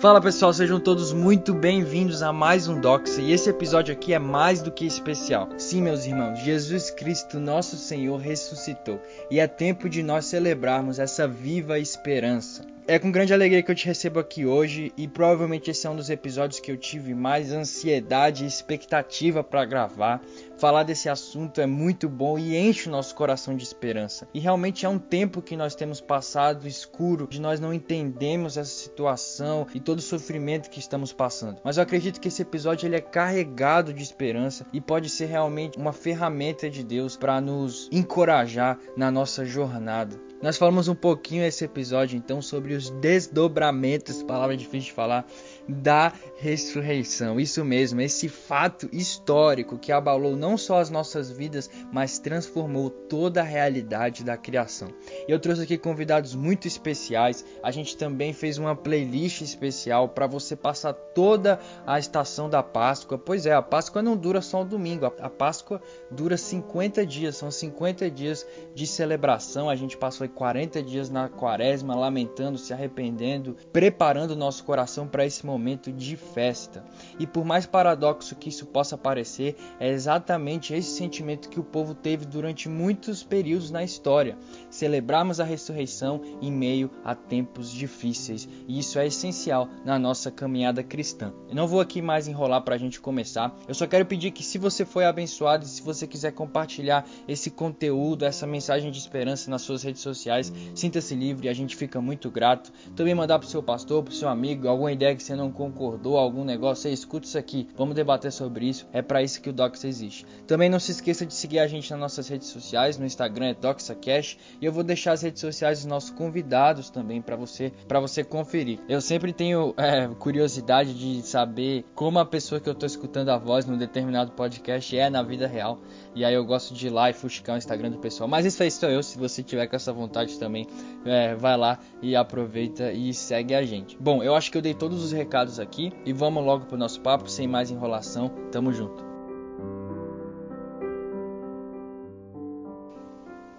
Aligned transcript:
Fala 0.00 0.18
pessoal, 0.18 0.50
sejam 0.50 0.80
todos 0.80 1.12
muito 1.12 1.52
bem-vindos 1.52 2.22
a 2.22 2.32
mais 2.32 2.66
um 2.66 2.80
Doxa 2.80 3.20
e 3.20 3.32
esse 3.32 3.50
episódio 3.50 3.92
aqui 3.92 4.14
é 4.14 4.18
mais 4.18 4.62
do 4.62 4.72
que 4.72 4.86
especial. 4.86 5.46
Sim, 5.58 5.82
meus 5.82 6.06
irmãos, 6.06 6.38
Jesus 6.38 6.90
Cristo, 6.90 7.38
nosso 7.38 7.76
Senhor, 7.76 8.16
ressuscitou 8.16 8.98
e 9.30 9.38
é 9.38 9.46
tempo 9.46 9.90
de 9.90 10.02
nós 10.02 10.24
celebrarmos 10.24 10.98
essa 10.98 11.28
viva 11.28 11.78
esperança. 11.78 12.62
É 12.90 12.98
com 12.98 13.12
grande 13.12 13.32
alegria 13.32 13.62
que 13.62 13.70
eu 13.70 13.74
te 13.76 13.86
recebo 13.86 14.18
aqui 14.18 14.44
hoje 14.44 14.92
e 14.96 15.06
provavelmente 15.06 15.70
esse 15.70 15.86
é 15.86 15.90
um 15.90 15.94
dos 15.94 16.10
episódios 16.10 16.58
que 16.58 16.72
eu 16.72 16.76
tive 16.76 17.14
mais 17.14 17.52
ansiedade 17.52 18.42
e 18.42 18.48
expectativa 18.48 19.44
para 19.44 19.64
gravar. 19.64 20.20
Falar 20.58 20.82
desse 20.82 21.08
assunto 21.08 21.60
é 21.60 21.66
muito 21.66 22.08
bom 22.08 22.36
e 22.36 22.56
enche 22.56 22.88
o 22.88 22.90
nosso 22.90 23.14
coração 23.14 23.56
de 23.56 23.62
esperança. 23.62 24.26
E 24.34 24.40
realmente 24.40 24.84
é 24.84 24.88
um 24.88 24.98
tempo 24.98 25.40
que 25.40 25.56
nós 25.56 25.76
temos 25.76 26.00
passado 26.00 26.66
escuro, 26.66 27.28
de 27.30 27.40
nós 27.40 27.60
não 27.60 27.72
entendemos 27.72 28.56
essa 28.56 28.68
situação 28.68 29.68
e 29.72 29.78
todo 29.78 30.00
o 30.00 30.02
sofrimento 30.02 30.68
que 30.68 30.80
estamos 30.80 31.12
passando. 31.12 31.60
Mas 31.62 31.76
eu 31.76 31.84
acredito 31.84 32.20
que 32.20 32.26
esse 32.26 32.42
episódio 32.42 32.88
ele 32.88 32.96
é 32.96 33.00
carregado 33.00 33.94
de 33.94 34.02
esperança 34.02 34.66
e 34.72 34.80
pode 34.80 35.08
ser 35.10 35.26
realmente 35.26 35.78
uma 35.78 35.92
ferramenta 35.92 36.68
de 36.68 36.82
Deus 36.82 37.16
para 37.16 37.40
nos 37.40 37.88
encorajar 37.92 38.80
na 38.96 39.12
nossa 39.12 39.44
jornada. 39.44 40.29
Nós 40.42 40.56
falamos 40.56 40.88
um 40.88 40.94
pouquinho 40.94 41.42
nesse 41.42 41.64
episódio 41.64 42.16
então 42.16 42.40
sobre 42.40 42.72
os 42.72 42.88
desdobramentos, 42.90 44.22
palavra 44.22 44.56
difícil 44.56 44.88
de 44.88 44.92
falar, 44.92 45.26
da 45.68 46.12
ressurreição. 46.40 47.38
Isso 47.38 47.62
mesmo, 47.62 48.00
esse 48.00 48.26
fato 48.26 48.88
histórico 48.92 49.78
que 49.78 49.92
abalou 49.92 50.34
não 50.34 50.56
só 50.56 50.80
as 50.80 50.88
nossas 50.88 51.30
vidas, 51.30 51.68
mas 51.92 52.18
transformou 52.18 52.88
toda 52.88 53.42
a 53.42 53.44
realidade 53.44 54.24
da 54.24 54.38
criação. 54.38 54.88
Eu 55.28 55.38
trouxe 55.38 55.62
aqui 55.62 55.76
convidados 55.76 56.34
muito 56.34 56.66
especiais. 56.66 57.44
A 57.62 57.70
gente 57.70 57.94
também 57.94 58.32
fez 58.32 58.56
uma 58.56 58.74
playlist 58.74 59.42
especial 59.42 60.08
para 60.08 60.26
você 60.26 60.56
passar 60.56 60.94
toda 60.94 61.60
a 61.86 61.98
estação 61.98 62.48
da 62.48 62.62
Páscoa. 62.62 63.18
Pois 63.18 63.44
é, 63.44 63.52
a 63.52 63.60
Páscoa 63.60 64.00
não 64.02 64.16
dura 64.16 64.40
só 64.40 64.62
um 64.62 64.66
domingo, 64.66 65.04
a 65.04 65.28
Páscoa 65.28 65.82
dura 66.10 66.38
50 66.38 67.04
dias, 67.04 67.36
são 67.36 67.50
50 67.50 68.10
dias 68.10 68.46
de 68.74 68.86
celebração. 68.86 69.68
A 69.68 69.76
gente 69.76 69.96
passou 69.96 70.26
40 70.26 70.82
dias 70.82 71.10
na 71.10 71.28
quaresma, 71.28 71.94
lamentando, 71.94 72.56
se 72.56 72.72
arrependendo, 72.72 73.56
preparando 73.70 74.30
o 74.30 74.36
nosso 74.36 74.64
coração 74.64 75.06
para 75.06 75.26
esse 75.26 75.44
momento 75.44 75.92
de 75.92 76.16
festa. 76.34 76.84
E 77.18 77.26
por 77.26 77.44
mais 77.44 77.66
paradoxo 77.66 78.36
que 78.36 78.48
isso 78.48 78.66
possa 78.66 78.96
parecer, 78.96 79.56
é 79.78 79.88
exatamente 79.88 80.74
esse 80.74 80.90
sentimento 80.96 81.48
que 81.48 81.60
o 81.60 81.64
povo 81.64 81.94
teve 81.94 82.24
durante 82.24 82.68
muitos 82.68 83.22
períodos 83.22 83.70
na 83.70 83.82
história. 83.82 84.36
Celebrarmos 84.70 85.40
a 85.40 85.44
ressurreição 85.44 86.20
em 86.40 86.50
meio 86.50 86.90
a 87.04 87.14
tempos 87.14 87.70
difíceis. 87.70 88.48
E 88.66 88.78
isso 88.78 88.98
é 88.98 89.06
essencial 89.06 89.68
na 89.84 89.98
nossa 89.98 90.30
caminhada 90.30 90.82
cristã. 90.82 91.32
Eu 91.48 91.54
não 91.54 91.66
vou 91.66 91.80
aqui 91.80 92.00
mais 92.00 92.28
enrolar 92.28 92.62
para 92.62 92.74
a 92.74 92.78
gente 92.78 93.00
começar. 93.00 93.54
Eu 93.66 93.74
só 93.74 93.86
quero 93.86 94.06
pedir 94.06 94.30
que 94.30 94.42
se 94.42 94.58
você 94.58 94.84
foi 94.84 95.04
abençoado 95.04 95.64
e 95.64 95.68
se 95.68 95.82
você 95.82 96.06
quiser 96.06 96.32
compartilhar 96.32 97.06
esse 97.26 97.50
conteúdo, 97.50 98.24
essa 98.24 98.46
mensagem 98.46 98.90
de 98.90 98.98
esperança 98.98 99.50
nas 99.50 99.62
suas 99.62 99.82
redes 99.82 100.02
sociais. 100.02 100.52
Sinta-se 100.74 101.14
livre, 101.14 101.48
a 101.48 101.52
gente 101.52 101.76
fica 101.76 102.00
muito 102.00 102.30
grato. 102.30 102.72
Também 102.94 103.14
mandar 103.14 103.38
pro 103.38 103.48
seu 103.48 103.62
pastor, 103.62 104.02
pro 104.02 104.12
seu 104.12 104.28
amigo, 104.28 104.68
alguma 104.68 104.92
ideia 104.92 105.14
que 105.14 105.22
você 105.22 105.34
não 105.34 105.50
concordou, 105.50 106.18
algum 106.20 106.44
negócio, 106.44 106.82
você 106.82 106.90
escuta 106.90 107.26
isso 107.26 107.38
aqui. 107.38 107.68
Vamos 107.76 107.94
debater 107.94 108.32
sobre 108.32 108.68
isso. 108.68 108.86
É 108.92 109.02
para 109.02 109.22
isso 109.22 109.40
que 109.40 109.50
o 109.50 109.52
Doxa 109.52 109.86
existe. 109.86 110.26
Também 110.46 110.68
não 110.68 110.78
se 110.78 110.92
esqueça 110.92 111.26
de 111.26 111.34
seguir 111.34 111.58
a 111.58 111.66
gente 111.66 111.90
nas 111.90 112.00
nossas 112.00 112.28
redes 112.28 112.48
sociais, 112.48 112.98
no 112.98 113.04
Instagram 113.04 113.46
é 113.46 113.54
DoxaCash, 113.54 114.38
e 114.60 114.64
eu 114.64 114.72
vou 114.72 114.82
deixar 114.82 115.12
as 115.12 115.22
redes 115.22 115.40
sociais 115.40 115.78
dos 115.78 115.86
nossos 115.86 116.10
convidados 116.10 116.90
também 116.90 117.20
para 117.20 117.36
você, 117.36 117.72
para 117.86 118.00
você 118.00 118.22
conferir. 118.24 118.78
Eu 118.88 119.00
sempre 119.00 119.32
tenho 119.32 119.74
é, 119.78 120.08
curiosidade 120.18 120.94
de 120.94 121.22
saber 121.22 121.84
como 121.94 122.18
a 122.18 122.26
pessoa 122.26 122.60
que 122.60 122.68
eu 122.68 122.74
tô 122.74 122.86
escutando 122.86 123.30
a 123.30 123.38
voz 123.38 123.66
num 123.66 123.76
determinado 123.76 124.32
podcast 124.32 124.96
é 124.96 125.08
na 125.10 125.22
vida 125.22 125.46
real. 125.46 125.80
E 126.14 126.24
aí 126.24 126.34
eu 126.34 126.44
gosto 126.44 126.74
de 126.74 126.86
ir 126.86 126.90
lá 126.90 127.10
e 127.10 127.12
fuxicar 127.12 127.54
o 127.54 127.58
Instagram 127.58 127.90
do 127.90 127.98
pessoal. 127.98 128.28
Mas 128.28 128.44
isso 128.44 128.62
aí 128.62 128.70
sou 128.70 128.88
eu, 128.88 129.02
se 129.02 129.18
você 129.18 129.42
tiver 129.42 129.66
com 129.66 129.76
essa 129.76 129.92
vontade 129.92 130.38
também, 130.38 130.66
é, 131.04 131.34
vai 131.34 131.56
lá 131.56 131.78
e 132.02 132.16
aproveita 132.16 132.92
e 132.92 133.12
segue 133.14 133.54
a 133.54 133.64
gente. 133.64 133.96
Bom, 134.00 134.22
eu 134.22 134.34
acho 134.34 134.50
que 134.50 134.58
eu 134.58 134.62
dei 134.62 134.74
todos 134.74 135.02
os 135.04 135.12
recados 135.12 135.60
aqui 135.60 135.92
e 136.10 136.12
vamos 136.12 136.44
logo 136.44 136.66
pro 136.66 136.76
nosso 136.76 137.00
papo, 137.00 137.30
sem 137.30 137.46
mais 137.46 137.70
enrolação. 137.70 138.30
Tamo 138.50 138.72
junto. 138.72 139.08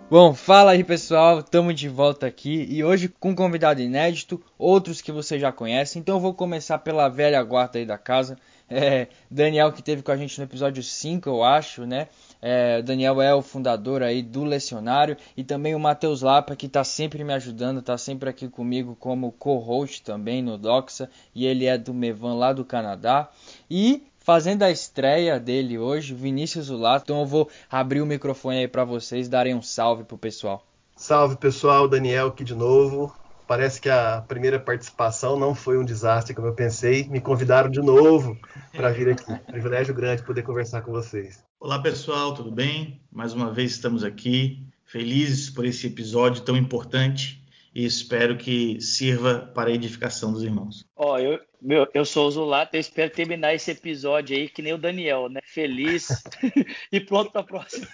Bom, 0.10 0.34
fala 0.34 0.72
aí 0.72 0.84
pessoal, 0.84 1.40
estamos 1.40 1.74
de 1.74 1.88
volta 1.88 2.28
aqui 2.28 2.68
e 2.70 2.84
hoje 2.84 3.08
com 3.08 3.30
um 3.30 3.36
convidado 3.36 3.82
inédito, 3.82 4.44
outros 4.60 5.02
que 5.02 5.10
você 5.10 5.40
já 5.40 5.54
conhece. 5.54 5.98
Então 5.98 6.18
eu 6.18 6.20
vou 6.20 6.34
começar 6.34 6.80
pela 6.80 7.08
velha 7.08 7.42
guarda 7.42 7.80
aí 7.80 7.86
da 7.86 7.98
casa. 7.98 8.38
É, 8.70 9.08
Daniel 9.30 9.72
que 9.72 9.82
teve 9.82 10.02
com 10.02 10.12
a 10.12 10.18
gente 10.18 10.38
no 10.38 10.44
episódio 10.44 10.84
5, 10.84 11.30
eu 11.30 11.44
acho, 11.44 11.86
né? 11.86 12.10
É, 12.42 12.82
Daniel 12.82 13.22
é 13.22 13.36
o 13.36 13.42
fundador 13.42 14.02
aí 14.02 14.24
do 14.24 14.44
Lecionário 14.44 15.16
e 15.38 15.44
também 15.44 15.76
o 15.76 15.80
Matheus 15.80 16.24
Lapa 16.24 16.56
que 16.56 16.66
está 16.66 16.84
sempre 16.84 17.24
me 17.24 17.34
ajudando, 17.34 17.80
está 17.80 17.98
sempre 17.98 18.30
aqui 18.30 18.50
comigo 18.50 18.96
como 19.00 19.32
co-host 19.32 20.02
também 20.02 20.42
no 20.42 20.58
Doxa 20.58 21.10
e 21.36 21.46
ele 21.46 21.66
é 21.66 21.78
do 21.78 21.94
Mevan 21.94 22.34
lá 22.34 22.52
do 22.52 22.66
Canadá. 22.66 23.30
E 23.70 24.04
fazendo 24.20 24.64
a 24.64 24.72
estreia 24.72 25.40
dele 25.40 25.78
hoje, 25.78 26.14
Vinícius 26.14 26.66
Zulato. 26.66 27.04
Então 27.06 27.20
eu 27.20 27.26
vou 27.28 27.50
abrir 27.70 28.02
o 28.02 28.06
microfone 28.06 28.60
aí 28.60 28.68
para 28.68 28.84
vocês 28.84 29.30
darem 29.30 29.54
um 29.54 29.62
salve 29.62 30.04
pro 30.04 30.18
pessoal. 30.18 30.66
Salve 30.96 31.36
pessoal, 31.36 31.88
Daniel 31.88 32.28
aqui 32.28 32.44
de 32.44 32.56
novo. 32.56 33.14
Parece 33.48 33.82
que 33.82 33.90
a 33.90 34.24
primeira 34.26 34.60
participação 34.60 35.38
não 35.38 35.54
foi 35.54 35.78
um 35.78 35.84
desastre 35.84 36.34
como 36.34 36.48
eu 36.48 36.54
pensei. 36.54 37.08
Me 37.10 37.20
convidaram 37.20 37.70
de 37.70 37.82
novo 37.82 38.38
para 38.72 38.92
vir 38.92 39.10
aqui. 39.10 39.36
Privilégio 39.46 39.94
grande 39.94 40.24
poder 40.24 40.44
conversar 40.44 40.82
com 40.82 40.92
vocês. 40.92 41.51
Olá 41.64 41.78
pessoal, 41.78 42.34
tudo 42.34 42.50
bem? 42.50 43.00
Mais 43.12 43.34
uma 43.34 43.52
vez 43.52 43.74
estamos 43.74 44.04
aqui, 44.04 44.66
felizes 44.84 45.48
por 45.48 45.64
esse 45.64 45.86
episódio 45.86 46.42
tão 46.42 46.58
importante 46.58 47.40
e 47.74 47.86
espero 47.86 48.36
que 48.36 48.82
sirva 48.82 49.52
para 49.54 49.70
a 49.70 49.74
edificação 49.74 50.34
dos 50.34 50.42
irmãos. 50.42 50.84
Ó, 50.96 51.14
oh, 51.14 51.20
eu, 51.20 51.40
meu, 51.62 51.88
eu 51.94 52.04
sou 52.04 52.28
o 52.28 52.32
Zulato, 52.32 52.76
eu 52.76 52.80
espero 52.80 53.12
terminar 53.12 53.54
esse 53.54 53.70
episódio 53.70 54.36
aí 54.36 54.50
que 54.50 54.64
nem 54.64 54.74
o 54.74 54.78
Daniel, 54.80 55.30
né? 55.30 55.40
Feliz 55.44 56.24
e 56.92 57.00
pronto 57.00 57.32
para 57.32 57.42
a 57.42 57.44
próxima. 57.44 57.88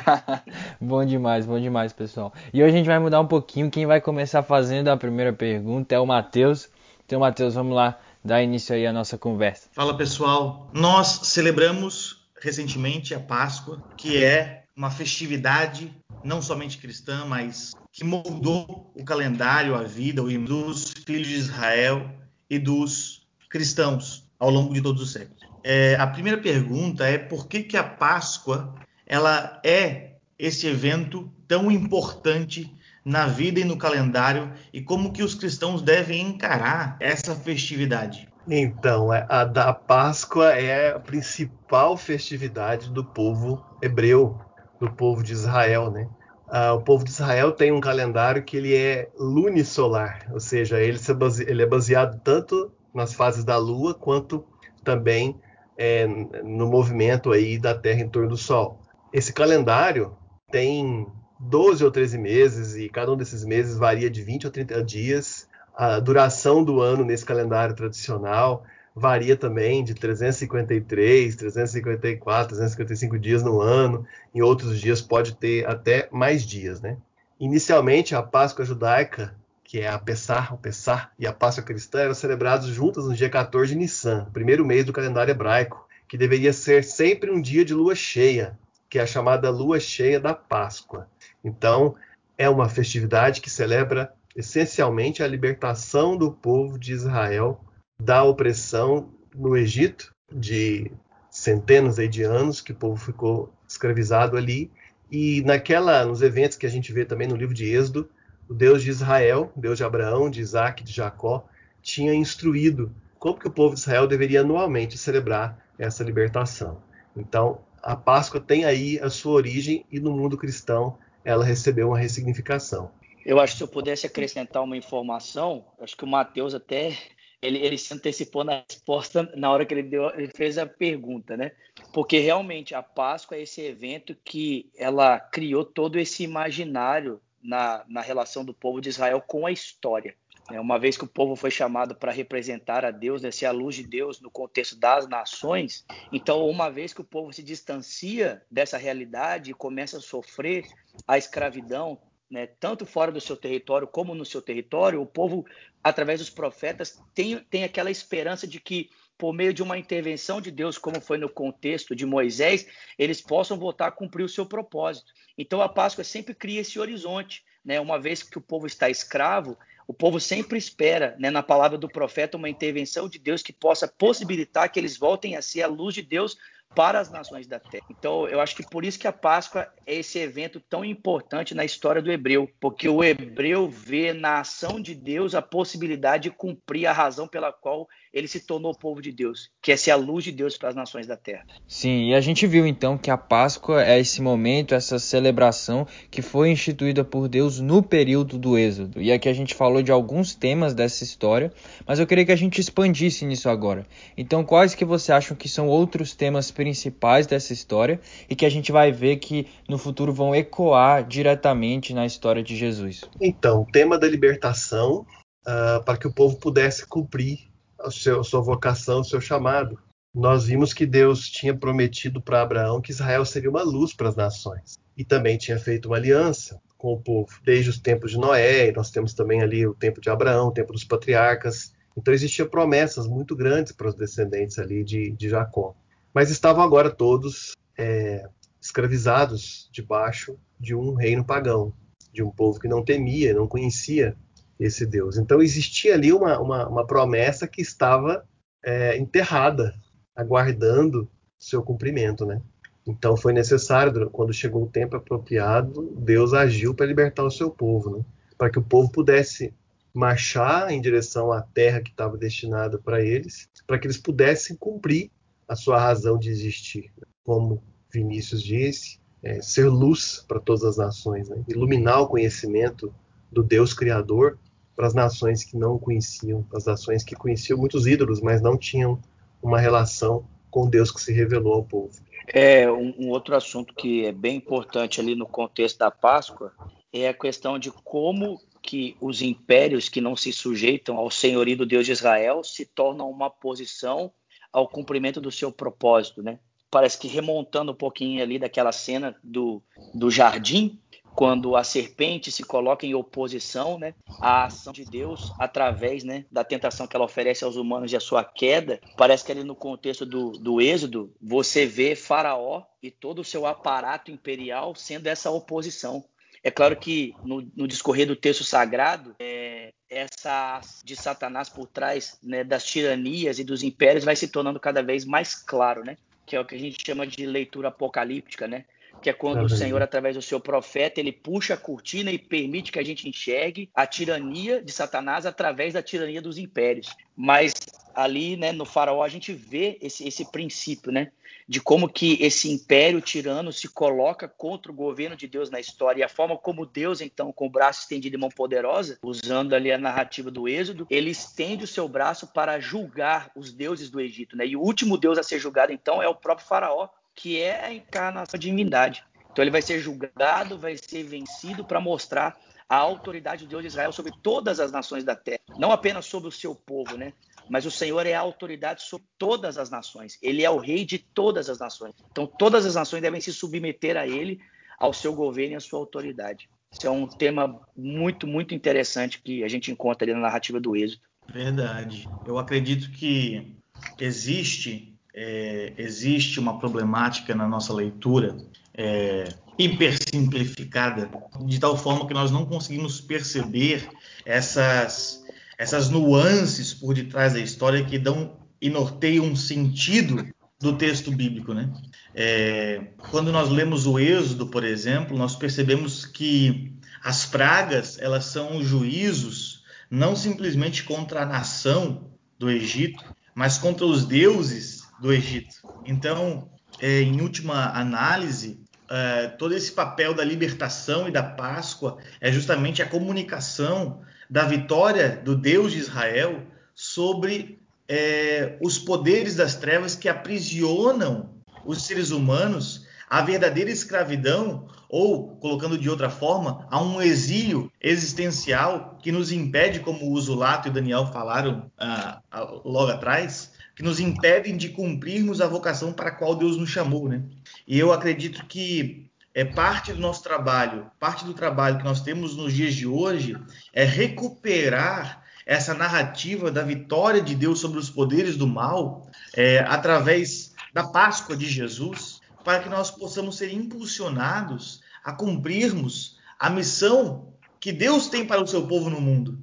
bom 0.80 1.04
demais, 1.04 1.44
bom 1.44 1.60
demais, 1.60 1.92
pessoal. 1.92 2.32
E 2.54 2.62
hoje 2.62 2.72
a 2.72 2.78
gente 2.78 2.86
vai 2.86 2.98
mudar 2.98 3.20
um 3.20 3.26
pouquinho. 3.26 3.70
Quem 3.70 3.84
vai 3.84 4.00
começar 4.00 4.42
fazendo 4.42 4.88
a 4.88 4.96
primeira 4.96 5.34
pergunta 5.34 5.94
é 5.94 6.00
o 6.00 6.06
Matheus. 6.06 6.70
Então, 7.04 7.20
Matheus, 7.20 7.54
vamos 7.54 7.76
lá 7.76 8.00
dar 8.24 8.42
início 8.42 8.74
aí 8.74 8.86
à 8.86 8.94
nossa 8.94 9.18
conversa. 9.18 9.68
Fala, 9.72 9.94
pessoal. 9.94 10.70
Nós 10.72 11.20
celebramos 11.24 12.17
recentemente 12.40 13.14
a 13.14 13.20
Páscoa, 13.20 13.82
que 13.96 14.22
é 14.22 14.64
uma 14.76 14.90
festividade 14.90 15.92
não 16.24 16.40
somente 16.40 16.78
cristã, 16.78 17.24
mas 17.24 17.72
que 17.92 18.04
moldou 18.04 18.92
o 18.94 19.04
calendário, 19.04 19.74
a 19.74 19.82
vida, 19.82 20.22
o 20.22 20.38
dos 20.44 20.92
filhos 21.04 21.26
de 21.26 21.34
Israel 21.34 22.10
e 22.48 22.58
dos 22.58 23.26
cristãos 23.48 24.28
ao 24.38 24.50
longo 24.50 24.72
de 24.72 24.80
todos 24.80 25.02
os 25.02 25.12
séculos. 25.12 25.42
É, 25.64 25.96
a 25.96 26.06
primeira 26.06 26.40
pergunta 26.40 27.04
é 27.06 27.18
por 27.18 27.48
que, 27.48 27.62
que 27.62 27.76
a 27.76 27.82
Páscoa 27.82 28.74
ela 29.06 29.60
é 29.64 30.12
esse 30.38 30.66
evento 30.66 31.32
tão 31.46 31.70
importante 31.70 32.72
na 33.04 33.26
vida 33.26 33.58
e 33.58 33.64
no 33.64 33.76
calendário 33.76 34.52
e 34.72 34.82
como 34.82 35.12
que 35.12 35.22
os 35.22 35.34
cristãos 35.34 35.82
devem 35.82 36.20
encarar 36.20 36.96
essa 37.00 37.34
festividade? 37.34 38.27
Então, 38.50 39.12
é, 39.12 39.26
a 39.28 39.44
da 39.44 39.72
Páscoa 39.72 40.52
é 40.52 40.92
a 40.92 40.98
principal 40.98 41.96
festividade 41.96 42.90
do 42.90 43.04
povo 43.04 43.62
hebreu, 43.82 44.38
do 44.80 44.90
povo 44.90 45.22
de 45.22 45.32
Israel, 45.32 45.90
né? 45.90 46.08
Ah, 46.48 46.72
o 46.72 46.80
povo 46.80 47.04
de 47.04 47.10
Israel 47.10 47.52
tem 47.52 47.70
um 47.70 47.80
calendário 47.80 48.42
que 48.42 48.56
ele 48.56 48.74
é 48.74 49.10
lunisolar, 49.18 50.26
ou 50.32 50.40
seja, 50.40 50.80
ele, 50.80 50.98
ele 51.46 51.62
é 51.62 51.66
baseado 51.66 52.18
tanto 52.24 52.72
nas 52.94 53.12
fases 53.12 53.44
da 53.44 53.58
Lua 53.58 53.92
quanto 53.92 54.42
também 54.82 55.38
é, 55.76 56.06
no 56.06 56.66
movimento 56.66 57.32
aí 57.32 57.58
da 57.58 57.74
Terra 57.74 58.00
em 58.00 58.08
torno 58.08 58.30
do 58.30 58.36
Sol. 58.36 58.80
Esse 59.12 59.32
calendário 59.32 60.16
tem 60.50 61.06
12 61.38 61.84
ou 61.84 61.90
13 61.90 62.16
meses 62.16 62.76
e 62.76 62.88
cada 62.88 63.12
um 63.12 63.16
desses 63.16 63.44
meses 63.44 63.76
varia 63.76 64.08
de 64.08 64.22
20 64.22 64.46
ou 64.46 64.50
30 64.50 64.82
dias. 64.82 65.46
A 65.78 66.00
duração 66.00 66.64
do 66.64 66.80
ano 66.80 67.04
nesse 67.04 67.24
calendário 67.24 67.72
tradicional 67.72 68.64
varia 68.96 69.36
também 69.36 69.84
de 69.84 69.94
353, 69.94 71.36
354, 71.36 72.48
355 72.48 73.16
dias 73.16 73.44
no 73.44 73.60
ano. 73.60 74.04
Em 74.34 74.42
outros 74.42 74.80
dias 74.80 75.00
pode 75.00 75.36
ter 75.36 75.68
até 75.68 76.08
mais 76.10 76.42
dias, 76.42 76.80
né? 76.80 76.96
Inicialmente, 77.38 78.12
a 78.12 78.20
Páscoa 78.20 78.64
judaica, 78.64 79.32
que 79.62 79.78
é 79.78 79.88
a 79.88 80.00
Pessah, 80.00 80.52
o 80.52 80.58
Pessah 80.58 81.12
e 81.16 81.28
a 81.28 81.32
Páscoa 81.32 81.62
cristã 81.62 82.00
eram 82.00 82.14
celebrados 82.14 82.66
juntas 82.66 83.04
no 83.04 83.14
dia 83.14 83.30
14 83.30 83.72
de 83.72 83.78
Nissan, 83.78 84.26
primeiro 84.32 84.66
mês 84.66 84.84
do 84.84 84.92
calendário 84.92 85.30
hebraico, 85.30 85.86
que 86.08 86.18
deveria 86.18 86.52
ser 86.52 86.82
sempre 86.82 87.30
um 87.30 87.40
dia 87.40 87.64
de 87.64 87.72
lua 87.72 87.94
cheia, 87.94 88.58
que 88.90 88.98
é 88.98 89.02
a 89.02 89.06
chamada 89.06 89.48
lua 89.48 89.78
cheia 89.78 90.18
da 90.18 90.34
Páscoa. 90.34 91.06
Então, 91.44 91.94
é 92.36 92.48
uma 92.48 92.68
festividade 92.68 93.40
que 93.40 93.48
celebra 93.48 94.12
essencialmente 94.38 95.20
a 95.20 95.26
libertação 95.26 96.16
do 96.16 96.30
povo 96.30 96.78
de 96.78 96.92
Israel 96.92 97.60
da 98.00 98.22
opressão 98.22 99.10
no 99.34 99.56
Egito, 99.56 100.14
de 100.32 100.92
centenas 101.28 101.96
de 101.96 102.22
anos 102.22 102.60
que 102.60 102.70
o 102.70 102.76
povo 102.76 102.96
ficou 102.96 103.52
escravizado 103.68 104.36
ali. 104.36 104.70
E 105.10 105.42
naquela, 105.42 106.04
nos 106.04 106.22
eventos 106.22 106.56
que 106.56 106.66
a 106.66 106.70
gente 106.70 106.92
vê 106.92 107.04
também 107.04 107.26
no 107.26 107.34
livro 107.34 107.52
de 107.52 107.64
Êxodo, 107.64 108.08
o 108.48 108.54
Deus 108.54 108.80
de 108.84 108.90
Israel, 108.90 109.50
Deus 109.56 109.76
de 109.76 109.82
Abraão, 109.82 110.30
de 110.30 110.40
Isaac, 110.40 110.84
de 110.84 110.92
Jacó, 110.92 111.44
tinha 111.82 112.14
instruído 112.14 112.94
como 113.18 113.40
que 113.40 113.48
o 113.48 113.50
povo 113.50 113.74
de 113.74 113.80
Israel 113.80 114.06
deveria 114.06 114.42
anualmente 114.42 114.96
celebrar 114.96 115.58
essa 115.76 116.04
libertação. 116.04 116.80
Então, 117.16 117.58
a 117.82 117.96
Páscoa 117.96 118.40
tem 118.40 118.64
aí 118.64 119.00
a 119.00 119.10
sua 119.10 119.32
origem 119.32 119.84
e 119.90 119.98
no 119.98 120.12
mundo 120.12 120.38
cristão 120.38 120.96
ela 121.24 121.44
recebeu 121.44 121.88
uma 121.88 121.98
ressignificação. 121.98 122.92
Eu 123.28 123.38
acho 123.38 123.52
que 123.52 123.58
se 123.58 123.62
eu 123.62 123.68
pudesse 123.68 124.06
acrescentar 124.06 124.64
uma 124.64 124.74
informação, 124.74 125.66
acho 125.82 125.94
que 125.94 126.02
o 126.02 126.08
Mateus 126.08 126.54
até 126.54 126.96
ele, 127.42 127.58
ele, 127.58 127.76
se 127.76 127.92
antecipou 127.92 128.42
na 128.42 128.64
resposta 128.66 129.30
na 129.36 129.52
hora 129.52 129.66
que 129.66 129.74
ele, 129.74 129.82
deu, 129.82 130.08
ele 130.14 130.30
fez 130.34 130.56
a 130.56 130.64
pergunta, 130.64 131.36
né? 131.36 131.52
Porque 131.92 132.20
realmente 132.20 132.74
a 132.74 132.82
Páscoa 132.82 133.36
é 133.36 133.42
esse 133.42 133.60
evento 133.60 134.16
que 134.24 134.70
ela 134.74 135.20
criou 135.20 135.62
todo 135.62 135.98
esse 135.98 136.22
imaginário 136.22 137.20
na, 137.42 137.84
na 137.86 138.00
relação 138.00 138.46
do 138.46 138.54
povo 138.54 138.80
de 138.80 138.88
Israel 138.88 139.20
com 139.20 139.46
a 139.46 139.52
história. 139.52 140.16
Né? 140.50 140.58
Uma 140.58 140.78
vez 140.78 140.96
que 140.96 141.04
o 141.04 141.08
povo 141.08 141.36
foi 141.36 141.50
chamado 141.50 141.94
para 141.94 142.10
representar 142.10 142.82
a 142.82 142.90
Deus, 142.90 143.20
né, 143.20 143.30
ser 143.30 143.44
a 143.44 143.52
luz 143.52 143.76
de 143.76 143.86
Deus 143.86 144.22
no 144.22 144.30
contexto 144.30 144.74
das 144.74 145.06
nações, 145.06 145.84
então, 146.10 146.48
uma 146.48 146.70
vez 146.70 146.94
que 146.94 147.02
o 147.02 147.04
povo 147.04 147.30
se 147.34 147.42
distancia 147.42 148.42
dessa 148.50 148.78
realidade 148.78 149.50
e 149.50 149.54
começa 149.54 149.98
a 149.98 150.00
sofrer 150.00 150.64
a 151.06 151.18
escravidão, 151.18 152.00
né, 152.30 152.46
tanto 152.46 152.84
fora 152.84 153.10
do 153.10 153.20
seu 153.20 153.36
território 153.36 153.86
como 153.86 154.14
no 154.14 154.24
seu 154.24 154.42
território, 154.42 155.00
o 155.00 155.06
povo, 155.06 155.46
através 155.82 156.20
dos 156.20 156.30
profetas, 156.30 157.00
tem, 157.14 157.38
tem 157.50 157.64
aquela 157.64 157.90
esperança 157.90 158.46
de 158.46 158.60
que, 158.60 158.90
por 159.16 159.32
meio 159.32 159.52
de 159.52 159.62
uma 159.62 159.78
intervenção 159.78 160.40
de 160.40 160.50
Deus, 160.50 160.78
como 160.78 161.00
foi 161.00 161.18
no 161.18 161.28
contexto 161.28 161.96
de 161.96 162.06
Moisés, 162.06 162.66
eles 162.98 163.20
possam 163.20 163.58
voltar 163.58 163.88
a 163.88 163.92
cumprir 163.92 164.24
o 164.24 164.28
seu 164.28 164.46
propósito. 164.46 165.12
Então, 165.36 165.60
a 165.60 165.68
Páscoa 165.68 166.04
sempre 166.04 166.34
cria 166.34 166.60
esse 166.60 166.78
horizonte. 166.78 167.44
Né? 167.64 167.80
Uma 167.80 167.98
vez 167.98 168.22
que 168.22 168.38
o 168.38 168.42
povo 168.42 168.66
está 168.66 168.88
escravo, 168.88 169.56
o 169.88 169.94
povo 169.94 170.20
sempre 170.20 170.58
espera, 170.58 171.16
né, 171.18 171.30
na 171.30 171.42
palavra 171.42 171.78
do 171.78 171.88
profeta, 171.88 172.36
uma 172.36 172.50
intervenção 172.50 173.08
de 173.08 173.18
Deus 173.18 173.42
que 173.42 173.54
possa 173.54 173.88
possibilitar 173.88 174.70
que 174.70 174.78
eles 174.78 174.98
voltem 174.98 175.34
a 175.34 175.40
ser 175.40 175.62
a 175.62 175.66
luz 175.66 175.94
de 175.94 176.02
Deus 176.02 176.36
para 176.74 177.00
as 177.00 177.10
nações 177.10 177.46
da 177.46 177.58
terra. 177.58 177.84
Então, 177.90 178.28
eu 178.28 178.40
acho 178.40 178.54
que 178.54 178.62
por 178.62 178.84
isso 178.84 178.98
que 178.98 179.08
a 179.08 179.12
Páscoa 179.12 179.68
é 179.86 179.96
esse 179.96 180.18
evento 180.18 180.60
tão 180.60 180.84
importante 180.84 181.54
na 181.54 181.64
história 181.64 182.00
do 182.00 182.12
hebreu, 182.12 182.48
porque 182.60 182.88
o 182.88 183.02
hebreu 183.02 183.68
vê 183.68 184.12
na 184.12 184.40
ação 184.40 184.80
de 184.80 184.94
Deus 184.94 185.34
a 185.34 185.42
possibilidade 185.42 186.24
de 186.24 186.30
cumprir 186.30 186.86
a 186.86 186.92
razão 186.92 187.26
pela 187.26 187.52
qual 187.52 187.88
ele 188.12 188.28
se 188.28 188.40
tornou 188.40 188.74
povo 188.74 189.00
de 189.02 189.12
Deus, 189.12 189.50
que 189.62 189.72
é 189.72 189.76
ser 189.76 189.90
a 189.90 189.96
luz 189.96 190.24
de 190.24 190.32
Deus 190.32 190.56
para 190.56 190.70
as 190.70 190.74
nações 190.74 191.06
da 191.06 191.16
terra. 191.16 191.46
Sim, 191.66 192.10
e 192.10 192.14
a 192.14 192.20
gente 192.20 192.46
viu 192.46 192.66
então 192.66 192.96
que 192.96 193.10
a 193.10 193.16
Páscoa 193.16 193.84
é 193.84 193.98
esse 193.98 194.22
momento, 194.22 194.74
essa 194.74 194.98
celebração 194.98 195.86
que 196.10 196.22
foi 196.22 196.50
instituída 196.50 197.04
por 197.04 197.28
Deus 197.28 197.60
no 197.60 197.82
período 197.82 198.38
do 198.38 198.56
Êxodo. 198.56 199.00
E 199.00 199.12
aqui 199.12 199.28
a 199.28 199.32
gente 199.32 199.54
falou 199.54 199.82
de 199.82 199.92
alguns 199.92 200.34
temas 200.34 200.74
dessa 200.74 201.04
história, 201.04 201.52
mas 201.86 201.98
eu 201.98 202.06
queria 202.06 202.24
que 202.24 202.32
a 202.32 202.36
gente 202.36 202.60
expandisse 202.60 203.24
nisso 203.24 203.48
agora. 203.48 203.86
Então, 204.16 204.44
quais 204.44 204.74
que 204.74 204.84
você 204.84 205.12
acham 205.12 205.36
que 205.36 205.48
são 205.48 205.68
outros 205.68 206.14
temas 206.14 206.50
principais 206.50 207.26
dessa 207.26 207.52
história 207.52 208.00
e 208.28 208.34
que 208.34 208.46
a 208.46 208.50
gente 208.50 208.72
vai 208.72 208.92
ver 208.92 209.16
que 209.16 209.46
no 209.68 209.78
futuro 209.78 210.12
vão 210.12 210.34
ecoar 210.34 211.06
diretamente 211.06 211.92
na 211.92 212.06
história 212.06 212.42
de 212.42 212.56
Jesus? 212.56 213.02
Então, 213.20 213.62
o 213.62 213.66
tema 213.66 213.98
da 213.98 214.08
libertação 214.08 215.06
uh, 215.46 215.82
para 215.84 215.96
que 215.96 216.06
o 216.06 216.12
povo 216.12 216.36
pudesse 216.36 216.86
cumprir 216.86 217.48
a, 217.78 217.90
sua 217.90 218.40
vocação, 218.40 219.00
o 219.00 219.04
seu 219.04 219.20
chamado. 219.20 219.78
Nós 220.14 220.46
vimos 220.46 220.72
que 220.72 220.86
Deus 220.86 221.28
tinha 221.28 221.56
prometido 221.56 222.20
para 222.20 222.42
Abraão 222.42 222.80
que 222.80 222.90
Israel 222.90 223.24
seria 223.24 223.50
uma 223.50 223.62
luz 223.62 223.92
para 223.94 224.08
as 224.08 224.16
nações. 224.16 224.78
E 224.96 225.04
também 225.04 225.38
tinha 225.38 225.58
feito 225.58 225.86
uma 225.86 225.96
aliança 225.96 226.60
com 226.78 226.92
o 226.92 227.00
povo 227.00 227.28
desde 227.44 227.70
os 227.70 227.78
tempos 227.78 228.12
de 228.12 228.18
Noé, 228.18 228.70
nós 228.72 228.90
temos 228.90 229.12
também 229.12 229.42
ali 229.42 229.66
o 229.66 229.74
tempo 229.74 230.00
de 230.00 230.08
Abraão, 230.08 230.46
o 230.46 230.52
tempo 230.52 230.72
dos 230.72 230.84
patriarcas. 230.84 231.74
Então 231.96 232.14
existiam 232.14 232.48
promessas 232.48 233.08
muito 233.08 233.34
grandes 233.34 233.72
para 233.72 233.88
os 233.88 233.96
descendentes 233.96 234.58
ali 234.58 234.84
de, 234.84 235.10
de 235.10 235.28
Jacó. 235.28 235.74
Mas 236.14 236.30
estavam 236.30 236.62
agora 236.62 236.88
todos 236.88 237.52
é, 237.76 238.28
escravizados 238.60 239.68
debaixo 239.72 240.38
de 240.58 240.74
um 240.74 240.94
reino 240.94 241.24
pagão, 241.24 241.72
de 242.12 242.22
um 242.22 242.30
povo 242.30 242.60
que 242.60 242.68
não 242.68 242.84
temia, 242.84 243.34
não 243.34 243.48
conhecia 243.48 244.16
esse 244.58 244.84
Deus. 244.84 245.16
Então 245.16 245.40
existia 245.40 245.94
ali 245.94 246.12
uma, 246.12 246.38
uma, 246.40 246.68
uma 246.68 246.86
promessa 246.86 247.46
que 247.46 247.62
estava 247.62 248.24
é, 248.64 248.96
enterrada, 248.98 249.74
aguardando 250.14 251.08
seu 251.38 251.62
cumprimento, 251.62 252.26
né? 252.26 252.42
Então 252.86 253.16
foi 253.16 253.32
necessário, 253.32 254.08
quando 254.10 254.32
chegou 254.32 254.64
o 254.64 254.68
tempo 254.68 254.96
apropriado, 254.96 255.94
Deus 255.98 256.32
agiu 256.32 256.74
para 256.74 256.86
libertar 256.86 257.22
o 257.22 257.30
seu 257.30 257.50
povo, 257.50 257.98
né? 257.98 258.04
para 258.36 258.48
que 258.48 258.58
o 258.58 258.62
povo 258.62 258.90
pudesse 258.90 259.52
marchar 259.92 260.70
em 260.70 260.80
direção 260.80 261.30
à 261.30 261.42
terra 261.42 261.82
que 261.82 261.90
estava 261.90 262.16
destinada 262.16 262.78
para 262.78 263.04
eles, 263.04 263.48
para 263.66 263.78
que 263.78 263.86
eles 263.86 263.98
pudessem 263.98 264.56
cumprir 264.56 265.10
a 265.46 265.54
sua 265.54 265.78
razão 265.78 266.18
de 266.18 266.30
existir, 266.30 266.90
como 267.24 267.62
Vinícius 267.92 268.42
disse, 268.42 268.98
é, 269.22 269.42
ser 269.42 269.68
luz 269.68 270.24
para 270.26 270.40
todas 270.40 270.62
as 270.64 270.76
nações, 270.78 271.28
né? 271.28 271.44
iluminar 271.46 272.00
o 272.00 272.08
conhecimento 272.08 272.94
do 273.30 273.42
Deus 273.42 273.74
Criador 273.74 274.38
para 274.78 274.86
as 274.86 274.94
nações 274.94 275.42
que 275.42 275.56
não 275.56 275.76
conheciam, 275.76 276.44
para 276.44 276.56
as 276.56 276.64
nações 276.64 277.02
que 277.02 277.16
conheciam 277.16 277.58
muitos 277.58 277.84
ídolos, 277.84 278.20
mas 278.20 278.40
não 278.40 278.56
tinham 278.56 279.02
uma 279.42 279.58
relação 279.58 280.24
com 280.52 280.70
Deus 280.70 280.92
que 280.92 281.00
se 281.00 281.12
revelou 281.12 281.54
ao 281.54 281.64
povo. 281.64 281.90
É 282.28 282.70
um, 282.70 282.94
um, 282.96 283.08
outro 283.08 283.34
assunto 283.34 283.74
que 283.74 284.04
é 284.04 284.12
bem 284.12 284.36
importante 284.36 285.00
ali 285.00 285.16
no 285.16 285.26
contexto 285.26 285.78
da 285.78 285.90
Páscoa 285.90 286.52
é 286.92 287.08
a 287.08 287.14
questão 287.14 287.58
de 287.58 287.72
como 287.72 288.40
que 288.62 288.96
os 289.00 289.20
impérios 289.20 289.88
que 289.88 290.00
não 290.00 290.14
se 290.14 290.32
sujeitam 290.32 290.96
ao 290.96 291.10
senhorio 291.10 291.56
do 291.56 291.66
Deus 291.66 291.84
de 291.84 291.90
Israel 291.90 292.44
se 292.44 292.64
tornam 292.64 293.10
uma 293.10 293.28
posição 293.28 294.12
ao 294.52 294.68
cumprimento 294.68 295.20
do 295.20 295.32
seu 295.32 295.50
propósito, 295.50 296.22
né? 296.22 296.38
Parece 296.70 296.96
que 296.96 297.08
remontando 297.08 297.72
um 297.72 297.74
pouquinho 297.74 298.22
ali 298.22 298.38
daquela 298.38 298.70
cena 298.70 299.16
do, 299.24 299.60
do 299.92 300.08
jardim, 300.08 300.78
quando 301.14 301.56
a 301.56 301.64
serpente 301.64 302.30
se 302.30 302.42
coloca 302.42 302.86
em 302.86 302.94
oposição 302.94 303.78
né, 303.78 303.94
à 304.20 304.44
ação 304.44 304.72
de 304.72 304.84
Deus 304.84 305.32
através 305.38 306.04
né, 306.04 306.24
da 306.30 306.44
tentação 306.44 306.86
que 306.86 306.94
ela 306.94 307.04
oferece 307.04 307.44
aos 307.44 307.56
humanos 307.56 307.92
e 307.92 307.96
a 307.96 308.00
sua 308.00 308.24
queda, 308.24 308.80
parece 308.96 309.24
que 309.24 309.32
ali 309.32 309.44
no 309.44 309.54
contexto 309.54 310.06
do, 310.06 310.32
do 310.32 310.60
Êxodo, 310.60 311.12
você 311.20 311.66
vê 311.66 311.96
Faraó 311.96 312.62
e 312.82 312.90
todo 312.90 313.20
o 313.20 313.24
seu 313.24 313.46
aparato 313.46 314.10
imperial 314.10 314.74
sendo 314.74 315.06
essa 315.06 315.30
oposição. 315.30 316.04
É 316.42 316.50
claro 316.50 316.76
que 316.76 317.14
no, 317.24 317.46
no 317.56 317.66
discorrer 317.66 318.06
do 318.06 318.16
texto 318.16 318.44
sagrado, 318.44 319.14
é, 319.18 319.72
essa 319.90 320.60
de 320.84 320.94
Satanás 320.94 321.48
por 321.48 321.66
trás 321.66 322.18
né, 322.22 322.44
das 322.44 322.64
tiranias 322.64 323.38
e 323.38 323.44
dos 323.44 323.62
impérios 323.62 324.04
vai 324.04 324.14
se 324.14 324.28
tornando 324.28 324.60
cada 324.60 324.82
vez 324.82 325.04
mais 325.04 325.34
claro, 325.34 325.84
né? 325.84 325.96
Que 326.24 326.36
é 326.36 326.40
o 326.40 326.44
que 326.44 326.54
a 326.54 326.58
gente 326.58 326.84
chama 326.84 327.06
de 327.06 327.26
leitura 327.26 327.68
apocalíptica, 327.68 328.46
né? 328.46 328.64
Que 329.00 329.10
é 329.10 329.12
quando 329.12 329.44
o 329.44 329.48
Senhor, 329.48 329.80
através 329.82 330.16
do 330.16 330.22
seu 330.22 330.40
profeta, 330.40 331.00
ele 331.00 331.12
puxa 331.12 331.54
a 331.54 331.56
cortina 331.56 332.10
e 332.10 332.18
permite 332.18 332.72
que 332.72 332.78
a 332.78 332.84
gente 332.84 333.08
enxergue 333.08 333.70
a 333.74 333.86
tirania 333.86 334.62
de 334.62 334.72
Satanás 334.72 335.26
através 335.26 335.74
da 335.74 335.82
tirania 335.82 336.20
dos 336.20 336.38
impérios. 336.38 336.88
Mas 337.16 337.54
ali, 337.94 338.36
né, 338.36 338.52
no 338.52 338.64
faraó, 338.64 339.02
a 339.02 339.08
gente 339.08 339.32
vê 339.32 339.76
esse, 339.80 340.06
esse 340.06 340.24
princípio, 340.30 340.92
né, 340.92 341.10
de 341.48 341.60
como 341.60 341.88
que 341.88 342.22
esse 342.22 342.50
império 342.50 343.00
tirano 343.00 343.52
se 343.52 343.68
coloca 343.68 344.28
contra 344.28 344.70
o 344.70 344.74
governo 344.74 345.16
de 345.16 345.26
Deus 345.26 345.50
na 345.50 345.58
história 345.58 346.00
e 346.00 346.02
a 346.04 346.08
forma 346.08 346.36
como 346.36 346.66
Deus, 346.66 347.00
então, 347.00 347.32
com 347.32 347.46
o 347.46 347.50
braço 347.50 347.80
estendido 347.80 348.16
e 348.16 348.20
mão 348.20 348.28
poderosa, 348.28 348.98
usando 349.02 349.54
ali 349.54 349.72
a 349.72 349.78
narrativa 349.78 350.30
do 350.30 350.46
Êxodo, 350.46 350.86
ele 350.90 351.10
estende 351.10 351.64
o 351.64 351.66
seu 351.66 351.88
braço 351.88 352.26
para 352.26 352.60
julgar 352.60 353.30
os 353.34 353.52
deuses 353.52 353.88
do 353.88 354.00
Egito, 354.00 354.36
né? 354.36 354.46
E 354.46 354.56
o 354.56 354.60
último 354.60 354.98
deus 354.98 355.18
a 355.18 355.22
ser 355.22 355.38
julgado, 355.38 355.72
então, 355.72 356.02
é 356.02 356.08
o 356.08 356.14
próprio 356.14 356.46
faraó, 356.46 356.88
que 357.18 357.40
é 357.42 357.64
a 357.64 357.72
encarnação 357.74 358.38
da 358.38 358.38
divindade. 358.38 359.04
Então 359.32 359.42
ele 359.42 359.50
vai 359.50 359.60
ser 359.60 359.80
julgado, 359.80 360.56
vai 360.56 360.76
ser 360.76 361.02
vencido 361.02 361.64
para 361.64 361.80
mostrar 361.80 362.38
a 362.68 362.76
autoridade 362.76 363.42
de 363.42 363.48
Deus 363.48 363.62
de 363.62 363.68
Israel 363.68 363.90
sobre 363.92 364.12
todas 364.22 364.60
as 364.60 364.70
nações 364.70 365.02
da 365.02 365.16
terra, 365.16 365.40
não 365.58 365.72
apenas 365.72 366.06
sobre 366.06 366.28
o 366.28 366.32
seu 366.32 366.54
povo, 366.54 366.96
né? 366.96 367.12
Mas 367.50 367.66
o 367.66 367.72
Senhor 367.72 368.06
é 368.06 368.14
a 368.14 368.20
autoridade 368.20 368.82
sobre 368.82 369.06
todas 369.18 369.58
as 369.58 369.68
nações. 369.68 370.16
Ele 370.22 370.44
é 370.44 370.50
o 370.50 370.58
rei 370.58 370.84
de 370.84 370.98
todas 370.98 371.50
as 371.50 371.58
nações. 371.58 371.92
Então 372.12 372.24
todas 372.24 372.64
as 372.64 372.76
nações 372.76 373.02
devem 373.02 373.20
se 373.20 373.32
submeter 373.32 373.96
a 373.96 374.06
ele, 374.06 374.38
ao 374.78 374.92
seu 374.92 375.12
governo 375.12 375.54
e 375.54 375.56
à 375.56 375.60
sua 375.60 375.80
autoridade. 375.80 376.48
Isso 376.70 376.86
é 376.86 376.90
um 376.90 377.08
tema 377.08 377.60
muito, 377.76 378.28
muito 378.28 378.54
interessante 378.54 379.20
que 379.20 379.42
a 379.42 379.48
gente 379.48 379.72
encontra 379.72 380.04
ali 380.04 380.14
na 380.14 380.20
narrativa 380.20 380.60
do 380.60 380.76
Êxodo. 380.76 381.02
Verdade. 381.26 382.08
Eu 382.26 382.38
acredito 382.38 382.92
que 382.92 383.56
existe 383.98 384.97
é, 385.14 385.72
existe 385.78 386.38
uma 386.38 386.58
problemática 386.58 387.34
na 387.34 387.48
nossa 387.48 387.72
leitura 387.72 388.36
é, 388.74 389.28
hipersimplificada, 389.58 391.10
de 391.44 391.58
tal 391.58 391.76
forma 391.76 392.06
que 392.06 392.14
nós 392.14 392.30
não 392.30 392.46
conseguimos 392.46 393.00
perceber 393.00 393.88
essas, 394.24 395.24
essas 395.58 395.90
nuances 395.90 396.72
por 396.72 396.94
detrás 396.94 397.32
da 397.32 397.40
história 397.40 397.84
que 397.84 397.98
dão 397.98 398.36
e 398.60 398.70
norteiam 398.70 399.24
um 399.24 399.36
sentido 399.36 400.26
do 400.60 400.76
texto 400.76 401.10
bíblico, 401.12 401.54
né? 401.54 401.72
É, 402.14 402.88
quando 403.10 403.30
nós 403.30 403.48
lemos 403.48 403.86
o 403.86 403.98
Êxodo, 403.98 404.48
por 404.48 404.64
exemplo, 404.64 405.16
nós 405.16 405.36
percebemos 405.36 406.04
que 406.04 406.72
as 407.02 407.24
pragas 407.24 407.98
elas 408.00 408.24
são 408.24 408.62
juízos 408.62 409.62
não 409.90 410.16
simplesmente 410.16 410.82
contra 410.84 411.22
a 411.22 411.26
nação 411.26 412.10
do 412.38 412.50
Egito, 412.50 413.04
mas 413.34 413.56
contra 413.56 413.86
os 413.86 414.04
deuses 414.04 414.77
do 415.00 415.12
Egito. 415.12 415.56
Então, 415.84 416.50
é, 416.80 417.00
em 417.00 417.20
última 417.20 417.70
análise, 417.72 418.60
é, 418.90 419.28
todo 419.28 419.54
esse 419.54 419.72
papel 419.72 420.14
da 420.14 420.24
libertação 420.24 421.08
e 421.08 421.12
da 421.12 421.22
Páscoa 421.22 421.98
é 422.20 422.32
justamente 422.32 422.82
a 422.82 422.88
comunicação 422.88 424.00
da 424.28 424.44
vitória 424.44 425.20
do 425.24 425.36
Deus 425.36 425.72
de 425.72 425.78
Israel 425.78 426.42
sobre 426.74 427.58
é, 427.88 428.58
os 428.60 428.78
poderes 428.78 429.34
das 429.34 429.56
trevas 429.56 429.94
que 429.94 430.08
aprisionam 430.08 431.30
os 431.64 431.82
seres 431.82 432.10
humanos 432.10 432.86
à 433.08 433.22
verdadeira 433.22 433.70
escravidão, 433.70 434.68
ou, 434.88 435.36
colocando 435.36 435.78
de 435.78 435.88
outra 435.88 436.08
forma, 436.08 436.66
a 436.70 436.80
um 436.80 437.00
exílio 437.00 437.70
existencial 437.80 438.98
que 439.02 439.12
nos 439.12 439.32
impede, 439.32 439.80
como 439.80 440.12
o 440.12 440.20
Zulato 440.20 440.68
e 440.68 440.70
o 440.70 440.74
Daniel 440.74 441.06
falaram 441.06 441.70
ah, 441.78 442.20
logo 442.64 442.90
atrás, 442.90 443.52
que 443.78 443.84
nos 443.84 444.00
impedem 444.00 444.56
de 444.56 444.70
cumprirmos 444.70 445.40
a 445.40 445.46
vocação 445.46 445.92
para 445.92 446.08
a 446.08 446.12
qual 446.12 446.34
Deus 446.34 446.56
nos 446.56 446.68
chamou, 446.68 447.08
né? 447.08 447.22
E 447.64 447.78
eu 447.78 447.92
acredito 447.92 448.44
que 448.46 449.08
é 449.32 449.44
parte 449.44 449.92
do 449.92 450.00
nosso 450.00 450.20
trabalho, 450.20 450.90
parte 450.98 451.24
do 451.24 451.32
trabalho 451.32 451.78
que 451.78 451.84
nós 451.84 452.00
temos 452.00 452.34
nos 452.34 452.52
dias 452.52 452.74
de 452.74 452.88
hoje 452.88 453.36
é 453.72 453.84
recuperar 453.84 455.22
essa 455.46 455.74
narrativa 455.74 456.50
da 456.50 456.64
vitória 456.64 457.22
de 457.22 457.36
Deus 457.36 457.60
sobre 457.60 457.78
os 457.78 457.88
poderes 457.88 458.36
do 458.36 458.48
mal 458.48 459.08
é, 459.32 459.60
através 459.60 460.56
da 460.74 460.82
Páscoa 460.82 461.36
de 461.36 461.46
Jesus, 461.46 462.20
para 462.42 462.58
que 462.58 462.68
nós 462.68 462.90
possamos 462.90 463.36
ser 463.36 463.52
impulsionados 463.52 464.80
a 465.04 465.12
cumprirmos 465.12 466.18
a 466.36 466.50
missão 466.50 467.32
que 467.60 467.70
Deus 467.70 468.08
tem 468.08 468.26
para 468.26 468.42
o 468.42 468.46
seu 468.46 468.66
povo 468.66 468.90
no 468.90 469.00
mundo. 469.00 469.38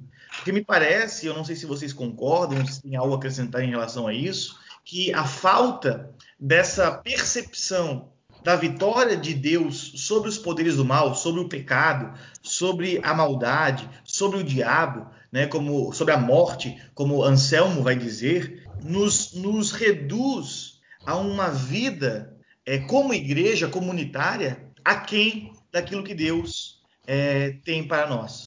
Porque 0.46 0.60
me 0.60 0.64
parece, 0.64 1.26
eu 1.26 1.34
não 1.34 1.44
sei 1.44 1.56
se 1.56 1.66
vocês 1.66 1.92
concordam, 1.92 2.64
se 2.64 2.80
tem 2.80 2.94
algo 2.94 3.12
a 3.12 3.16
acrescentar 3.16 3.64
em 3.64 3.70
relação 3.70 4.06
a 4.06 4.14
isso, 4.14 4.56
que 4.84 5.12
a 5.12 5.24
falta 5.24 6.14
dessa 6.38 6.92
percepção 6.92 8.12
da 8.44 8.54
vitória 8.54 9.16
de 9.16 9.34
Deus 9.34 9.94
sobre 9.96 10.28
os 10.28 10.38
poderes 10.38 10.76
do 10.76 10.84
mal, 10.84 11.16
sobre 11.16 11.40
o 11.40 11.48
pecado, 11.48 12.16
sobre 12.44 13.00
a 13.02 13.12
maldade, 13.12 13.90
sobre 14.04 14.38
o 14.38 14.44
diabo, 14.44 15.10
né, 15.32 15.48
como 15.48 15.92
sobre 15.92 16.14
a 16.14 16.16
morte, 16.16 16.80
como 16.94 17.24
Anselmo 17.24 17.82
vai 17.82 17.96
dizer, 17.96 18.62
nos, 18.84 19.34
nos 19.34 19.72
reduz 19.72 20.78
a 21.04 21.16
uma 21.16 21.50
vida 21.50 22.36
é, 22.64 22.78
como 22.78 23.12
igreja 23.12 23.66
comunitária 23.66 24.64
aquém 24.84 25.52
daquilo 25.72 26.04
que 26.04 26.14
Deus 26.14 26.80
é, 27.04 27.56
tem 27.64 27.82
para 27.82 28.08
nós. 28.08 28.44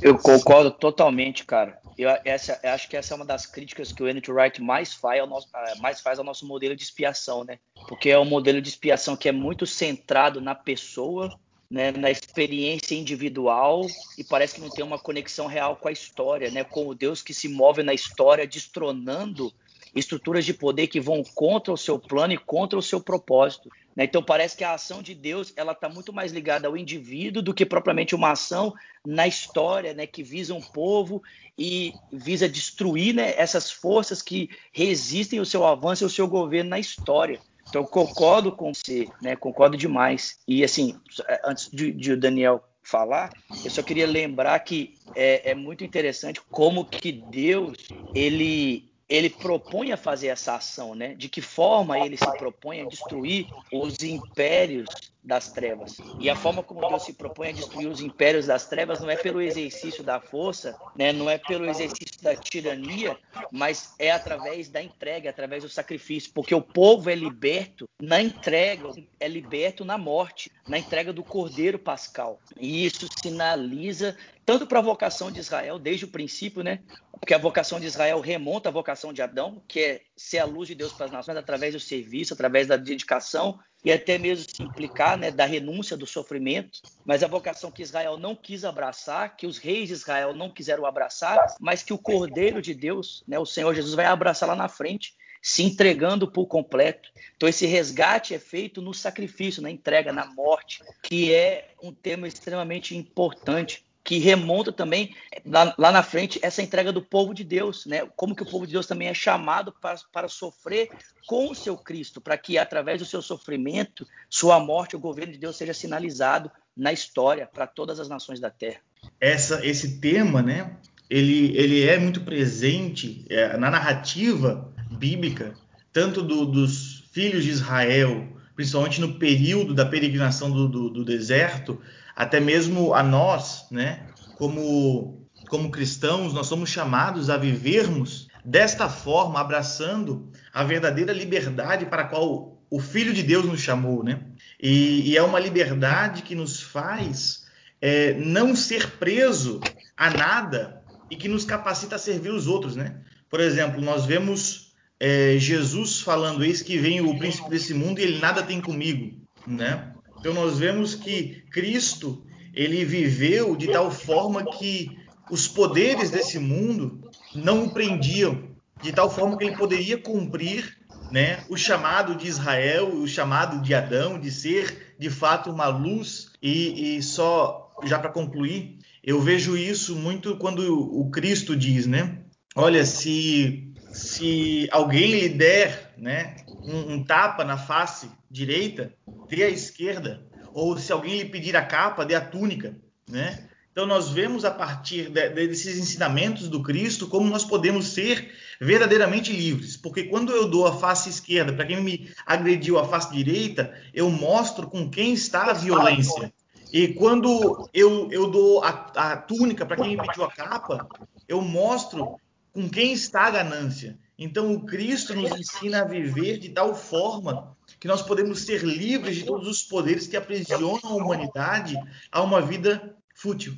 Eu 0.00 0.18
concordo 0.18 0.70
totalmente, 0.70 1.44
cara. 1.44 1.78
Eu, 1.96 2.10
essa, 2.24 2.58
eu 2.62 2.70
acho 2.70 2.88
que 2.88 2.96
essa 2.96 3.14
é 3.14 3.16
uma 3.16 3.24
das 3.24 3.46
críticas 3.46 3.92
que 3.92 4.02
o 4.02 4.08
N.T. 4.08 4.30
Wright 4.30 4.60
mais 4.60 4.94
faz, 4.94 5.20
ao 5.20 5.26
nosso, 5.26 5.48
eh, 5.54 5.74
mais 5.80 6.00
faz 6.00 6.18
ao 6.18 6.24
nosso 6.24 6.46
modelo 6.46 6.74
de 6.74 6.82
expiação, 6.82 7.44
né? 7.44 7.58
Porque 7.88 8.10
é 8.10 8.18
um 8.18 8.24
modelo 8.24 8.60
de 8.60 8.68
expiação 8.68 9.16
que 9.16 9.28
é 9.28 9.32
muito 9.32 9.66
centrado 9.66 10.40
na 10.40 10.54
pessoa, 10.54 11.32
né, 11.70 11.92
na 11.92 12.10
experiência 12.10 12.94
individual 12.94 13.86
e 14.18 14.24
parece 14.24 14.56
que 14.56 14.60
não 14.60 14.70
tem 14.70 14.84
uma 14.84 14.98
conexão 14.98 15.46
real 15.46 15.76
com 15.76 15.88
a 15.88 15.92
história, 15.92 16.50
né? 16.50 16.64
Com 16.64 16.86
o 16.86 16.94
Deus 16.94 17.22
que 17.22 17.34
se 17.34 17.48
move 17.48 17.82
na 17.82 17.94
história, 17.94 18.46
destronando 18.46 19.52
estruturas 19.94 20.44
de 20.44 20.52
poder 20.52 20.88
que 20.88 21.00
vão 21.00 21.22
contra 21.22 21.72
o 21.72 21.76
seu 21.76 21.98
plano 21.98 22.32
e 22.32 22.38
contra 22.38 22.78
o 22.78 22.82
seu 22.82 23.00
propósito. 23.00 23.70
Né? 23.94 24.04
Então 24.04 24.22
parece 24.22 24.56
que 24.56 24.64
a 24.64 24.74
ação 24.74 25.02
de 25.02 25.14
Deus 25.14 25.52
ela 25.56 25.72
está 25.72 25.88
muito 25.88 26.12
mais 26.12 26.32
ligada 26.32 26.66
ao 26.66 26.76
indivíduo 26.76 27.42
do 27.42 27.54
que 27.54 27.64
propriamente 27.64 28.14
uma 28.14 28.32
ação 28.32 28.74
na 29.06 29.26
história, 29.26 29.94
né? 29.94 30.06
que 30.06 30.22
visa 30.22 30.54
um 30.54 30.60
povo 30.60 31.22
e 31.56 31.92
visa 32.12 32.48
destruir 32.48 33.14
né, 33.14 33.34
essas 33.36 33.70
forças 33.70 34.20
que 34.20 34.50
resistem 34.72 35.38
ao 35.38 35.44
seu 35.44 35.64
avanço 35.64 36.02
e 36.02 36.06
ao 36.06 36.10
seu 36.10 36.26
governo 36.26 36.70
na 36.70 36.80
história. 36.80 37.40
Então 37.68 37.84
concordo 37.84 38.52
com 38.52 38.74
você, 38.74 39.08
né? 39.22 39.36
concordo 39.36 39.76
demais. 39.76 40.38
E 40.46 40.64
assim, 40.64 40.98
antes 41.44 41.70
de, 41.70 41.92
de 41.92 42.12
o 42.12 42.20
Daniel 42.20 42.62
falar, 42.82 43.32
eu 43.64 43.70
só 43.70 43.82
queria 43.82 44.06
lembrar 44.06 44.58
que 44.60 44.94
é, 45.14 45.52
é 45.52 45.54
muito 45.54 45.82
interessante 45.82 46.40
como 46.50 46.84
que 46.84 47.10
Deus 47.10 47.78
ele 48.14 48.92
ele 49.08 49.28
propõe 49.28 49.92
a 49.92 49.96
fazer 49.96 50.28
essa 50.28 50.54
ação, 50.54 50.94
né? 50.94 51.14
De 51.14 51.28
que 51.28 51.40
forma 51.40 51.98
ele 51.98 52.16
se 52.16 52.38
propõe 52.38 52.80
a 52.80 52.88
destruir 52.88 53.46
os 53.72 54.02
impérios 54.02 54.86
das 55.24 55.50
trevas. 55.50 55.96
E 56.20 56.28
a 56.28 56.36
forma 56.36 56.62
como 56.62 56.86
Deus 56.86 57.04
se 57.04 57.14
propõe 57.14 57.48
a 57.48 57.52
destruir 57.52 57.88
os 57.88 58.00
impérios 58.00 58.46
das 58.46 58.66
trevas 58.66 59.00
não 59.00 59.08
é 59.08 59.16
pelo 59.16 59.40
exercício 59.40 60.04
da 60.04 60.20
força, 60.20 60.78
né? 60.94 61.12
não 61.12 61.30
é 61.30 61.38
pelo 61.38 61.64
exercício 61.64 62.22
da 62.22 62.36
tirania, 62.36 63.16
mas 63.50 63.94
é 63.98 64.10
através 64.10 64.68
da 64.68 64.82
entrega, 64.82 65.30
através 65.30 65.62
do 65.62 65.68
sacrifício, 65.68 66.30
porque 66.34 66.54
o 66.54 66.60
povo 66.60 67.08
é 67.08 67.14
liberto 67.14 67.88
na 68.00 68.20
entrega, 68.20 68.90
é 69.18 69.26
liberto 69.26 69.84
na 69.84 69.96
morte, 69.96 70.52
na 70.68 70.78
entrega 70.78 71.12
do 71.12 71.24
Cordeiro 71.24 71.78
Pascal. 71.78 72.38
E 72.60 72.84
isso 72.84 73.08
sinaliza 73.22 74.14
tanto 74.44 74.66
para 74.66 74.78
a 74.78 74.82
vocação 74.82 75.32
de 75.32 75.40
Israel 75.40 75.78
desde 75.78 76.04
o 76.04 76.08
princípio, 76.08 76.62
né? 76.62 76.80
Porque 77.20 77.34
a 77.34 77.38
vocação 77.38 77.80
de 77.80 77.86
Israel 77.86 78.20
remonta 78.20 78.68
à 78.68 78.72
vocação 78.72 79.12
de 79.12 79.22
Adão, 79.22 79.62
que 79.66 79.80
é 79.80 80.00
ser 80.16 80.38
a 80.38 80.44
luz 80.44 80.68
de 80.68 80.74
Deus 80.74 80.92
para 80.92 81.06
as 81.06 81.12
nações 81.12 81.36
através 81.36 81.72
do 81.74 81.80
serviço, 81.80 82.34
através 82.34 82.66
da 82.66 82.76
dedicação 82.76 83.58
e 83.84 83.92
até 83.92 84.16
mesmo 84.16 84.46
se 84.48 84.62
implicar 84.62 85.18
né, 85.18 85.30
da 85.30 85.44
renúncia 85.44 85.96
do 85.96 86.06
sofrimento, 86.06 86.80
mas 87.04 87.22
a 87.22 87.28
vocação 87.28 87.70
que 87.70 87.82
Israel 87.82 88.16
não 88.16 88.34
quis 88.34 88.64
abraçar, 88.64 89.36
que 89.36 89.46
os 89.46 89.58
reis 89.58 89.88
de 89.88 89.94
Israel 89.94 90.34
não 90.34 90.50
quiseram 90.50 90.86
abraçar, 90.86 91.38
mas 91.60 91.82
que 91.82 91.92
o 91.92 91.98
Cordeiro 91.98 92.62
de 92.62 92.72
Deus, 92.72 93.22
né, 93.28 93.38
o 93.38 93.44
Senhor 93.44 93.74
Jesus, 93.74 93.94
vai 93.94 94.06
abraçar 94.06 94.48
lá 94.48 94.56
na 94.56 94.68
frente, 94.68 95.14
se 95.42 95.62
entregando 95.62 96.30
por 96.30 96.46
completo. 96.46 97.10
Então, 97.36 97.46
esse 97.46 97.66
resgate 97.66 98.32
é 98.32 98.38
feito 98.38 98.80
no 98.80 98.94
sacrifício, 98.94 99.62
na 99.62 99.70
entrega, 99.70 100.10
na 100.10 100.24
morte, 100.24 100.82
que 101.02 101.34
é 101.34 101.74
um 101.82 101.92
tema 101.92 102.26
extremamente 102.26 102.96
importante 102.96 103.84
que 104.04 104.18
remonta 104.18 104.70
também 104.70 105.16
lá, 105.46 105.74
lá, 105.78 105.90
na 105.90 106.02
frente 106.02 106.38
essa 106.42 106.60
entrega 106.60 106.92
do 106.92 107.00
povo 107.00 107.32
de 107.32 107.42
Deus, 107.42 107.86
né? 107.86 108.06
Como 108.14 108.36
que 108.36 108.42
o 108.42 108.46
povo 108.46 108.66
de 108.66 108.72
Deus 108.72 108.86
também 108.86 109.08
é 109.08 109.14
chamado 109.14 109.72
para, 109.80 109.96
para 110.12 110.28
sofrer 110.28 110.90
com 111.26 111.50
o 111.50 111.54
seu 111.54 111.74
Cristo, 111.74 112.20
para 112.20 112.36
que 112.36 112.58
através 112.58 112.98
do 112.98 113.06
seu 113.06 113.22
sofrimento, 113.22 114.06
sua 114.28 114.60
morte, 114.60 114.94
o 114.94 115.00
governo 115.00 115.32
de 115.32 115.38
Deus 115.38 115.56
seja 115.56 115.72
sinalizado 115.72 116.50
na 116.76 116.92
história 116.92 117.46
para 117.46 117.66
todas 117.66 117.98
as 117.98 118.08
nações 118.08 118.38
da 118.38 118.50
Terra. 118.50 118.80
Essa, 119.18 119.64
esse 119.64 119.98
tema, 120.00 120.42
né? 120.42 120.76
Ele, 121.08 121.56
ele 121.56 121.86
é 121.88 121.98
muito 121.98 122.20
presente 122.20 123.24
é, 123.30 123.56
na 123.56 123.70
narrativa 123.70 124.70
bíblica, 124.90 125.54
tanto 125.92 126.22
do, 126.22 126.44
dos 126.44 127.04
filhos 127.12 127.44
de 127.44 127.50
Israel, 127.50 128.28
principalmente 128.54 129.00
no 129.00 129.18
período 129.18 129.74
da 129.74 129.86
peregrinação 129.86 130.50
do, 130.50 130.68
do, 130.68 130.90
do 130.90 131.04
deserto, 131.04 131.80
até 132.14 132.40
mesmo 132.40 132.94
a 132.94 133.02
nós, 133.02 133.66
né, 133.70 134.06
como, 134.36 135.26
como 135.48 135.70
cristãos, 135.70 136.32
nós 136.32 136.46
somos 136.46 136.70
chamados 136.70 137.30
a 137.30 137.36
vivermos 137.36 138.28
desta 138.44 138.88
forma, 138.88 139.40
abraçando 139.40 140.30
a 140.52 140.62
verdadeira 140.62 141.12
liberdade 141.12 141.86
para 141.86 142.02
a 142.02 142.06
qual 142.06 142.58
o 142.70 142.80
Filho 142.80 143.14
de 143.14 143.22
Deus 143.22 143.46
nos 143.46 143.60
chamou, 143.60 144.02
né? 144.02 144.20
E, 144.60 145.10
e 145.10 145.16
é 145.16 145.22
uma 145.22 145.38
liberdade 145.38 146.22
que 146.22 146.34
nos 146.34 146.60
faz 146.60 147.44
é, 147.80 148.14
não 148.14 148.54
ser 148.54 148.90
preso 148.98 149.60
a 149.96 150.10
nada 150.10 150.82
e 151.10 151.16
que 151.16 151.28
nos 151.28 151.44
capacita 151.44 151.96
a 151.96 151.98
servir 151.98 152.30
os 152.30 152.46
outros, 152.46 152.76
né? 152.76 153.00
Por 153.30 153.40
exemplo, 153.40 153.80
nós 153.80 154.04
vemos 154.04 154.74
é, 154.98 155.36
Jesus 155.38 156.00
falando: 156.00 156.44
Eis 156.44 156.62
que 156.62 156.76
vem 156.76 157.00
o 157.00 157.18
príncipe 157.18 157.48
desse 157.48 157.72
mundo 157.72 158.00
e 158.00 158.02
ele 158.02 158.18
nada 158.18 158.42
tem 158.42 158.60
comigo, 158.60 159.20
né? 159.46 159.93
Então 160.24 160.32
nós 160.32 160.58
vemos 160.58 160.94
que 160.94 161.42
Cristo 161.50 162.24
ele 162.54 162.82
viveu 162.82 163.54
de 163.54 163.68
tal 163.70 163.90
forma 163.90 164.42
que 164.42 164.96
os 165.30 165.46
poderes 165.46 166.08
desse 166.08 166.38
mundo 166.38 167.10
não 167.34 167.66
o 167.66 167.70
prendiam, 167.70 168.48
de 168.82 168.90
tal 168.90 169.10
forma 169.10 169.36
que 169.36 169.44
ele 169.44 169.54
poderia 169.54 169.98
cumprir 169.98 170.78
né, 171.12 171.44
o 171.50 171.58
chamado 171.58 172.14
de 172.14 172.26
Israel, 172.26 172.88
o 172.94 173.06
chamado 173.06 173.60
de 173.60 173.74
Adão, 173.74 174.18
de 174.18 174.30
ser 174.30 174.96
de 174.98 175.10
fato 175.10 175.50
uma 175.50 175.66
luz. 175.66 176.30
E, 176.42 176.96
e 176.96 177.02
só 177.02 177.74
já 177.84 177.98
para 177.98 178.08
concluir, 178.08 178.78
eu 179.02 179.20
vejo 179.20 179.58
isso 179.58 179.94
muito 179.94 180.38
quando 180.38 180.60
o 180.98 181.10
Cristo 181.10 181.54
diz, 181.54 181.86
né? 181.86 182.20
Olha, 182.56 182.86
se 182.86 183.73
se 183.94 184.68
alguém 184.72 185.12
lhe 185.12 185.28
der 185.28 185.94
né, 185.96 186.36
um, 186.64 186.94
um, 186.94 187.04
tapa 187.04 187.44
na 187.44 187.56
face 187.56 188.10
direita, 188.28 188.92
dê 189.28 189.44
a 189.44 189.48
esquerda. 189.48 190.26
Ou 190.52 190.76
se 190.76 190.92
alguém 190.92 191.18
lhe 191.18 191.24
pedir 191.28 191.56
a 191.56 191.64
capa, 191.64 192.04
dê 192.04 192.14
a 192.14 192.20
túnica. 192.20 192.76
Né? 193.08 193.48
Então, 193.70 193.86
nós 193.86 194.10
vemos 194.10 194.44
a 194.44 194.50
partir 194.50 195.10
de, 195.10 195.28
desses 195.30 195.78
ensinamentos 195.78 196.48
do 196.48 196.62
Cristo 196.62 197.06
como 197.06 197.30
nós 197.30 197.44
podemos 197.44 197.86
ser 197.88 198.32
verdadeiramente 198.60 199.32
livres. 199.32 199.76
Porque 199.76 200.04
quando 200.04 200.32
eu 200.32 200.48
dou 200.48 200.66
a 200.66 200.76
face 200.76 201.08
esquerda 201.08 201.52
para 201.52 201.66
quem 201.66 201.80
me 201.80 202.10
agrediu 202.26 202.78
a 202.78 202.88
face 202.88 203.12
direita, 203.12 203.72
eu 203.92 204.10
mostro 204.10 204.66
com 204.68 204.90
quem 204.90 205.12
está 205.12 205.50
a 205.50 205.54
violência. 205.54 206.32
E 206.72 206.88
quando 206.88 207.68
eu, 207.72 208.08
eu 208.10 208.28
dou 208.28 208.64
a, 208.64 208.70
a 208.96 209.16
túnica 209.16 209.64
para 209.64 209.76
quem 209.76 209.96
me 209.96 210.02
pediu 210.04 210.24
a 210.24 210.30
capa, 210.30 210.88
eu 211.28 211.40
mostro 211.40 212.16
com 212.54 212.70
quem 212.70 212.92
está 212.92 213.26
a 213.26 213.30
ganância. 213.30 213.98
Então, 214.16 214.54
o 214.54 214.64
Cristo 214.64 215.12
nos 215.12 215.32
ensina 215.32 215.82
a 215.82 215.84
viver 215.84 216.38
de 216.38 216.50
tal 216.50 216.72
forma 216.72 217.56
que 217.80 217.88
nós 217.88 218.00
podemos 218.00 218.42
ser 218.42 218.62
livres 218.62 219.16
de 219.16 219.24
todos 219.24 219.48
os 219.48 219.62
poderes 219.64 220.06
que 220.06 220.16
aprisionam 220.16 220.78
a 220.84 220.94
humanidade 220.94 221.76
a 222.12 222.22
uma 222.22 222.40
vida 222.40 222.94
fútil, 223.16 223.56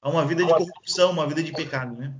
a 0.00 0.08
uma 0.08 0.24
vida 0.24 0.44
de 0.44 0.52
corrupção, 0.52 1.10
uma 1.10 1.26
vida 1.26 1.42
de 1.42 1.52
pecado, 1.52 1.96
né? 1.96 2.14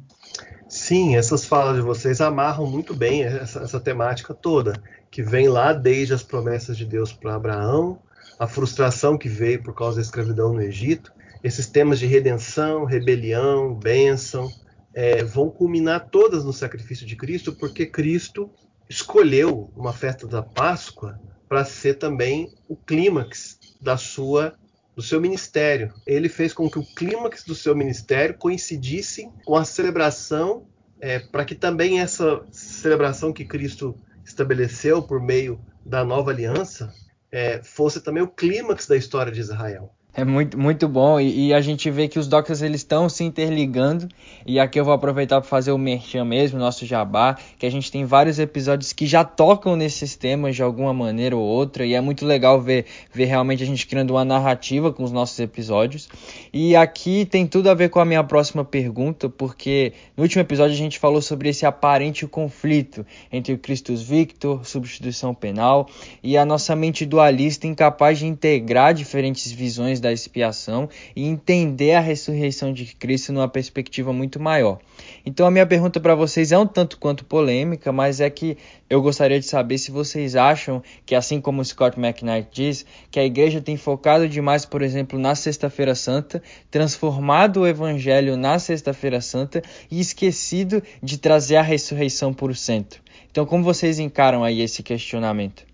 Sim, 0.69 1.17
essas 1.17 1.45
falas 1.45 1.77
de 1.77 1.83
vocês 1.83 2.21
amarram 2.21 2.67
muito 2.67 2.95
bem 2.95 3.23
essa, 3.25 3.61
essa 3.61 3.81
temática 3.81 4.35
toda, 4.35 4.81
que 5.11 5.23
vem 5.23 5.49
lá 5.49 5.73
desde 5.73 6.15
as 6.15 6.23
promessas 6.23 6.77
de 6.77 6.85
Deus 6.85 7.13
para 7.13 7.35
Abraão, 7.37 8.01
a 8.39 8.47
frustração 8.47 9.17
que 9.17 9.29
veio 9.29 9.63
por 9.63 9.75
causa 9.75 9.97
da 9.97 10.03
escravidão 10.03 10.53
no 10.53 10.63
Egito, 10.63 11.13
esses 11.43 11.67
temas 11.67 11.99
de 11.99 12.07
redenção, 12.07 12.85
rebelião, 12.85 13.75
bênção, 13.75 14.49
é, 14.95 15.23
vão 15.23 15.51
culminar 15.51 16.09
todas 16.11 16.45
no 16.45 16.53
sacrifício 16.53 17.07
de 17.07 17.17
Cristo, 17.17 17.53
porque 17.53 17.87
Cristo 17.87 18.51
escolheu 18.89 19.71
uma 19.77 19.93
festa 19.93 20.27
da 20.27 20.43
Páscoa 20.43 21.21
para 21.49 21.65
ser 21.65 21.95
também 21.95 22.53
o 22.69 22.77
clímax 22.77 23.59
da 23.81 23.97
sua 23.97 24.55
do 24.95 25.03
seu 25.03 25.21
ministério. 25.21 25.95
Ele 26.07 26.29
fez 26.29 26.53
com 26.53 26.69
que 26.69 26.79
o 26.79 26.85
clímax 26.95 27.45
do 27.45 27.55
seu 27.55 27.75
ministério 27.75 28.37
coincidisse 28.37 29.31
com 29.45 29.57
a 29.57 29.65
celebração, 29.65 30.67
é, 31.01 31.19
para 31.19 31.45
que 31.45 31.55
também 31.55 32.01
essa 32.01 32.45
celebração 32.51 33.33
que 33.33 33.45
Cristo 33.45 33.97
estabeleceu 34.25 35.03
por 35.03 35.21
meio 35.21 35.61
da 35.87 36.05
nova 36.05 36.31
aliança 36.31 36.93
é, 37.33 37.63
fosse 37.63 38.01
também 38.01 38.23
o 38.23 38.29
clímax 38.29 38.87
da 38.87 38.97
história 38.97 39.33
de 39.33 39.41
Israel. 39.41 39.95
É 40.21 40.25
muito, 40.25 40.59
muito 40.59 40.87
bom. 40.87 41.19
E, 41.19 41.47
e, 41.47 41.55
a 41.55 41.63
gente 41.63 41.91
vê 41.91 42.07
que 42.07 42.19
os 42.19 42.29
docs 42.29 42.61
eles 42.61 42.83
estão 42.83 43.09
se 43.09 43.25
interligando. 43.25 44.07
E 44.45 44.61
aqui 44.61 44.79
eu 44.79 44.85
vou 44.85 44.93
aproveitar 44.93 45.41
para 45.41 45.49
fazer 45.49 45.73
o 45.73 45.79
merchan 45.79 46.27
mesmo, 46.27 46.59
nosso 46.59 46.85
jabá, 46.85 47.39
que 47.59 47.65
a 47.65 47.71
gente 47.71 47.91
tem 47.91 48.05
vários 48.05 48.39
episódios 48.39 48.93
que 48.93 49.07
já 49.07 49.25
tocam 49.25 49.77
nesses 49.77 50.17
temas 50.17 50.55
de 50.55 50.63
alguma 50.63 50.93
maneira 50.93 51.35
ou 51.35 51.43
outra. 51.43 51.87
E 51.87 51.95
é 51.95 52.03
muito 52.03 52.27
legal 52.27 52.61
ver, 52.61 52.85
ver 53.11 53.25
realmente 53.25 53.63
a 53.63 53.67
gente 53.67 53.87
criando 53.87 54.11
uma 54.11 54.23
narrativa 54.23 54.93
com 54.93 55.03
os 55.05 55.11
nossos 55.11 55.39
episódios. 55.41 56.07
E 56.53 56.77
aqui 56.77 57.25
tem 57.25 57.47
tudo 57.47 57.71
a 57.71 57.75
ver 57.75 57.89
com 57.89 57.99
a 57.99 58.05
minha 58.05 58.23
próxima 58.23 58.63
pergunta, 58.63 59.27
porque 59.27 59.95
no 60.15 60.23
último 60.23 60.43
episódio 60.43 60.75
a 60.75 60.79
gente 60.79 60.99
falou 60.99 61.23
sobre 61.23 61.49
esse 61.49 61.65
aparente 61.65 62.27
conflito 62.27 63.07
entre 63.33 63.55
o 63.55 63.59
Christus 63.59 64.03
Victor, 64.03 64.67
substituição 64.67 65.35
penal, 65.35 65.89
e 66.23 66.37
a 66.37 66.45
nossa 66.45 66.77
mente 66.77 67.07
dualista 67.07 67.67
incapaz 67.67 68.19
de 68.19 68.27
integrar 68.27 68.93
diferentes 68.93 69.51
visões 69.51 69.99
da 69.99 70.10
expiação 70.13 70.89
e 71.15 71.27
entender 71.27 71.95
a 71.95 72.01
ressurreição 72.01 72.73
de 72.73 72.87
Cristo 72.95 73.33
numa 73.33 73.49
perspectiva 73.49 74.13
muito 74.13 74.41
maior. 74.41 74.79
Então 75.25 75.47
a 75.47 75.51
minha 75.51 75.67
pergunta 75.67 76.01
para 76.01 76.15
vocês 76.15 76.53
é 76.53 76.59
um 76.59 76.67
tanto 76.67 76.99
quanto 76.99 77.25
polêmica, 77.25 77.93
mas 77.93 78.21
é 78.21 78.29
que 78.29 78.57
eu 78.89 79.01
gostaria 79.01 79.39
de 79.39 79.47
saber 79.47 79.79
se 79.79 79.91
vocês 79.91 80.35
acham 80.35 80.83
que, 81.07 81.15
assim 81.15 81.41
como 81.41 81.65
Scott 81.65 81.99
McKnight 81.99 82.49
diz, 82.51 82.85
que 83.11 83.21
a 83.21 83.25
igreja 83.25 83.61
tem 83.61 83.77
focado 83.77 84.29
demais, 84.29 84.67
por 84.67 84.83
exemplo, 84.83 85.19
na 85.19 85.35
Sexta-feira 85.35 85.95
Santa, 85.95 86.43
transformado 86.71 87.61
o 87.61 87.67
Evangelho 87.67 88.37
na 88.37 88.59
Sexta-feira 88.59 89.21
Santa 89.21 89.63
e 89.91 90.01
esquecido 90.01 90.83
de 91.03 91.19
trazer 91.19 91.57
a 91.57 91.63
ressurreição 91.63 92.35
por 92.35 92.55
centro. 92.57 93.01
Então, 93.31 93.47
como 93.47 93.63
vocês 93.63 94.01
encaram 94.01 94.43
aí 94.43 94.61
esse 94.61 94.83
questionamento? 94.83 95.65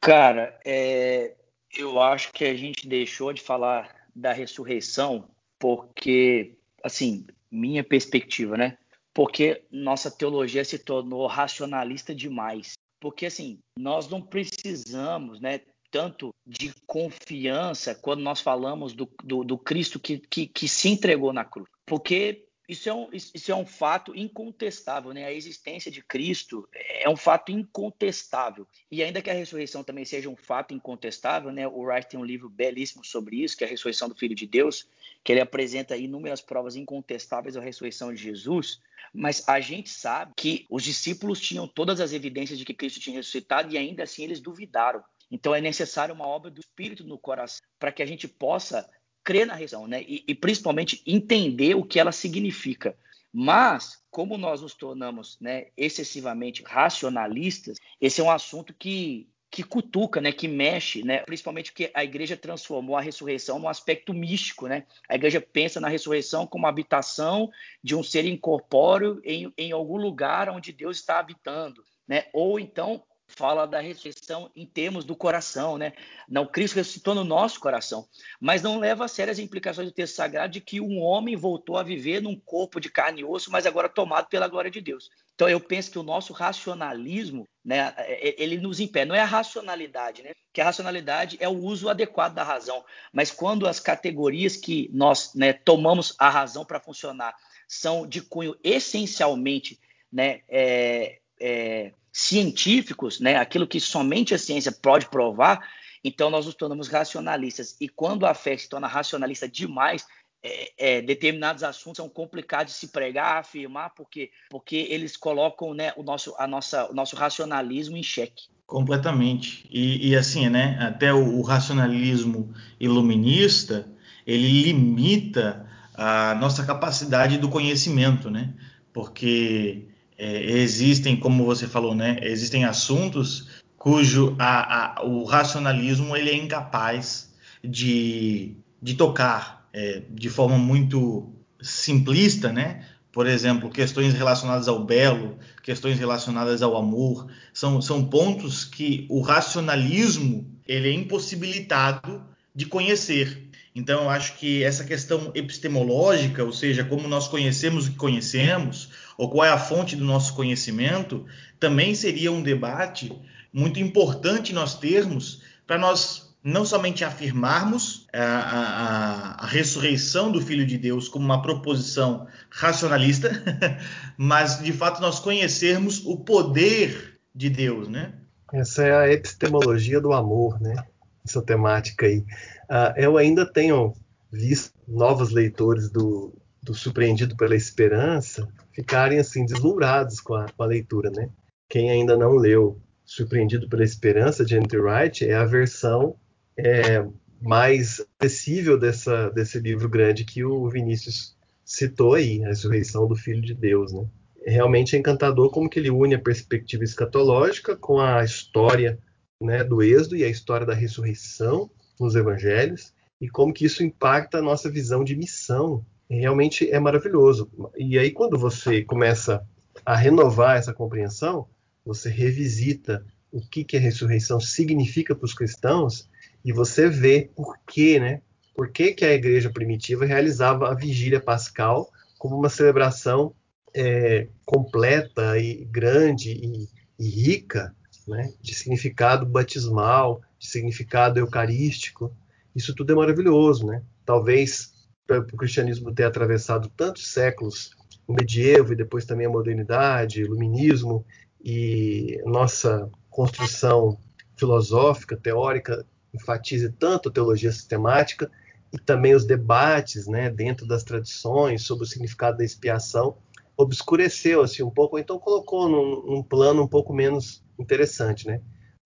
Cara, 0.00 0.58
é, 0.64 1.32
eu 1.76 2.00
acho 2.00 2.32
que 2.32 2.44
a 2.44 2.54
gente 2.54 2.88
deixou 2.88 3.32
de 3.32 3.42
falar 3.42 3.94
da 4.14 4.32
ressurreição 4.32 5.28
porque, 5.58 6.54
assim, 6.82 7.26
minha 7.50 7.84
perspectiva, 7.84 8.56
né? 8.56 8.78
Porque 9.12 9.64
nossa 9.70 10.10
teologia 10.10 10.64
se 10.64 10.78
tornou 10.78 11.26
racionalista 11.26 12.14
demais. 12.14 12.74
Porque, 13.00 13.26
assim, 13.26 13.58
nós 13.78 14.08
não 14.08 14.20
precisamos, 14.20 15.40
né? 15.40 15.60
Tanto 15.90 16.34
de 16.46 16.74
confiança 16.86 17.94
quando 17.94 18.20
nós 18.20 18.40
falamos 18.40 18.92
do, 18.92 19.08
do, 19.22 19.44
do 19.44 19.56
Cristo 19.56 19.98
que, 19.98 20.18
que, 20.18 20.46
que 20.46 20.68
se 20.68 20.88
entregou 20.88 21.32
na 21.32 21.44
cruz. 21.44 21.68
Porque 21.86 22.45
isso 22.68 22.88
é, 22.88 22.94
um, 22.94 23.08
isso 23.12 23.52
é 23.52 23.54
um 23.54 23.64
fato 23.64 24.14
incontestável, 24.16 25.12
né? 25.12 25.24
A 25.24 25.32
existência 25.32 25.90
de 25.90 26.02
Cristo 26.02 26.68
é 26.72 27.08
um 27.08 27.16
fato 27.16 27.52
incontestável. 27.52 28.66
E 28.90 29.02
ainda 29.04 29.22
que 29.22 29.30
a 29.30 29.34
ressurreição 29.34 29.84
também 29.84 30.04
seja 30.04 30.28
um 30.28 30.36
fato 30.36 30.74
incontestável, 30.74 31.52
né? 31.52 31.68
O 31.68 31.82
Wright 31.82 32.08
tem 32.08 32.18
um 32.18 32.24
livro 32.24 32.48
belíssimo 32.48 33.04
sobre 33.04 33.42
isso, 33.42 33.56
que 33.56 33.62
é 33.62 33.66
a 33.66 33.70
ressurreição 33.70 34.08
do 34.08 34.16
Filho 34.16 34.34
de 34.34 34.46
Deus, 34.46 34.88
que 35.22 35.32
ele 35.32 35.40
apresenta 35.40 35.96
inúmeras 35.96 36.40
provas 36.40 36.74
incontestáveis 36.74 37.54
da 37.54 37.60
ressurreição 37.60 38.12
de 38.12 38.20
Jesus. 38.20 38.80
Mas 39.14 39.48
a 39.48 39.60
gente 39.60 39.88
sabe 39.88 40.32
que 40.36 40.66
os 40.68 40.82
discípulos 40.82 41.40
tinham 41.40 41.68
todas 41.68 42.00
as 42.00 42.12
evidências 42.12 42.58
de 42.58 42.64
que 42.64 42.74
Cristo 42.74 42.98
tinha 42.98 43.16
ressuscitado 43.16 43.72
e 43.72 43.78
ainda 43.78 44.02
assim 44.02 44.24
eles 44.24 44.40
duvidaram. 44.40 45.04
Então 45.30 45.54
é 45.54 45.60
necessário 45.60 46.14
uma 46.14 46.26
obra 46.26 46.50
do 46.50 46.60
Espírito 46.60 47.04
no 47.04 47.18
coração 47.18 47.60
para 47.78 47.92
que 47.92 48.02
a 48.02 48.06
gente 48.06 48.26
possa 48.26 48.88
crer 49.26 49.44
na 49.44 49.54
ressurreição, 49.54 49.88
né? 49.88 50.02
E, 50.02 50.22
e, 50.28 50.34
principalmente 50.36 51.02
entender 51.04 51.74
o 51.74 51.82
que 51.82 51.98
ela 51.98 52.12
significa. 52.12 52.96
Mas, 53.32 54.00
como 54.08 54.38
nós 54.38 54.62
nos 54.62 54.72
tornamos 54.72 55.36
né, 55.40 55.66
excessivamente 55.76 56.62
racionalistas, 56.64 57.76
esse 58.00 58.20
é 58.20 58.24
um 58.24 58.30
assunto 58.30 58.72
que, 58.72 59.28
que 59.50 59.64
cutuca, 59.64 60.20
né, 60.20 60.30
que 60.30 60.46
mexe, 60.46 61.02
né, 61.02 61.18
principalmente 61.18 61.72
porque 61.72 61.90
a 61.92 62.04
igreja 62.04 62.36
transformou 62.36 62.96
a 62.96 63.00
ressurreição 63.00 63.58
num 63.58 63.68
aspecto 63.68 64.14
místico. 64.14 64.68
Né? 64.68 64.86
A 65.08 65.16
igreja 65.16 65.40
pensa 65.40 65.80
na 65.80 65.88
ressurreição 65.88 66.46
como 66.46 66.68
habitação 66.68 67.50
de 67.82 67.96
um 67.96 68.04
ser 68.04 68.24
incorpóreo 68.24 69.20
em, 69.24 69.52
em 69.58 69.72
algum 69.72 69.96
lugar 69.96 70.48
onde 70.48 70.72
Deus 70.72 70.98
está 70.98 71.18
habitando. 71.18 71.82
Né? 72.06 72.26
Ou 72.32 72.60
então 72.60 73.02
fala 73.28 73.66
da 73.66 73.80
ressurreição 73.80 74.50
em 74.54 74.64
termos 74.64 75.04
do 75.04 75.16
coração, 75.16 75.76
né? 75.76 75.92
Não, 76.28 76.46
Cristo 76.46 76.76
ressuscitou 76.76 77.14
no 77.14 77.24
nosso 77.24 77.60
coração, 77.60 78.06
mas 78.40 78.62
não 78.62 78.78
leva 78.78 79.04
a 79.04 79.08
sério 79.08 79.32
as 79.32 79.38
implicações 79.38 79.88
do 79.88 79.94
texto 79.94 80.14
sagrado 80.14 80.52
de 80.52 80.60
que 80.60 80.80
um 80.80 81.00
homem 81.00 81.36
voltou 81.36 81.76
a 81.76 81.82
viver 81.82 82.22
num 82.22 82.38
corpo 82.38 82.80
de 82.80 82.88
carne 82.88 83.20
e 83.20 83.24
osso, 83.24 83.50
mas 83.50 83.66
agora 83.66 83.88
tomado 83.88 84.28
pela 84.28 84.48
glória 84.48 84.70
de 84.70 84.80
Deus. 84.80 85.10
Então 85.34 85.48
eu 85.48 85.60
penso 85.60 85.90
que 85.90 85.98
o 85.98 86.02
nosso 86.02 86.32
racionalismo, 86.32 87.46
né, 87.64 87.92
é, 87.98 88.28
é, 88.28 88.42
ele 88.42 88.56
nos 88.58 88.80
impede. 88.80 89.06
Não 89.06 89.14
é 89.14 89.20
a 89.20 89.26
racionalidade, 89.26 90.22
né? 90.22 90.30
Que 90.52 90.62
a 90.62 90.64
racionalidade 90.64 91.36
é 91.40 91.48
o 91.48 91.58
uso 91.58 91.90
adequado 91.90 92.32
da 92.32 92.42
razão. 92.42 92.82
Mas 93.12 93.30
quando 93.30 93.66
as 93.66 93.78
categorias 93.78 94.56
que 94.56 94.88
nós 94.94 95.34
né, 95.34 95.52
tomamos 95.52 96.14
a 96.18 96.30
razão 96.30 96.64
para 96.64 96.80
funcionar 96.80 97.34
são 97.68 98.06
de 98.06 98.22
cunho 98.22 98.56
essencialmente, 98.64 99.78
né, 100.10 100.40
é, 100.48 101.18
é, 101.38 101.92
científicos, 102.18 103.20
né, 103.20 103.36
aquilo 103.36 103.66
que 103.66 103.78
somente 103.78 104.34
a 104.34 104.38
ciência 104.38 104.72
pode 104.72 105.06
provar, 105.10 105.68
então 106.02 106.30
nós 106.30 106.46
nos 106.46 106.54
tornamos 106.54 106.88
racionalistas. 106.88 107.76
E 107.78 107.90
quando 107.90 108.24
a 108.24 108.32
fé 108.32 108.56
se 108.56 108.70
torna 108.70 108.86
racionalista 108.86 109.46
demais, 109.46 110.06
é, 110.42 110.72
é, 110.78 111.02
determinados 111.02 111.62
assuntos 111.62 111.98
são 111.98 112.08
complicados 112.08 112.72
de 112.72 112.78
se 112.78 112.88
pregar, 112.88 113.36
afirmar, 113.36 113.90
porque, 113.94 114.30
porque 114.48 114.86
eles 114.88 115.14
colocam 115.14 115.74
né, 115.74 115.92
o, 115.94 116.02
nosso, 116.02 116.34
a 116.38 116.46
nossa, 116.46 116.90
o 116.90 116.94
nosso 116.94 117.14
racionalismo 117.16 117.98
em 117.98 118.02
xeque. 118.02 118.44
Completamente. 118.66 119.68
E, 119.70 120.08
e 120.08 120.16
assim, 120.16 120.48
né, 120.48 120.78
até 120.80 121.12
o, 121.12 121.38
o, 121.38 121.42
racionalismo 121.42 122.54
iluminista, 122.80 123.86
ele 124.26 124.62
limita 124.62 125.68
a 125.92 126.34
nossa 126.36 126.64
capacidade 126.64 127.36
do 127.36 127.50
conhecimento, 127.50 128.30
né? 128.30 128.54
Porque 128.90 129.86
é, 130.18 130.42
existem, 130.58 131.16
como 131.16 131.44
você 131.44 131.66
falou, 131.66 131.94
né, 131.94 132.18
existem 132.22 132.64
assuntos 132.64 133.48
cujo 133.76 134.34
a, 134.38 135.00
a, 135.00 135.04
o 135.04 135.24
racionalismo 135.24 136.16
ele 136.16 136.30
é 136.30 136.36
incapaz 136.36 137.32
de, 137.62 138.56
de 138.82 138.94
tocar 138.94 139.68
é, 139.72 140.02
de 140.10 140.28
forma 140.28 140.58
muito 140.58 141.32
simplista, 141.60 142.52
né? 142.52 142.84
Por 143.12 143.26
exemplo, 143.26 143.70
questões 143.70 144.12
relacionadas 144.12 144.68
ao 144.68 144.84
belo, 144.84 145.38
questões 145.62 145.98
relacionadas 145.98 146.62
ao 146.62 146.76
amor, 146.76 147.28
são, 147.52 147.80
são 147.80 148.04
pontos 148.04 148.64
que 148.64 149.06
o 149.08 149.20
racionalismo 149.20 150.50
ele 150.66 150.88
é 150.88 150.92
impossibilitado 150.92 152.22
de 152.54 152.66
conhecer. 152.66 153.48
Então, 153.74 154.04
eu 154.04 154.10
acho 154.10 154.36
que 154.38 154.64
essa 154.64 154.84
questão 154.84 155.30
epistemológica, 155.34 156.42
ou 156.42 156.52
seja, 156.52 156.82
como 156.84 157.06
nós 157.06 157.28
conhecemos 157.28 157.86
o 157.86 157.90
que 157.90 157.96
conhecemos, 157.96 158.88
ou 159.16 159.30
qual 159.30 159.44
é 159.44 159.50
a 159.50 159.58
fonte 159.58 159.96
do 159.96 160.04
nosso 160.04 160.34
conhecimento, 160.34 161.24
também 161.58 161.94
seria 161.94 162.30
um 162.30 162.42
debate 162.42 163.12
muito 163.52 163.80
importante 163.80 164.52
nós 164.52 164.78
termos 164.78 165.42
para 165.66 165.78
nós 165.78 166.26
não 166.44 166.64
somente 166.64 167.02
afirmarmos 167.02 168.06
a, 168.12 168.22
a, 168.22 169.44
a, 169.44 169.46
ressurreição 169.46 170.30
do 170.30 170.40
Filho 170.40 170.64
de 170.64 170.78
Deus 170.78 171.08
como 171.08 171.24
uma 171.24 171.42
proposição 171.42 172.28
racionalista, 172.48 173.30
mas 174.16 174.62
de 174.62 174.72
fato 174.72 175.00
nós 175.00 175.18
conhecermos 175.18 176.06
o 176.06 176.18
poder 176.18 177.18
de 177.34 177.50
Deus, 177.50 177.88
né? 177.88 178.12
Essa 178.52 178.84
é 178.84 178.96
a 178.96 179.12
epistemologia 179.12 180.00
do 180.00 180.12
amor, 180.12 180.60
né? 180.60 180.76
Essa 181.24 181.42
temática 181.42 182.06
aí. 182.06 182.18
Uh, 182.18 182.94
eu 182.96 183.18
ainda 183.18 183.44
tenho 183.44 183.92
visto 184.30 184.72
novos 184.86 185.32
leitores 185.32 185.90
do, 185.90 186.32
do 186.62 186.74
Surpreendido 186.74 187.36
pela 187.36 187.56
Esperança 187.56 188.48
ficarem 188.76 189.18
assim 189.18 189.44
deslumbrados 189.44 190.20
com 190.20 190.34
a, 190.34 190.46
com 190.48 190.62
a 190.62 190.66
leitura, 190.66 191.10
né? 191.10 191.30
Quem 191.68 191.90
ainda 191.90 192.16
não 192.16 192.36
leu 192.36 192.78
Surpreendido 193.04 193.68
pela 193.68 193.84
Esperança 193.84 194.44
de 194.44 194.56
Andrew 194.56 194.84
Wright 194.84 195.24
é 195.24 195.34
a 195.34 195.44
versão 195.44 196.16
é, 196.56 197.06
mais 197.40 198.04
acessível 198.18 198.78
dessa, 198.78 199.30
desse 199.30 199.58
livro 199.58 199.88
grande 199.88 200.24
que 200.24 200.44
o 200.44 200.68
Vinícius 200.68 201.36
citou 201.64 202.14
aí, 202.14 202.44
a 202.44 202.48
ressurreição 202.48 203.06
do 203.06 203.16
Filho 203.16 203.40
de 203.40 203.54
Deus, 203.54 203.92
né? 203.92 204.06
realmente 204.46 204.94
é 204.94 204.98
encantador 204.98 205.50
como 205.50 205.68
que 205.68 205.78
ele 205.78 205.90
une 205.90 206.14
a 206.14 206.20
perspectiva 206.20 206.84
escatológica 206.84 207.76
com 207.76 208.00
a 208.00 208.22
história 208.22 208.98
né, 209.40 209.64
do 209.64 209.82
êxodo 209.82 210.16
e 210.16 210.24
a 210.24 210.28
história 210.28 210.66
da 210.66 210.74
ressurreição 210.74 211.68
nos 211.98 212.14
evangelhos 212.14 212.94
e 213.20 213.28
como 213.28 213.52
que 213.52 213.66
isso 213.66 213.82
impacta 213.82 214.38
a 214.38 214.42
nossa 214.42 214.70
visão 214.70 215.02
de 215.02 215.16
missão. 215.16 215.84
Realmente 216.08 216.70
é 216.70 216.78
maravilhoso. 216.78 217.50
E 217.76 217.98
aí 217.98 218.10
quando 218.10 218.38
você 218.38 218.82
começa 218.82 219.44
a 219.84 219.96
renovar 219.96 220.56
essa 220.56 220.72
compreensão, 220.72 221.46
você 221.84 222.08
revisita 222.08 223.04
o 223.30 223.40
que, 223.40 223.64
que 223.64 223.76
a 223.76 223.80
ressurreição 223.80 224.40
significa 224.40 225.14
para 225.14 225.24
os 225.24 225.34
cristãos 225.34 226.08
e 226.44 226.52
você 226.52 226.88
vê 226.88 227.30
por 227.34 227.58
quê, 227.66 227.98
né? 227.98 228.22
Por 228.54 228.70
que, 228.70 228.92
que 228.92 229.04
a 229.04 229.12
igreja 229.12 229.50
primitiva 229.50 230.06
realizava 230.06 230.70
a 230.70 230.74
vigília 230.74 231.20
pascal 231.20 231.90
como 232.18 232.36
uma 232.36 232.48
celebração 232.48 233.34
é, 233.74 234.28
completa 234.44 235.38
e 235.38 235.64
grande 235.66 236.30
e, 236.32 236.68
e 236.98 237.08
rica, 237.08 237.74
né, 238.08 238.32
de 238.40 238.54
significado 238.54 239.26
batismal, 239.26 240.22
de 240.38 240.46
significado 240.48 241.18
eucarístico. 241.18 242.10
Isso 242.54 242.74
tudo 242.74 242.92
é 242.92 242.96
maravilhoso, 242.96 243.66
né? 243.66 243.82
Talvez 244.04 244.72
para 245.06 245.20
o 245.20 245.36
cristianismo 245.36 245.94
ter 245.94 246.04
atravessado 246.04 246.70
tantos 246.76 247.08
séculos, 247.08 247.70
o 248.06 248.12
medievo 248.12 248.72
e 248.72 248.76
depois 248.76 249.04
também 249.04 249.26
a 249.26 249.30
modernidade, 249.30 250.22
o 250.22 250.26
iluminismo 250.26 251.04
e 251.42 252.20
nossa 252.24 252.90
construção 253.10 253.98
filosófica, 254.36 255.16
teórica, 255.16 255.84
enfatize 256.12 256.70
tanto 256.72 257.08
a 257.08 257.12
teologia 257.12 257.52
sistemática 257.52 258.30
e 258.72 258.78
também 258.78 259.14
os 259.14 259.24
debates, 259.24 260.06
né, 260.06 260.28
dentro 260.28 260.66
das 260.66 260.82
tradições 260.82 261.62
sobre 261.62 261.84
o 261.84 261.86
significado 261.86 262.38
da 262.38 262.44
expiação, 262.44 263.16
obscureceu 263.56 264.42
assim 264.42 264.62
um 264.62 264.70
pouco, 264.70 264.98
então 264.98 265.18
colocou 265.18 265.68
num, 265.68 266.14
num 266.14 266.22
plano 266.22 266.62
um 266.62 266.68
pouco 266.68 266.92
menos 266.92 267.42
interessante, 267.58 268.26
né? 268.26 268.40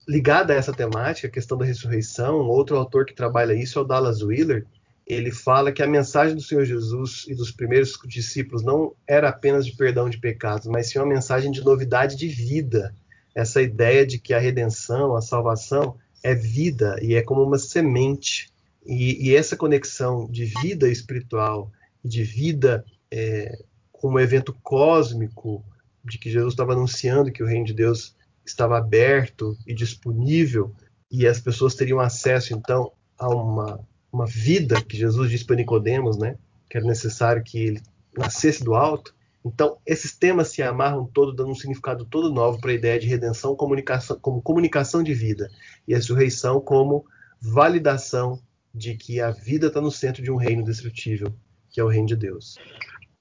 Ligada 0.08 0.52
a 0.52 0.56
essa 0.56 0.72
temática, 0.72 1.28
a 1.28 1.30
questão 1.30 1.58
da 1.58 1.64
ressurreição, 1.64 2.46
outro 2.48 2.76
autor 2.76 3.04
que 3.04 3.14
trabalha 3.14 3.52
isso 3.52 3.78
é 3.78 3.82
o 3.82 3.84
Dallas 3.84 4.22
Wheeler. 4.22 4.66
Ele 5.10 5.32
fala 5.32 5.72
que 5.72 5.82
a 5.82 5.88
mensagem 5.88 6.36
do 6.36 6.42
Senhor 6.42 6.64
Jesus 6.64 7.24
e 7.26 7.34
dos 7.34 7.50
primeiros 7.50 7.98
discípulos 8.06 8.62
não 8.62 8.94
era 9.08 9.28
apenas 9.28 9.66
de 9.66 9.76
perdão 9.76 10.08
de 10.08 10.18
pecados, 10.18 10.68
mas 10.68 10.88
sim 10.88 11.00
uma 11.00 11.06
mensagem 11.06 11.50
de 11.50 11.64
novidade 11.64 12.14
de 12.14 12.28
vida. 12.28 12.94
Essa 13.34 13.60
ideia 13.60 14.06
de 14.06 14.20
que 14.20 14.32
a 14.32 14.38
redenção, 14.38 15.16
a 15.16 15.20
salvação 15.20 15.96
é 16.22 16.32
vida 16.32 16.96
e 17.02 17.16
é 17.16 17.22
como 17.22 17.42
uma 17.42 17.58
semente. 17.58 18.52
E, 18.86 19.28
e 19.28 19.34
essa 19.34 19.56
conexão 19.56 20.30
de 20.30 20.44
vida 20.44 20.88
espiritual 20.88 21.72
e 22.04 22.08
de 22.08 22.22
vida 22.22 22.84
é, 23.10 23.64
como 23.90 24.16
um 24.16 24.20
evento 24.20 24.56
cósmico 24.62 25.64
de 26.04 26.18
que 26.18 26.30
Jesus 26.30 26.52
estava 26.52 26.72
anunciando 26.72 27.32
que 27.32 27.42
o 27.42 27.46
reino 27.46 27.66
de 27.66 27.74
Deus 27.74 28.14
estava 28.46 28.78
aberto 28.78 29.58
e 29.66 29.74
disponível 29.74 30.72
e 31.10 31.26
as 31.26 31.40
pessoas 31.40 31.74
teriam 31.74 31.98
acesso 31.98 32.54
então 32.54 32.92
a 33.18 33.28
uma, 33.28 33.80
uma 34.12 34.26
vida 34.26 34.82
que 34.82 34.96
Jesus 34.96 35.30
disse 35.30 35.44
para 35.44 35.56
Nicodemos, 35.56 36.18
né, 36.18 36.36
que 36.68 36.76
era 36.76 36.86
necessário 36.86 37.42
que 37.42 37.58
ele 37.58 37.80
nascesse 38.16 38.62
do 38.62 38.74
alto. 38.74 39.14
Então, 39.44 39.78
esses 39.86 40.16
temas 40.16 40.48
se 40.48 40.62
amarram 40.62 41.06
todo, 41.06 41.32
dando 41.32 41.50
um 41.50 41.54
significado 41.54 42.04
todo 42.04 42.32
novo 42.32 42.60
para 42.60 42.70
a 42.70 42.74
ideia 42.74 42.98
de 42.98 43.06
redenção 43.06 43.56
comunicação, 43.56 44.18
como 44.20 44.42
comunicação 44.42 45.02
de 45.02 45.14
vida 45.14 45.50
e 45.88 45.94
a 45.94 45.96
ressurreição 45.96 46.60
como 46.60 47.04
validação 47.40 48.40
de 48.74 48.96
que 48.96 49.20
a 49.20 49.30
vida 49.30 49.68
está 49.68 49.80
no 49.80 49.90
centro 49.90 50.22
de 50.22 50.30
um 50.30 50.36
reino 50.36 50.64
destrutível, 50.64 51.34
que 51.70 51.80
é 51.80 51.84
o 51.84 51.88
reino 51.88 52.06
de 52.06 52.16
Deus. 52.16 52.56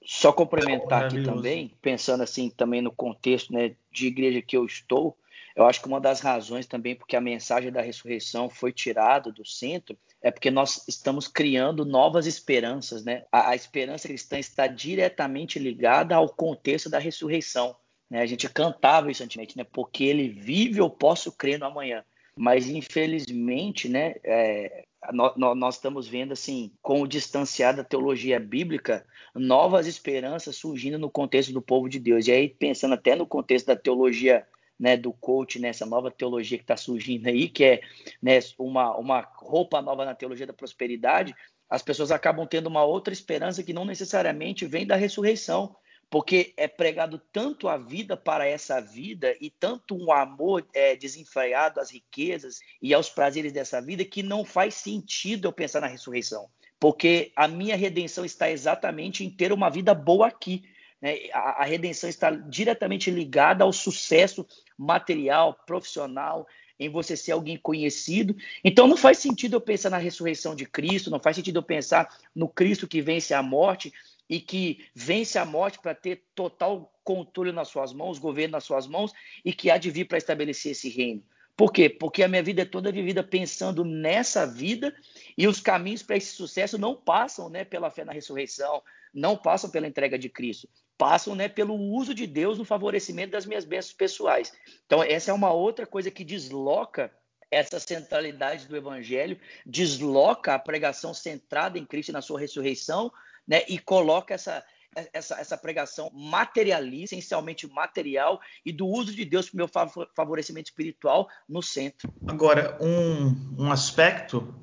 Só 0.04 0.32
complementar 0.32 1.04
aqui 1.04 1.22
também, 1.22 1.72
pensando 1.80 2.22
assim 2.22 2.50
também 2.50 2.82
no 2.82 2.92
contexto 2.92 3.52
né, 3.52 3.74
de 3.92 4.06
igreja 4.06 4.42
que 4.42 4.56
eu 4.56 4.64
estou, 4.64 5.16
eu 5.56 5.66
acho 5.66 5.80
que 5.80 5.88
uma 5.88 6.00
das 6.00 6.20
razões 6.20 6.66
também 6.66 6.94
porque 6.94 7.16
a 7.16 7.20
mensagem 7.20 7.72
da 7.72 7.80
ressurreição 7.80 8.48
foi 8.48 8.72
tirada 8.72 9.32
do 9.32 9.44
centro 9.44 9.96
é 10.22 10.30
porque 10.30 10.50
nós 10.50 10.86
estamos 10.86 11.26
criando 11.26 11.84
novas 11.84 12.26
esperanças, 12.26 13.04
né? 13.04 13.24
A, 13.32 13.50
a 13.50 13.56
esperança 13.56 14.06
cristã 14.06 14.38
está 14.38 14.66
diretamente 14.66 15.58
ligada 15.58 16.14
ao 16.14 16.28
contexto 16.28 16.90
da 16.90 16.98
ressurreição. 16.98 17.74
Né? 18.08 18.20
A 18.20 18.26
gente 18.26 18.48
cantava 18.48 19.10
isso 19.10 19.22
antigamente, 19.22 19.56
né? 19.56 19.64
Porque 19.64 20.04
ele 20.04 20.28
vive, 20.28 20.78
eu 20.78 20.90
posso 20.90 21.32
crer 21.32 21.58
no 21.58 21.66
amanhã. 21.66 22.04
Mas 22.36 22.68
infelizmente, 22.68 23.88
né? 23.88 24.16
É, 24.22 24.84
nós, 25.12 25.76
estamos 25.76 26.06
vendo 26.06 26.32
assim, 26.32 26.70
com 26.82 27.00
o 27.00 27.06
distanciar 27.06 27.74
da 27.74 27.82
teologia 27.82 28.38
bíblica, 28.38 29.06
novas 29.34 29.86
esperanças 29.86 30.56
surgindo 30.56 30.98
no 30.98 31.10
contexto 31.10 31.52
do 31.52 31.62
povo 31.62 31.88
de 31.88 31.98
Deus. 31.98 32.26
E 32.26 32.32
aí, 32.32 32.48
pensando 32.48 32.92
até 32.92 33.16
no 33.16 33.26
contexto 33.26 33.66
da 33.66 33.76
teologia 33.76 34.46
né, 34.80 34.96
do 34.96 35.12
coach, 35.12 35.58
nessa 35.58 35.84
né, 35.84 35.90
nova 35.90 36.10
teologia 36.10 36.56
que 36.56 36.64
está 36.64 36.76
surgindo 36.76 37.28
aí, 37.28 37.50
que 37.50 37.64
é 37.64 37.80
né, 38.22 38.38
uma, 38.58 38.96
uma 38.96 39.20
roupa 39.20 39.82
nova 39.82 40.06
na 40.06 40.14
teologia 40.14 40.46
da 40.46 40.54
prosperidade, 40.54 41.34
as 41.68 41.82
pessoas 41.82 42.10
acabam 42.10 42.46
tendo 42.46 42.66
uma 42.66 42.82
outra 42.82 43.12
esperança 43.12 43.62
que 43.62 43.74
não 43.74 43.84
necessariamente 43.84 44.64
vem 44.64 44.86
da 44.86 44.96
ressurreição, 44.96 45.76
porque 46.08 46.54
é 46.56 46.66
pregado 46.66 47.20
tanto 47.30 47.68
a 47.68 47.76
vida 47.76 48.16
para 48.16 48.44
essa 48.46 48.80
vida 48.80 49.36
e 49.40 49.50
tanto 49.50 49.94
um 49.94 50.10
amor 50.10 50.66
é, 50.74 50.96
desenfreado 50.96 51.78
às 51.78 51.90
riquezas 51.90 52.58
e 52.82 52.92
aos 52.92 53.10
prazeres 53.10 53.52
dessa 53.52 53.80
vida 53.80 54.04
que 54.04 54.22
não 54.22 54.44
faz 54.44 54.74
sentido 54.74 55.46
eu 55.46 55.52
pensar 55.52 55.80
na 55.80 55.86
ressurreição, 55.86 56.48
porque 56.80 57.30
a 57.36 57.46
minha 57.46 57.76
redenção 57.76 58.24
está 58.24 58.50
exatamente 58.50 59.24
em 59.24 59.30
ter 59.30 59.52
uma 59.52 59.70
vida 59.70 59.94
boa 59.94 60.26
aqui. 60.26 60.64
Né? 61.00 61.30
A, 61.32 61.62
a 61.62 61.64
redenção 61.64 62.08
está 62.08 62.30
diretamente 62.30 63.10
ligada 63.10 63.64
ao 63.64 63.72
sucesso 63.72 64.46
material, 64.76 65.54
profissional, 65.66 66.46
em 66.78 66.88
você 66.88 67.16
ser 67.16 67.32
alguém 67.32 67.58
conhecido. 67.58 68.34
Então 68.64 68.86
não 68.86 68.96
faz 68.96 69.18
sentido 69.18 69.54
eu 69.54 69.60
pensar 69.60 69.90
na 69.90 69.98
ressurreição 69.98 70.54
de 70.54 70.64
Cristo, 70.64 71.10
não 71.10 71.20
faz 71.20 71.36
sentido 71.36 71.58
eu 71.58 71.62
pensar 71.62 72.08
no 72.34 72.48
Cristo 72.48 72.88
que 72.88 73.02
vence 73.02 73.34
a 73.34 73.42
morte 73.42 73.92
e 74.28 74.40
que 74.40 74.86
vence 74.94 75.38
a 75.38 75.44
morte 75.44 75.78
para 75.78 75.94
ter 75.94 76.24
total 76.34 76.90
controle 77.04 77.52
nas 77.52 77.68
suas 77.68 77.92
mãos, 77.92 78.18
governo 78.18 78.52
nas 78.52 78.64
suas 78.64 78.86
mãos 78.86 79.12
e 79.44 79.52
que 79.52 79.70
há 79.70 79.76
de 79.76 79.90
vir 79.90 80.06
para 80.06 80.18
estabelecer 80.18 80.72
esse 80.72 80.88
reino. 80.88 81.22
Por 81.56 81.72
quê? 81.72 81.90
Porque 81.90 82.22
a 82.22 82.28
minha 82.28 82.42
vida 82.42 82.62
é 82.62 82.64
toda 82.64 82.90
vivida 82.90 83.22
pensando 83.22 83.84
nessa 83.84 84.46
vida 84.46 84.94
e 85.36 85.46
os 85.46 85.60
caminhos 85.60 86.02
para 86.02 86.16
esse 86.16 86.34
sucesso 86.34 86.78
não 86.78 86.94
passam 86.96 87.50
né, 87.50 87.64
pela 87.64 87.90
fé 87.90 88.02
na 88.02 88.12
ressurreição, 88.12 88.82
não 89.12 89.36
passam 89.36 89.68
pela 89.68 89.86
entrega 89.86 90.18
de 90.18 90.30
Cristo, 90.30 90.68
passam 91.00 91.34
né, 91.34 91.48
pelo 91.48 91.74
uso 91.74 92.12
de 92.12 92.26
Deus 92.26 92.58
no 92.58 92.64
favorecimento 92.66 93.32
das 93.32 93.46
minhas 93.46 93.64
bênçãos 93.64 93.94
pessoais. 93.94 94.52
Então, 94.84 95.02
essa 95.02 95.30
é 95.30 95.34
uma 95.34 95.50
outra 95.50 95.86
coisa 95.86 96.10
que 96.10 96.22
desloca 96.22 97.10
essa 97.50 97.80
centralidade 97.80 98.68
do 98.68 98.76
evangelho, 98.76 99.38
desloca 99.64 100.54
a 100.54 100.58
pregação 100.58 101.14
centrada 101.14 101.78
em 101.78 101.86
Cristo 101.86 102.10
e 102.10 102.12
na 102.12 102.20
sua 102.20 102.38
ressurreição 102.38 103.10
né, 103.48 103.64
e 103.66 103.78
coloca 103.78 104.34
essa, 104.34 104.62
essa, 105.10 105.40
essa 105.40 105.56
pregação 105.56 106.10
materialista, 106.12 107.16
essencialmente 107.16 107.66
material, 107.66 108.38
e 108.64 108.70
do 108.70 108.86
uso 108.86 109.14
de 109.16 109.24
Deus 109.24 109.48
para 109.48 109.54
o 109.54 109.56
meu 109.56 110.06
favorecimento 110.14 110.68
espiritual 110.68 111.26
no 111.48 111.62
centro. 111.62 112.12
Agora, 112.28 112.76
um, 112.78 113.64
um 113.64 113.72
aspecto 113.72 114.54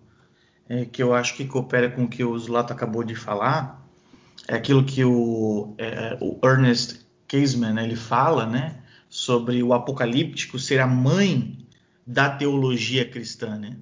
é, 0.70 0.86
que 0.86 1.02
eu 1.02 1.16
acho 1.16 1.36
que 1.36 1.48
coopera 1.48 1.90
com 1.90 2.04
o 2.04 2.10
que 2.10 2.24
o 2.24 2.38
Zulato 2.38 2.72
acabou 2.72 3.04
de 3.04 3.16
falar 3.16 3.87
é 4.48 4.56
aquilo 4.56 4.84
que 4.84 5.04
o, 5.04 5.76
é, 5.78 6.18
o 6.22 6.40
Ernest 6.44 7.02
Caseman 7.28 7.74
né, 7.74 7.84
ele 7.84 7.96
fala 7.96 8.46
né, 8.46 8.76
sobre 9.10 9.62
o 9.62 9.74
apocalíptico 9.74 10.58
ser 10.58 10.80
a 10.80 10.88
mãe 10.88 11.58
da 12.06 12.30
teologia 12.30 13.04
cristã. 13.04 13.58
Né? 13.58 13.78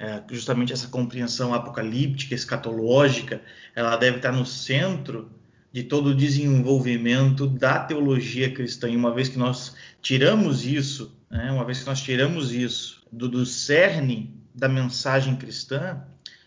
é, 0.00 0.22
justamente 0.30 0.72
essa 0.72 0.88
compreensão 0.88 1.52
apocalíptica, 1.52 2.34
escatológica, 2.34 3.42
ela 3.76 3.96
deve 3.96 4.16
estar 4.16 4.32
no 4.32 4.46
centro 4.46 5.30
de 5.70 5.82
todo 5.82 6.08
o 6.08 6.14
desenvolvimento 6.14 7.46
da 7.46 7.78
teologia 7.78 8.50
cristã. 8.50 8.88
E 8.88 8.96
uma 8.96 9.12
vez 9.12 9.28
que 9.28 9.38
nós 9.38 9.76
tiramos 10.00 10.64
isso, 10.64 11.14
né, 11.30 11.52
uma 11.52 11.66
vez 11.66 11.80
que 11.80 11.86
nós 11.86 12.00
tiramos 12.00 12.50
isso 12.50 13.06
do, 13.12 13.28
do 13.28 13.44
cerne 13.44 14.34
da 14.54 14.70
mensagem 14.70 15.36
cristã, 15.36 16.02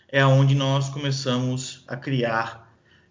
é 0.10 0.26
onde 0.26 0.56
nós 0.56 0.90
começamos 0.90 1.84
a 1.88 1.96
criar 1.96 2.63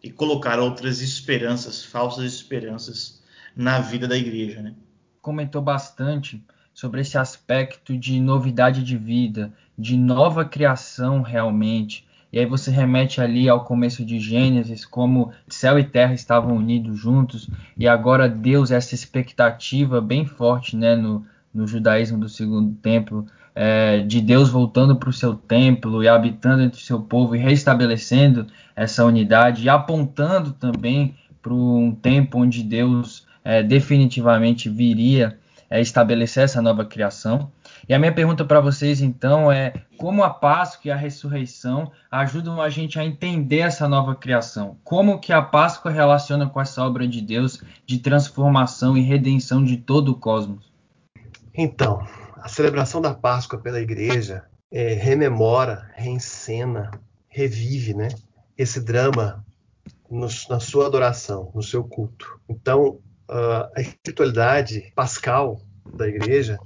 e 0.02 0.10
colocar 0.10 0.58
outras 0.58 1.00
esperanças, 1.00 1.84
falsas 1.84 2.24
esperanças 2.24 3.22
na 3.54 3.78
vida 3.78 4.08
da 4.08 4.16
igreja. 4.16 4.60
Né? 4.60 4.74
Comentou 5.20 5.62
bastante 5.62 6.42
sobre 6.74 7.02
esse 7.02 7.16
aspecto 7.16 7.96
de 7.96 8.18
novidade 8.20 8.82
de 8.82 8.96
vida, 8.96 9.52
de 9.78 9.96
nova 9.96 10.44
criação 10.44 11.22
realmente. 11.22 12.06
E 12.32 12.38
aí 12.38 12.46
você 12.46 12.70
remete 12.70 13.20
ali 13.20 13.48
ao 13.48 13.64
começo 13.64 14.04
de 14.04 14.18
Gênesis, 14.18 14.86
como 14.86 15.32
céu 15.46 15.78
e 15.78 15.84
terra 15.84 16.14
estavam 16.14 16.56
unidos 16.56 16.98
juntos, 16.98 17.48
e 17.76 17.86
agora 17.86 18.26
Deus, 18.28 18.70
essa 18.70 18.94
expectativa 18.94 20.00
bem 20.00 20.24
forte 20.24 20.74
né, 20.74 20.96
no, 20.96 21.26
no 21.54 21.66
judaísmo 21.66 22.18
do 22.18 22.28
segundo 22.28 22.74
templo, 22.76 23.26
é, 23.54 23.98
de 24.00 24.20
Deus 24.20 24.48
voltando 24.48 24.96
para 24.96 25.10
o 25.10 25.12
seu 25.12 25.34
templo 25.34 26.02
e 26.02 26.08
habitando 26.08 26.62
entre 26.62 26.80
o 26.80 26.82
seu 26.82 27.00
povo 27.00 27.36
e 27.36 27.38
restabelecendo 27.38 28.46
essa 28.74 29.04
unidade, 29.04 29.64
e 29.64 29.68
apontando 29.68 30.52
também 30.52 31.14
para 31.42 31.52
um 31.52 31.94
tempo 31.94 32.38
onde 32.38 32.62
Deus 32.62 33.26
é, 33.44 33.62
definitivamente 33.62 34.70
viria 34.70 35.38
é, 35.68 35.80
estabelecer 35.80 36.44
essa 36.44 36.62
nova 36.62 36.84
criação. 36.84 37.50
E 37.88 37.92
a 37.92 37.98
minha 37.98 38.12
pergunta 38.12 38.44
para 38.44 38.60
vocês 38.60 39.00
então 39.00 39.50
é 39.50 39.72
como 39.98 40.22
a 40.22 40.30
Páscoa 40.30 40.88
e 40.88 40.90
a 40.90 40.96
ressurreição 40.96 41.90
ajudam 42.10 42.60
a 42.60 42.68
gente 42.68 42.98
a 42.98 43.04
entender 43.04 43.58
essa 43.58 43.88
nova 43.88 44.14
criação? 44.14 44.76
Como 44.84 45.18
que 45.18 45.32
a 45.32 45.42
Páscoa 45.42 45.90
relaciona 45.90 46.48
com 46.48 46.60
essa 46.60 46.82
obra 46.84 47.06
de 47.06 47.20
Deus 47.20 47.62
de 47.84 47.98
transformação 47.98 48.96
e 48.96 49.02
redenção 49.02 49.64
de 49.64 49.76
todo 49.76 50.10
o 50.10 50.14
cosmos? 50.14 50.71
Então, 51.54 52.06
a 52.36 52.48
celebração 52.48 53.00
da 53.00 53.14
Páscoa 53.14 53.60
pela 53.60 53.80
Igreja 53.80 54.44
é, 54.70 54.94
rememora, 54.94 55.90
reencena, 55.94 56.90
revive, 57.28 57.94
né? 57.94 58.08
Esse 58.56 58.80
drama 58.80 59.44
no, 60.10 60.28
na 60.48 60.60
sua 60.60 60.86
adoração, 60.86 61.50
no 61.54 61.62
seu 61.62 61.82
culto. 61.84 62.40
Então, 62.48 63.00
uh, 63.28 63.70
a 63.74 63.80
espiritualidade 63.80 64.92
pascal 64.94 65.60
da 65.94 66.06
igreja 66.06 66.58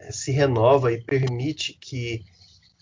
eh, 0.00 0.12
se 0.12 0.32
renova 0.32 0.92
e 0.92 1.02
permite 1.02 1.74
que 1.80 2.24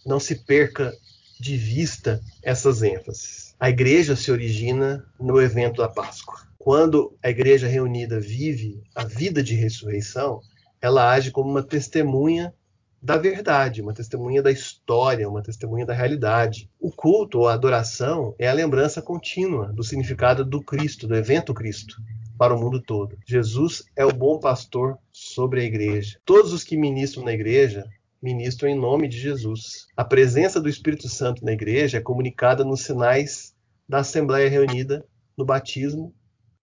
não 0.07 0.19
se 0.19 0.37
perca 0.37 0.93
de 1.41 1.57
vista 1.57 2.21
essas 2.43 2.83
ênfases. 2.83 3.55
A 3.59 3.69
igreja 3.69 4.17
se 4.17 4.31
origina 4.31 5.05
no 5.19 5.41
evento 5.41 5.83
da 5.83 5.89
Páscoa. 5.89 6.41
Quando 6.59 7.17
a 7.23 7.29
igreja 7.29 7.67
reunida 7.67 8.21
vive 8.21 8.83
a 8.95 9.05
vida 9.05 9.43
de 9.43 9.55
ressurreição, 9.55 10.41
ela 10.85 11.11
age 11.11 11.31
como 11.31 11.51
uma 11.51 11.63
testemunha 11.63 12.53
da 13.01 13.17
verdade, 13.17 13.81
uma 13.81 13.95
testemunha 13.95 14.43
da 14.43 14.53
história, 14.53 15.27
uma 15.27 15.43
testemunha 15.43 15.87
da 15.87 15.95
realidade. 15.95 16.69
O 16.79 16.93
culto 16.93 17.39
ou 17.39 17.49
a 17.49 17.55
adoração 17.55 18.35
é 18.39 18.49
a 18.49 18.53
lembrança 18.53 19.01
contínua 19.01 19.73
do 19.73 19.83
significado 19.83 20.45
do 20.45 20.63
Cristo, 20.63 21.07
do 21.07 21.17
evento 21.17 21.55
Cristo 21.55 21.97
para 22.37 22.55
o 22.55 22.61
mundo 22.61 22.83
todo. 22.83 23.17
Jesus 23.27 23.83
é 23.97 24.05
o 24.05 24.13
bom 24.13 24.39
pastor 24.39 24.99
sobre 25.11 25.63
a 25.63 25.65
igreja. 25.65 26.19
Todos 26.23 26.53
os 26.53 26.63
que 26.63 26.77
ministram 26.77 27.25
na 27.25 27.33
igreja 27.33 27.87
ministram 28.21 28.69
em 28.69 28.79
nome 28.79 29.09
de 29.09 29.19
Jesus. 29.19 29.87
A 29.97 30.05
presença 30.05 30.61
do 30.61 30.69
Espírito 30.69 31.09
Santo 31.09 31.43
na 31.43 31.53
igreja 31.53 31.97
é 31.97 32.03
comunicada 32.03 32.63
nos 32.63 32.83
sinais 32.83 33.55
da 33.89 34.01
Assembleia 34.01 34.51
reunida, 34.51 35.03
no 35.35 35.47
batismo 35.47 36.15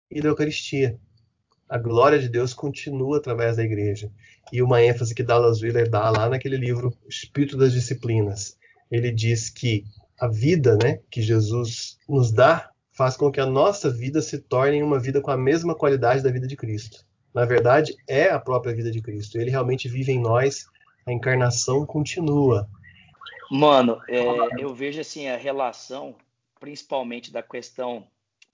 e 0.10 0.20
da 0.20 0.28
Eucaristia. 0.28 1.00
A 1.72 1.78
glória 1.78 2.20
de 2.20 2.28
Deus 2.28 2.54
continua 2.54 3.16
através 3.16 3.56
da 3.56 3.64
igreja. 3.64 4.12
E 4.52 4.62
uma 4.62 4.84
ênfase 4.84 5.16
que 5.16 5.24
Dallas 5.24 5.62
Willer 5.62 5.90
dá 5.90 6.10
lá 6.10 6.28
naquele 6.28 6.58
livro 6.58 6.94
Espírito 7.08 7.56
das 7.56 7.72
Disciplinas. 7.72 8.58
Ele 8.92 9.10
diz 9.10 9.50
que 9.50 9.86
a 10.20 10.28
vida 10.28 10.76
né, 10.76 11.00
que 11.10 11.22
Jesus 11.22 11.98
nos 12.10 12.30
dá 12.30 12.70
faz 12.92 13.16
com 13.16 13.32
que 13.32 13.40
a 13.40 13.46
nossa 13.46 13.90
vida 13.90 14.22
se 14.22 14.38
torne 14.38 14.84
uma 14.84 15.00
vida 15.00 15.22
com 15.22 15.32
a 15.32 15.38
mesma 15.38 15.74
qualidade 15.74 16.22
da 16.22 16.30
vida 16.30 16.46
de 16.46 16.58
Cristo. 16.58 17.06
Na 17.34 17.46
verdade, 17.46 17.96
é 18.06 18.30
a 18.30 18.38
própria 18.38 18.76
vida 18.76 18.92
de 18.92 19.02
Cristo. 19.02 19.38
Ele 19.38 19.50
realmente 19.50 19.88
vive 19.88 20.12
em 20.12 20.20
nós, 20.20 20.66
a 21.08 21.14
encarnação 21.14 21.86
continua. 21.86 22.68
Mano, 23.50 23.98
é, 24.10 24.26
eu 24.60 24.76
vejo 24.76 25.00
assim 25.00 25.30
a 25.30 25.38
relação, 25.38 26.16
principalmente 26.60 27.32
da 27.32 27.42
questão 27.42 28.06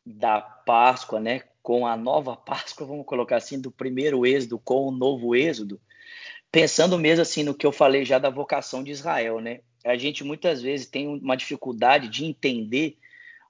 da 0.06 0.40
Páscoa, 0.40 1.20
né, 1.20 1.42
com 1.68 1.86
a 1.86 1.98
nova 1.98 2.34
Páscoa, 2.34 2.88
vamos 2.88 3.06
colocar 3.06 3.36
assim, 3.36 3.60
do 3.60 3.70
primeiro 3.70 4.26
êxodo 4.26 4.58
com 4.58 4.88
o 4.88 4.92
novo 4.92 5.36
êxodo, 5.36 5.82
pensando 6.50 6.98
mesmo 6.98 7.24
assim 7.24 7.44
no 7.44 7.54
que 7.54 7.66
eu 7.66 7.74
falei 7.74 8.06
já 8.06 8.18
da 8.18 8.30
vocação 8.30 8.82
de 8.82 8.92
Israel, 8.92 9.42
né? 9.42 9.60
A 9.84 9.98
gente 9.98 10.24
muitas 10.24 10.62
vezes 10.62 10.88
tem 10.88 11.10
uma 11.10 11.36
dificuldade 11.36 12.08
de 12.08 12.24
entender 12.24 12.98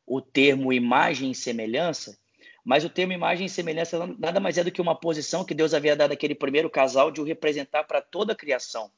o 0.04 0.20
termo 0.20 0.74
imagem 0.74 1.30
e 1.30 1.36
semelhança, 1.36 2.18
mas 2.66 2.84
o 2.84 2.90
termo 2.90 3.14
imagem 3.14 3.46
e 3.46 3.50
semelhança 3.52 4.08
nada 4.18 4.40
mais 4.40 4.58
é 4.58 4.64
do 4.64 4.72
que 4.72 4.82
uma 4.82 5.00
posição 5.00 5.46
que 5.46 5.54
Deus 5.54 5.76
havia 5.76 5.96
dado 5.96 6.12
àquele 6.12 6.34
primeiro 6.34 6.72
casal 6.72 7.12
de 7.12 7.22
o 7.22 7.24
representar 7.24 7.84
para 7.84 8.02
toda 8.02 8.34
a 8.34 8.36
criação. 8.36 8.90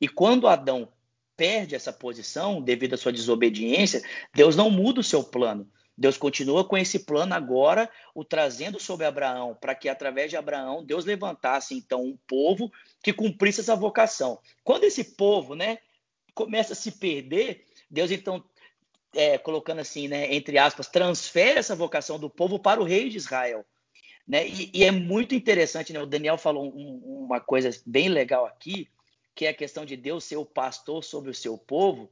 E 0.00 0.08
quando 0.08 0.48
Adão 0.48 0.88
perde 1.36 1.76
essa 1.76 1.92
posição 1.92 2.60
devido 2.60 2.94
à 2.94 2.96
sua 2.96 3.12
desobediência, 3.12 4.02
Deus 4.34 4.56
não 4.56 4.68
muda 4.68 4.98
o 4.98 5.04
seu 5.04 5.22
plano. 5.22 5.70
Deus 5.96 6.16
continua 6.16 6.64
com 6.64 6.76
esse 6.76 7.00
plano 7.00 7.34
agora, 7.34 7.88
o 8.14 8.24
trazendo 8.24 8.80
sobre 8.80 9.06
Abraão, 9.06 9.54
para 9.54 9.74
que 9.74 9.88
através 9.88 10.28
de 10.28 10.36
Abraão 10.36 10.84
Deus 10.84 11.04
levantasse 11.04 11.74
então 11.74 12.02
um 12.02 12.18
povo 12.26 12.70
que 13.02 13.12
cumprisse 13.12 13.60
essa 13.60 13.76
vocação. 13.76 14.38
Quando 14.64 14.84
esse 14.84 15.04
povo, 15.14 15.54
né, 15.54 15.78
começa 16.34 16.72
a 16.72 16.76
se 16.76 16.92
perder, 16.92 17.64
Deus 17.88 18.10
então 18.10 18.44
é, 19.14 19.38
colocando 19.38 19.80
assim, 19.80 20.08
né, 20.08 20.34
entre 20.34 20.58
aspas, 20.58 20.88
transfere 20.88 21.60
essa 21.60 21.76
vocação 21.76 22.18
do 22.18 22.28
povo 22.28 22.58
para 22.58 22.80
o 22.80 22.84
rei 22.84 23.08
de 23.08 23.16
Israel. 23.16 23.64
Né? 24.26 24.48
E, 24.48 24.70
e 24.74 24.84
é 24.84 24.90
muito 24.90 25.34
interessante, 25.34 25.92
né? 25.92 26.00
o 26.00 26.06
Daniel 26.06 26.36
falou 26.36 26.74
um, 26.74 27.24
uma 27.26 27.40
coisa 27.40 27.70
bem 27.86 28.08
legal 28.08 28.46
aqui, 28.46 28.88
que 29.34 29.46
é 29.46 29.50
a 29.50 29.54
questão 29.54 29.84
de 29.84 29.96
Deus 29.96 30.24
ser 30.24 30.36
o 30.36 30.46
pastor 30.46 31.04
sobre 31.04 31.30
o 31.30 31.34
seu 31.34 31.56
povo, 31.58 32.10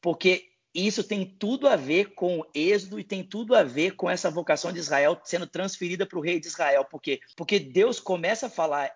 porque 0.00 0.50
isso 0.74 1.04
tem 1.04 1.24
tudo 1.24 1.68
a 1.68 1.76
ver 1.76 2.14
com 2.14 2.40
o 2.40 2.46
êxodo 2.54 2.98
e 2.98 3.04
tem 3.04 3.22
tudo 3.22 3.54
a 3.54 3.62
ver 3.62 3.92
com 3.92 4.10
essa 4.10 4.30
vocação 4.30 4.72
de 4.72 4.78
Israel 4.78 5.20
sendo 5.22 5.46
transferida 5.46 6.04
para 6.04 6.18
o 6.18 6.22
rei 6.22 6.40
de 6.40 6.48
Israel. 6.48 6.84
Por 6.84 7.00
quê? 7.00 7.20
Porque 7.36 7.60
Deus 7.60 8.00
começa 8.00 8.46
a 8.46 8.50
falar, 8.50 8.94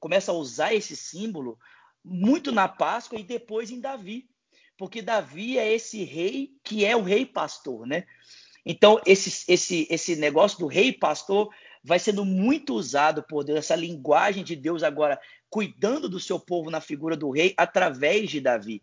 começa 0.00 0.32
a 0.32 0.34
usar 0.34 0.74
esse 0.74 0.96
símbolo 0.96 1.58
muito 2.04 2.50
na 2.50 2.66
Páscoa 2.66 3.18
e 3.18 3.22
depois 3.22 3.70
em 3.70 3.80
Davi 3.80 4.28
porque 4.76 5.00
Davi 5.00 5.58
é 5.58 5.72
esse 5.72 6.04
rei 6.04 6.50
que 6.62 6.84
é 6.84 6.94
o 6.96 7.02
rei 7.02 7.24
pastor, 7.24 7.86
né? 7.86 8.04
Então, 8.64 9.00
esse, 9.06 9.50
esse, 9.50 9.86
esse 9.88 10.16
negócio 10.16 10.58
do 10.58 10.66
rei 10.66 10.92
pastor 10.92 11.48
vai 11.82 11.98
sendo 11.98 12.24
muito 12.24 12.74
usado 12.74 13.22
por 13.22 13.44
Deus, 13.44 13.60
essa 13.60 13.76
linguagem 13.76 14.42
de 14.42 14.56
Deus 14.56 14.82
agora 14.82 15.20
cuidando 15.48 16.08
do 16.08 16.18
seu 16.18 16.38
povo 16.38 16.70
na 16.70 16.80
figura 16.80 17.16
do 17.16 17.30
rei 17.30 17.54
através 17.56 18.28
de 18.28 18.40
Davi. 18.40 18.82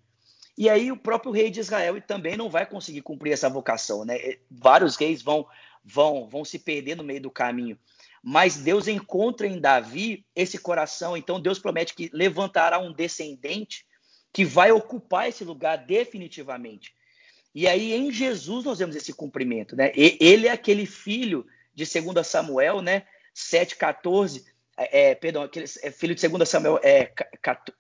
E 0.58 0.70
aí 0.70 0.92
o 0.92 0.98
próprio 0.98 1.32
rei 1.32 1.50
de 1.50 1.60
Israel 1.60 2.00
também 2.02 2.38
não 2.38 2.50
vai 2.50 2.66
conseguir 2.66 3.02
cumprir 3.02 3.34
essa 3.34 3.50
vocação, 3.50 4.06
né? 4.06 4.18
Vários 4.50 4.96
reis 4.96 5.22
vão 5.22 5.48
vão 5.84 6.28
vão 6.28 6.46
se 6.46 6.60
perder 6.60 6.96
no 6.96 7.04
meio 7.04 7.22
do 7.22 7.32
caminho. 7.32 7.78
Mas 8.22 8.58
Deus 8.58 8.88
encontra 8.88 9.48
em 9.48 9.60
Davi 9.60 10.26
esse 10.36 10.58
coração, 10.58 11.18
então 11.18 11.42
Deus 11.42 11.60
promete 11.60 11.94
que 11.94 12.10
levantará 12.14 12.80
um 12.80 12.94
descendente 12.94 13.86
que 14.32 14.46
vai 14.46 14.72
ocupar 14.72 15.28
esse 15.28 15.44
lugar 15.44 15.78
definitivamente. 15.78 16.94
E 17.54 17.68
aí 17.68 17.94
em 17.94 18.12
Jesus 18.12 18.64
nós 18.64 18.80
vemos 18.80 18.96
esse 18.96 19.14
cumprimento, 19.14 19.76
né? 19.76 19.92
Ele 19.96 20.48
é 20.48 20.52
aquele 20.52 20.86
filho 20.86 21.46
de 21.74 21.86
2 21.86 22.26
Samuel, 22.26 22.82
né? 22.82 23.04
7:14, 23.36 24.44
é, 24.78 25.10
é, 25.10 25.16
perdão, 25.16 25.44
aquele 25.44 25.66
é 25.84 25.92
filho 25.92 26.16
de 26.16 26.28
2 26.28 26.48
Samuel 26.50 26.80
é 26.84 27.12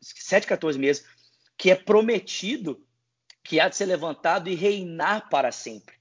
7:14 0.01 0.77
mesmo, 0.77 1.05
que 1.57 1.71
é 1.71 1.75
prometido 1.75 2.83
que 3.43 3.59
há 3.59 3.67
de 3.67 3.75
ser 3.75 3.85
levantado 3.85 4.49
e 4.49 4.55
reinar 4.55 5.29
para 5.29 5.51
sempre. 5.51 5.95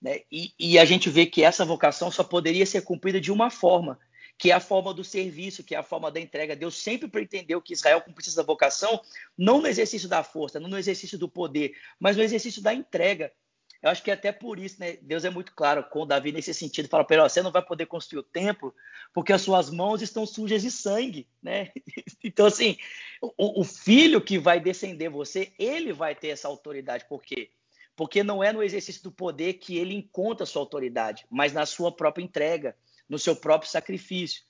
Né? 0.00 0.20
E, 0.30 0.52
e 0.58 0.78
a 0.78 0.84
gente 0.84 1.08
vê 1.08 1.26
que 1.26 1.44
essa 1.44 1.64
vocação 1.64 2.10
só 2.10 2.24
poderia 2.24 2.66
ser 2.66 2.82
cumprida 2.82 3.20
de 3.20 3.30
uma 3.30 3.50
forma, 3.50 3.98
que 4.36 4.50
é 4.50 4.54
a 4.54 4.60
forma 4.60 4.92
do 4.92 5.04
serviço, 5.04 5.62
que 5.62 5.74
é 5.74 5.78
a 5.78 5.82
forma 5.82 6.10
da 6.10 6.18
entrega. 6.18 6.56
Deus 6.56 6.82
sempre 6.82 7.06
pretendeu 7.06 7.62
que 7.62 7.72
Israel 7.72 8.00
cumprisse 8.00 8.30
essa 8.30 8.42
vocação, 8.42 9.00
não 9.38 9.60
no 9.60 9.68
exercício 9.68 10.08
da 10.08 10.24
força, 10.24 10.58
não 10.58 10.68
no 10.68 10.78
exercício 10.78 11.16
do 11.16 11.28
poder, 11.28 11.72
mas 12.00 12.16
no 12.16 12.22
exercício 12.22 12.60
da 12.60 12.74
entrega. 12.74 13.32
Eu 13.82 13.90
acho 13.90 14.02
que 14.02 14.10
é 14.10 14.14
até 14.14 14.30
por 14.30 14.60
isso, 14.60 14.76
né? 14.78 14.96
Deus 15.02 15.24
é 15.24 15.30
muito 15.30 15.52
claro 15.54 15.82
com 15.82 16.06
Davi 16.06 16.30
nesse 16.30 16.54
sentido. 16.54 16.88
Fala 16.88 17.04
para 17.04 17.16
ele: 17.16 17.28
você 17.28 17.42
não 17.42 17.50
vai 17.50 17.62
poder 17.62 17.86
construir 17.86 18.20
o 18.20 18.22
templo 18.22 18.72
porque 19.12 19.32
as 19.32 19.42
suas 19.42 19.70
mãos 19.70 20.00
estão 20.00 20.24
sujas 20.24 20.62
de 20.62 20.70
sangue, 20.70 21.26
né? 21.42 21.70
Então, 22.24 22.46
assim, 22.46 22.76
o, 23.20 23.60
o 23.60 23.64
filho 23.64 24.20
que 24.20 24.38
vai 24.38 24.60
descender 24.60 25.10
você, 25.10 25.52
ele 25.58 25.92
vai 25.92 26.14
ter 26.14 26.28
essa 26.28 26.46
autoridade. 26.46 27.04
Por 27.08 27.22
quê? 27.22 27.50
Porque 27.96 28.22
não 28.22 28.42
é 28.42 28.52
no 28.52 28.62
exercício 28.62 29.02
do 29.02 29.10
poder 29.10 29.54
que 29.54 29.76
ele 29.76 29.94
encontra 29.94 30.46
sua 30.46 30.62
autoridade, 30.62 31.26
mas 31.28 31.52
na 31.52 31.66
sua 31.66 31.90
própria 31.90 32.22
entrega, 32.22 32.76
no 33.08 33.18
seu 33.18 33.34
próprio 33.34 33.70
sacrifício. 33.70 34.44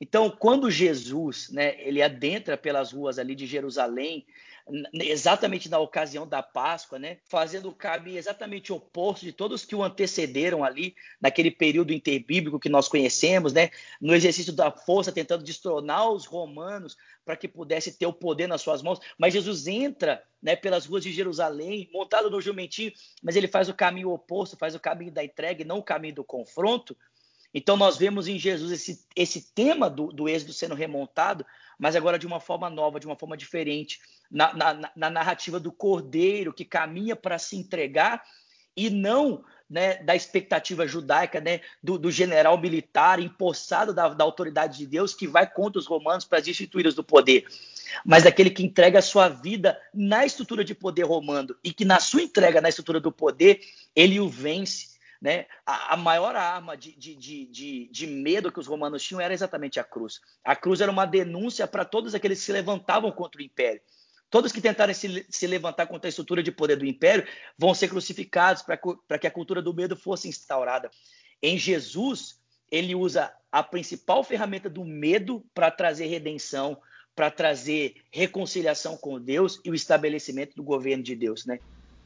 Então, 0.00 0.30
quando 0.30 0.70
Jesus, 0.70 1.48
né, 1.50 1.74
ele 1.80 2.02
adentra 2.02 2.56
pelas 2.56 2.92
ruas 2.92 3.18
ali 3.18 3.34
de 3.34 3.46
Jerusalém, 3.46 4.26
exatamente 4.92 5.68
na 5.68 5.78
ocasião 5.78 6.26
da 6.26 6.42
Páscoa, 6.42 6.98
né, 6.98 7.18
fazendo 7.24 7.68
o 7.68 7.74
caminho 7.74 8.18
exatamente 8.18 8.72
oposto 8.72 9.24
de 9.24 9.32
todos 9.32 9.64
que 9.64 9.76
o 9.76 9.82
antecederam 9.82 10.64
ali, 10.64 10.96
naquele 11.20 11.50
período 11.50 11.92
interbíblico 11.92 12.58
que 12.58 12.68
nós 12.68 12.88
conhecemos, 12.88 13.52
né, 13.52 13.70
no 14.00 14.14
exercício 14.14 14.52
da 14.52 14.70
força, 14.70 15.12
tentando 15.12 15.44
destronar 15.44 16.10
os 16.10 16.26
romanos 16.26 16.96
para 17.24 17.36
que 17.36 17.46
pudesse 17.46 17.96
ter 17.96 18.06
o 18.06 18.12
poder 18.12 18.48
nas 18.48 18.60
suas 18.60 18.82
mãos. 18.82 18.98
Mas 19.16 19.32
Jesus 19.32 19.66
entra 19.66 20.22
né, 20.42 20.56
pelas 20.56 20.84
ruas 20.86 21.02
de 21.02 21.12
Jerusalém, 21.12 21.88
montado 21.92 22.28
no 22.28 22.40
jumentinho, 22.40 22.92
mas 23.22 23.36
ele 23.36 23.48
faz 23.48 23.68
o 23.68 23.74
caminho 23.74 24.10
oposto, 24.10 24.56
faz 24.56 24.74
o 24.74 24.80
caminho 24.80 25.12
da 25.12 25.24
entrega 25.24 25.62
e 25.62 25.64
não 25.64 25.78
o 25.78 25.82
caminho 25.82 26.16
do 26.16 26.24
confronto. 26.24 26.96
Então, 27.58 27.74
nós 27.74 27.96
vemos 27.96 28.28
em 28.28 28.38
Jesus 28.38 28.70
esse, 28.70 29.02
esse 29.16 29.40
tema 29.54 29.88
do, 29.88 30.12
do 30.12 30.28
êxodo 30.28 30.52
sendo 30.52 30.74
remontado, 30.74 31.42
mas 31.78 31.96
agora 31.96 32.18
de 32.18 32.26
uma 32.26 32.38
forma 32.38 32.68
nova, 32.68 33.00
de 33.00 33.06
uma 33.06 33.16
forma 33.16 33.34
diferente 33.34 33.98
na, 34.30 34.52
na, 34.52 34.92
na 34.94 35.08
narrativa 35.08 35.58
do 35.58 35.72
cordeiro 35.72 36.52
que 36.52 36.66
caminha 36.66 37.16
para 37.16 37.38
se 37.38 37.56
entregar 37.56 38.22
e 38.76 38.90
não 38.90 39.42
né, 39.70 39.94
da 40.02 40.14
expectativa 40.14 40.86
judaica, 40.86 41.40
né, 41.40 41.62
do, 41.82 41.98
do 41.98 42.10
general 42.10 42.60
militar 42.60 43.18
empossado 43.18 43.94
da, 43.94 44.10
da, 44.10 44.22
autoridade 44.22 44.76
de 44.76 44.86
Deus 44.86 45.14
que 45.14 45.26
vai 45.26 45.50
contra 45.50 45.78
os 45.78 45.86
romanos 45.86 46.26
para 46.26 46.38
as 46.38 46.46
instituídas 46.46 46.94
do 46.94 47.02
poder, 47.02 47.46
mas 48.04 48.24
daquele 48.24 48.50
que 48.50 48.62
entrega 48.62 48.98
a 48.98 49.02
sua 49.02 49.30
vida 49.30 49.80
na 49.94 50.26
estrutura 50.26 50.62
de 50.62 50.74
poder 50.74 51.04
romano 51.04 51.56
e 51.64 51.72
que 51.72 51.86
na 51.86 52.00
sua 52.00 52.20
entrega 52.20 52.60
na 52.60 52.68
estrutura 52.68 53.00
do 53.00 53.10
poder 53.10 53.60
ele 53.94 54.20
o 54.20 54.28
vence. 54.28 54.94
Né? 55.20 55.46
A, 55.64 55.94
a 55.94 55.96
maior 55.96 56.36
arma 56.36 56.76
de, 56.76 56.92
de, 56.96 57.14
de, 57.46 57.88
de, 57.90 58.06
medo 58.06 58.52
que 58.52 58.60
os 58.60 58.66
romanos 58.66 59.02
tinham 59.02 59.20
era 59.20 59.32
exatamente 59.32 59.80
a 59.80 59.84
cruz. 59.84 60.20
A 60.44 60.54
cruz 60.54 60.80
era 60.80 60.90
uma 60.90 61.06
denúncia 61.06 61.66
para 61.66 61.84
todos 61.84 62.14
aqueles 62.14 62.38
que 62.38 62.44
se 62.44 62.52
levantavam 62.52 63.10
contra 63.10 63.40
o 63.40 63.44
império. 63.44 63.80
Todos 64.28 64.52
que 64.52 64.60
tentarem 64.60 64.94
se, 64.94 65.24
se, 65.30 65.46
levantar 65.46 65.86
contra 65.86 66.08
a 66.08 66.10
estrutura 66.10 66.42
de 66.42 66.52
poder 66.52 66.76
do 66.76 66.84
império 66.84 67.26
vão 67.56 67.72
ser 67.74 67.88
crucificados 67.88 68.62
para 68.62 69.18
que 69.18 69.26
a 69.26 69.30
cultura 69.30 69.62
do 69.62 69.72
medo 69.72 69.96
fosse 69.96 70.28
instaurada. 70.28 70.90
Em 71.40 71.56
Jesus, 71.56 72.38
ele 72.70 72.94
usa 72.94 73.32
a 73.50 73.62
principal 73.62 74.24
ferramenta 74.24 74.68
do 74.68 74.84
medo 74.84 75.44
para 75.54 75.70
trazer 75.70 76.06
redenção, 76.06 76.80
para 77.14 77.30
trazer 77.30 77.94
reconciliação 78.10 78.96
com 78.96 79.20
Deus 79.20 79.60
e 79.64 79.70
o 79.70 79.74
estabelecimento 79.74 80.54
do 80.56 80.62
governo 80.62 81.02
de 81.02 81.14
Deus, 81.14 81.46
né? 81.46 81.58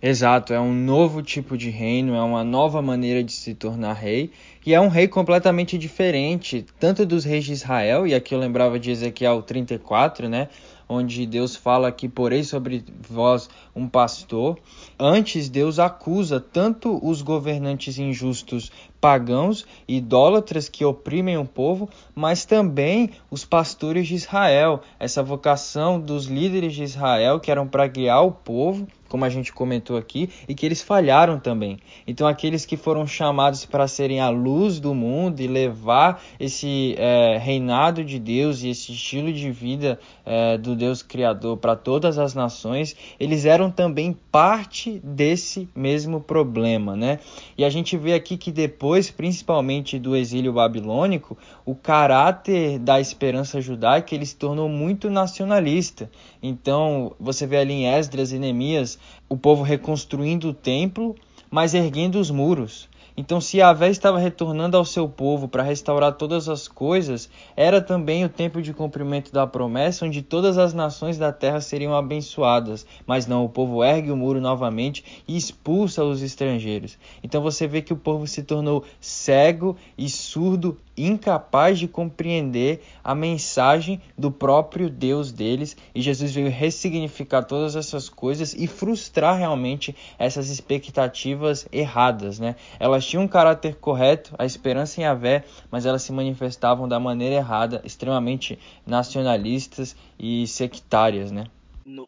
Exato, 0.02 0.54
é 0.54 0.58
um 0.60 0.72
novo 0.72 1.22
tipo 1.22 1.58
de 1.58 1.68
reino, 1.68 2.14
é 2.14 2.22
uma 2.22 2.42
nova 2.42 2.80
maneira 2.80 3.22
de 3.22 3.32
se 3.32 3.54
tornar 3.54 3.92
rei, 3.92 4.30
e 4.64 4.72
é 4.72 4.80
um 4.80 4.88
rei 4.88 5.06
completamente 5.06 5.76
diferente, 5.76 6.64
tanto 6.78 7.04
dos 7.04 7.22
reis 7.22 7.44
de 7.44 7.52
Israel, 7.52 8.06
e 8.06 8.14
aqui 8.14 8.34
eu 8.34 8.38
lembrava 8.38 8.78
de 8.80 8.90
Ezequiel 8.90 9.42
34, 9.42 10.26
né? 10.26 10.48
Onde 10.90 11.24
Deus 11.24 11.54
fala 11.54 11.92
que 11.92 12.08
porei 12.08 12.42
sobre 12.42 12.84
vós 13.08 13.48
um 13.74 13.88
pastor. 13.88 14.58
Antes, 14.98 15.48
Deus 15.48 15.78
acusa 15.78 16.40
tanto 16.40 16.98
os 17.00 17.22
governantes 17.22 17.96
injustos 17.96 18.72
pagãos, 19.00 19.64
idólatras 19.86 20.68
que 20.68 20.84
oprimem 20.84 21.38
o 21.38 21.44
povo, 21.44 21.88
mas 22.12 22.44
também 22.44 23.10
os 23.30 23.44
pastores 23.44 24.08
de 24.08 24.16
Israel, 24.16 24.82
essa 24.98 25.22
vocação 25.22 26.00
dos 26.00 26.26
líderes 26.26 26.74
de 26.74 26.82
Israel 26.82 27.38
que 27.38 27.52
eram 27.52 27.68
para 27.68 27.86
guiar 27.86 28.26
o 28.26 28.32
povo 28.32 28.86
como 29.10 29.24
a 29.24 29.28
gente 29.28 29.52
comentou 29.52 29.98
aqui, 29.98 30.30
e 30.48 30.54
que 30.54 30.64
eles 30.64 30.80
falharam 30.80 31.38
também. 31.38 31.78
Então, 32.06 32.28
aqueles 32.28 32.64
que 32.64 32.76
foram 32.76 33.06
chamados 33.06 33.66
para 33.66 33.88
serem 33.88 34.20
a 34.20 34.30
luz 34.30 34.78
do 34.78 34.94
mundo 34.94 35.40
e 35.40 35.48
levar 35.48 36.22
esse 36.38 36.94
é, 36.96 37.36
reinado 37.36 38.04
de 38.04 38.20
Deus 38.20 38.62
e 38.62 38.68
esse 38.68 38.92
estilo 38.92 39.32
de 39.32 39.50
vida 39.50 39.98
é, 40.24 40.56
do 40.56 40.76
Deus 40.80 41.02
Criador 41.02 41.58
para 41.58 41.76
todas 41.76 42.18
as 42.18 42.34
nações, 42.34 42.96
eles 43.20 43.44
eram 43.44 43.70
também 43.70 44.16
parte 44.32 44.98
desse 45.04 45.68
mesmo 45.76 46.22
problema, 46.22 46.96
né? 46.96 47.20
E 47.56 47.64
a 47.64 47.68
gente 47.68 47.98
vê 47.98 48.14
aqui 48.14 48.38
que 48.38 48.50
depois, 48.50 49.10
principalmente 49.10 49.98
do 49.98 50.16
exílio 50.16 50.54
babilônico, 50.54 51.36
o 51.66 51.74
caráter 51.74 52.78
da 52.78 52.98
esperança 52.98 53.60
judaica 53.60 54.14
ele 54.14 54.24
se 54.24 54.36
tornou 54.36 54.68
muito 54.68 55.10
nacionalista. 55.10 56.10
Então, 56.42 57.12
você 57.20 57.46
vê 57.46 57.58
ali 57.58 57.74
em 57.74 57.86
Esdras 57.86 58.32
e 58.32 58.38
Neemias 58.38 58.98
o 59.28 59.36
povo 59.36 59.62
reconstruindo 59.62 60.48
o 60.48 60.54
templo, 60.54 61.14
mas 61.50 61.74
erguendo 61.74 62.18
os 62.18 62.30
muros. 62.30 62.89
Então, 63.16 63.40
se 63.40 63.58
Yahvé 63.58 63.90
estava 63.90 64.18
retornando 64.18 64.76
ao 64.76 64.84
seu 64.84 65.08
povo 65.08 65.48
para 65.48 65.62
restaurar 65.62 66.12
todas 66.12 66.48
as 66.48 66.68
coisas, 66.68 67.28
era 67.56 67.80
também 67.80 68.24
o 68.24 68.28
tempo 68.28 68.62
de 68.62 68.72
cumprimento 68.72 69.32
da 69.32 69.46
promessa, 69.46 70.06
onde 70.06 70.22
todas 70.22 70.58
as 70.58 70.72
nações 70.72 71.18
da 71.18 71.32
terra 71.32 71.60
seriam 71.60 71.94
abençoadas. 71.94 72.86
Mas 73.06 73.26
não, 73.26 73.44
o 73.44 73.48
povo 73.48 73.84
ergue 73.84 74.10
o 74.10 74.16
muro 74.16 74.40
novamente 74.40 75.04
e 75.26 75.36
expulsa 75.36 76.04
os 76.04 76.22
estrangeiros. 76.22 76.98
Então 77.22 77.42
você 77.42 77.66
vê 77.66 77.82
que 77.82 77.92
o 77.92 77.96
povo 77.96 78.26
se 78.26 78.42
tornou 78.42 78.84
cego 79.00 79.76
e 79.96 80.08
surdo 80.08 80.76
incapaz 80.96 81.78
de 81.78 81.88
compreender 81.88 82.82
a 83.02 83.14
mensagem 83.14 84.00
do 84.16 84.30
próprio 84.30 84.90
Deus 84.90 85.32
deles, 85.32 85.76
e 85.94 86.02
Jesus 86.02 86.32
veio 86.32 86.50
ressignificar 86.50 87.42
todas 87.42 87.74
essas 87.74 88.08
coisas 88.08 88.54
e 88.54 88.66
frustrar 88.66 89.38
realmente 89.38 89.94
essas 90.18 90.50
expectativas 90.50 91.66
erradas, 91.72 92.38
né? 92.38 92.56
Elas 92.78 93.04
tinham 93.10 93.24
um 93.24 93.28
caráter 93.28 93.74
correto, 93.74 94.32
a 94.38 94.46
esperança 94.46 95.00
em 95.00 95.04
Yahvé, 95.04 95.44
mas 95.68 95.84
elas 95.84 96.02
se 96.02 96.12
manifestavam 96.12 96.88
da 96.88 97.00
maneira 97.00 97.34
errada, 97.34 97.82
extremamente 97.84 98.56
nacionalistas 98.86 99.96
e 100.16 100.46
sectárias, 100.46 101.32
né? 101.32 101.46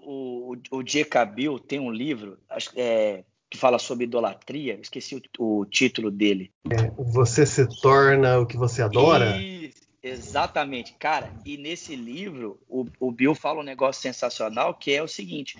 o, 0.00 0.56
o 0.70 0.82
J. 0.82 1.04
Cabil 1.04 1.58
tem 1.58 1.80
um 1.80 1.90
livro, 1.90 2.38
é, 2.76 3.24
que 3.50 3.58
fala 3.58 3.80
sobre 3.80 4.04
idolatria, 4.04 4.78
esqueci 4.80 5.20
o, 5.38 5.60
o 5.60 5.66
título 5.66 6.08
dele. 6.08 6.52
É, 6.70 6.88
você 6.96 7.44
se 7.44 7.66
torna 7.80 8.38
o 8.38 8.46
que 8.46 8.56
você 8.56 8.80
adora? 8.80 9.36
E, 9.36 9.74
exatamente, 10.00 10.92
cara. 10.92 11.32
E 11.44 11.56
nesse 11.56 11.96
livro, 11.96 12.60
o, 12.68 12.86
o 13.00 13.10
Bill 13.10 13.34
fala 13.34 13.58
um 13.58 13.64
negócio 13.64 14.00
sensacional 14.00 14.72
que 14.72 14.92
é 14.92 15.02
o 15.02 15.08
seguinte: 15.08 15.58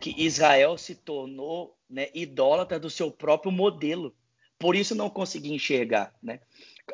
que 0.00 0.14
Israel 0.16 0.78
se 0.78 0.94
tornou 0.94 1.76
né, 1.90 2.08
idólatra 2.14 2.78
do 2.78 2.88
seu 2.88 3.10
próprio 3.10 3.50
modelo. 3.50 4.14
Por 4.58 4.74
isso 4.74 4.94
não 4.94 5.10
conseguia 5.10 5.54
enxergar. 5.54 6.14
Né? 6.22 6.40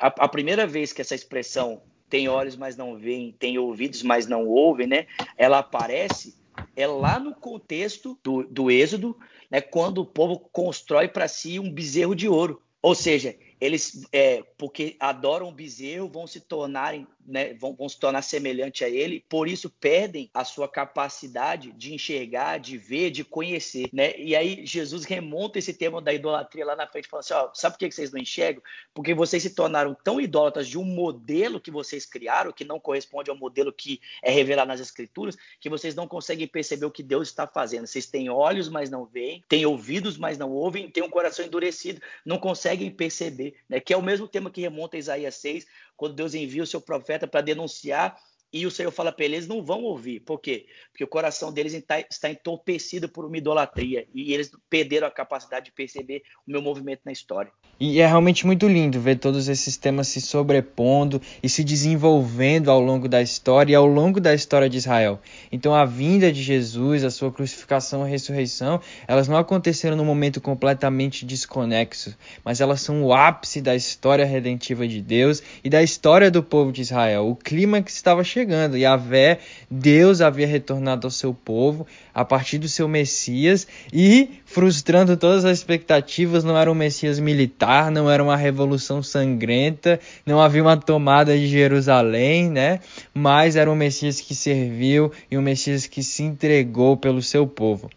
A, 0.01 0.07
a 0.07 0.29
primeira 0.29 0.66
vez 0.66 0.92
que 0.92 1.01
essa 1.01 1.14
expressão 1.14 1.83
tem 2.09 2.29
olhos, 2.29 2.57
mas 2.57 2.77
não 2.77 2.96
veem, 2.96 3.33
tem 3.33 3.59
ouvidos, 3.59 4.03
mas 4.03 4.27
não 4.27 4.46
ouvem, 4.46 4.87
né? 4.87 5.07
Ela 5.37 5.59
aparece 5.59 6.35
é 6.77 6.87
lá 6.87 7.18
no 7.18 7.35
contexto 7.35 8.18
do, 8.22 8.42
do 8.44 8.70
Êxodo, 8.70 9.16
né, 9.51 9.61
quando 9.61 9.98
o 9.98 10.07
povo 10.07 10.38
constrói 10.38 11.09
para 11.09 11.29
si 11.29 11.59
um 11.59 11.70
bezerro 11.70 12.14
de 12.14 12.29
ouro. 12.29 12.62
Ou 12.83 12.94
seja, 12.94 13.37
eles, 13.62 14.05
é, 14.12 14.42
porque 14.59 14.96
adoram 14.98 15.48
o 15.48 15.53
bezerro, 15.53 16.09
vão 16.09 16.27
se 16.27 16.40
tornarem 16.40 17.07
né, 17.27 17.55
vão, 17.55 17.75
vão, 17.75 17.88
se 17.88 17.98
tornar 17.98 18.22
semelhante 18.22 18.85
a 18.85 18.88
ele, 18.88 19.25
por 19.29 19.48
isso 19.48 19.70
perdem 19.70 20.31
a 20.35 20.44
sua 20.44 20.68
capacidade 20.68 21.72
de 21.72 21.94
enxergar, 21.94 22.59
de 22.59 22.77
ver, 22.77 23.11
de 23.11 23.25
conhecer, 23.25 23.88
né? 23.92 24.16
E 24.18 24.35
aí 24.35 24.66
Jesus 24.66 25.05
remonta 25.05 25.59
esse 25.59 25.72
tema 25.72 26.01
da 26.01 26.12
idolatria 26.12 26.64
lá 26.66 26.75
na 26.75 26.87
frente, 26.87 27.09
falando 27.09 27.25
assim, 27.25 27.35
ó, 27.35 27.51
sabe 27.55 27.75
por 27.75 27.79
que 27.79 27.92
vocês 27.92 28.12
não 28.12 28.20
enxergam? 28.20 28.62
Porque 28.92 29.14
vocês 29.14 29.42
se 29.42 29.51
tornaram 29.51 29.96
tão 30.03 30.20
idólatras 30.20 30.66
de 30.66 30.79
um 30.79 30.85
modelo 30.85 31.61
que 31.61 31.70
vocês 31.70 32.05
criaram, 32.05 32.53
que 32.53 32.64
não 32.64 32.81
corresponde 32.81 33.31
ao 33.31 33.37
modelo 33.37 33.72
que 33.72 34.01
é 34.22 34.31
revelado 34.31 34.68
nas 34.68 34.81
escrituras, 34.81 35.37
que 35.61 35.70
vocês 35.70 35.94
não 35.94 36.09
conseguem 36.09 36.46
perceber 36.46 36.87
o 36.87 36.90
que 36.90 37.03
Deus 37.03 37.29
está 37.29 37.46
fazendo. 37.46 37.87
Vocês 37.87 38.07
têm 38.07 38.29
olhos, 38.29 38.68
mas 38.68 38.90
não 38.90 39.05
veem, 39.05 39.44
têm 39.48 39.64
ouvidos, 39.64 40.16
mas 40.18 40.38
não 40.38 40.51
ouvem, 40.51 40.90
têm 40.90 41.03
um 41.03 41.11
coração 41.11 41.44
endurecido, 41.44 42.01
não 42.25 42.38
conseguem 42.38 42.90
perceber, 42.90 43.51
né? 43.68 43.80
Que 43.80 43.92
é 43.92 43.96
o 43.96 44.02
mesmo 44.02 44.28
tema 44.28 44.50
que 44.50 44.60
remonta 44.60 44.96
a 44.96 45.00
Isaías 45.00 45.34
6, 45.36 45.66
quando 45.96 46.14
Deus 46.14 46.34
envia 46.34 46.62
o 46.62 46.66
seu 46.66 46.80
profeta 46.80 47.26
para 47.26 47.40
denunciar 47.40 48.18
e 48.52 48.66
o 48.66 48.70
Senhor 48.70 48.90
fala 48.90 49.10
para 49.10 49.24
eles, 49.24 49.38
eles 49.38 49.48
não 49.48 49.62
vão 49.64 49.82
ouvir. 49.82 50.20
Por 50.20 50.38
quê? 50.38 50.66
Porque 50.90 51.04
o 51.04 51.08
coração 51.08 51.50
deles 51.50 51.72
está 51.72 52.30
entorpecido 52.30 53.08
por 53.08 53.24
uma 53.24 53.38
idolatria 53.38 54.06
e 54.14 54.34
eles 54.34 54.50
perderam 54.68 55.06
a 55.06 55.10
capacidade 55.10 55.66
de 55.66 55.72
perceber 55.72 56.22
o 56.46 56.50
meu 56.50 56.61
movimento 56.61 57.00
na 57.05 57.12
história. 57.12 57.50
E 57.80 58.00
é 58.00 58.07
realmente 58.07 58.46
muito 58.46 58.68
lindo 58.68 59.00
ver 59.00 59.18
todos 59.18 59.48
esses 59.48 59.76
temas 59.76 60.07
se 60.09 60.20
sobrepondo 60.20 61.20
e 61.42 61.48
se 61.48 61.64
desenvolvendo 61.64 62.70
ao 62.70 62.80
longo 62.80 63.09
da 63.09 63.22
história 63.22 63.72
e 63.72 63.74
ao 63.74 63.86
longo 63.86 64.20
da 64.20 64.34
história 64.34 64.68
de 64.68 64.76
Israel. 64.76 65.18
Então 65.50 65.74
a 65.74 65.84
vinda 65.84 66.30
de 66.30 66.42
Jesus, 66.42 67.03
a 67.03 67.11
sua 67.11 67.32
crucificação 67.32 68.07
e 68.07 68.11
ressurreição, 68.11 68.80
elas 69.09 69.26
não 69.26 69.36
aconteceram 69.36 69.96
num 69.96 70.05
momento 70.05 70.40
completamente 70.40 71.24
desconexo, 71.24 72.16
mas 72.44 72.61
elas 72.61 72.82
são 72.82 73.03
o 73.03 73.12
ápice 73.12 73.61
da 73.61 73.74
história 73.74 74.24
redentiva 74.24 74.86
de 74.86 75.00
Deus 75.00 75.42
e 75.64 75.70
da 75.70 75.82
história 75.82 76.30
do 76.30 76.42
povo 76.42 76.70
de 76.70 76.82
Israel. 76.82 77.28
O 77.28 77.34
clima 77.34 77.82
que 77.82 77.90
estava 77.90 78.22
chegando 78.22 78.41
chegando. 78.43 78.76
E 78.76 78.84
a 78.84 78.97
Vé, 78.97 79.38
Deus 79.70 80.20
havia 80.20 80.47
retornado 80.47 81.07
ao 81.07 81.11
seu 81.11 81.32
povo 81.32 81.86
a 82.12 82.24
partir 82.24 82.59
do 82.59 82.68
seu 82.68 82.88
Messias 82.88 83.66
e 83.93 84.28
frustrando 84.45 85.16
todas 85.16 85.45
as 85.45 85.59
expectativas, 85.59 86.45
não 86.45 86.59
era 86.59 86.70
um 86.70 86.74
Messias 86.74 87.18
militar, 87.18 87.90
não 87.90 88.11
era 88.11 88.22
uma 88.22 88.36
revolução 88.36 89.03
sangrenta, 89.03 89.99
não 90.26 90.40
havia 90.40 90.62
uma 90.62 90.76
tomada 90.76 91.36
de 91.36 91.47
Jerusalém, 91.47 92.51
né? 92.51 92.80
Mas 93.14 93.57
era 93.57 93.70
um 93.70 93.76
Messias 93.76 94.20
que 94.20 94.34
serviu 94.34 95.12
e 95.30 95.38
um 95.38 95.43
Messias 95.43 95.86
que 95.86 96.03
se 96.03 96.22
entregou 96.22 96.97
pelo 96.97 97.22
seu 97.22 97.47
povo. 97.47 97.88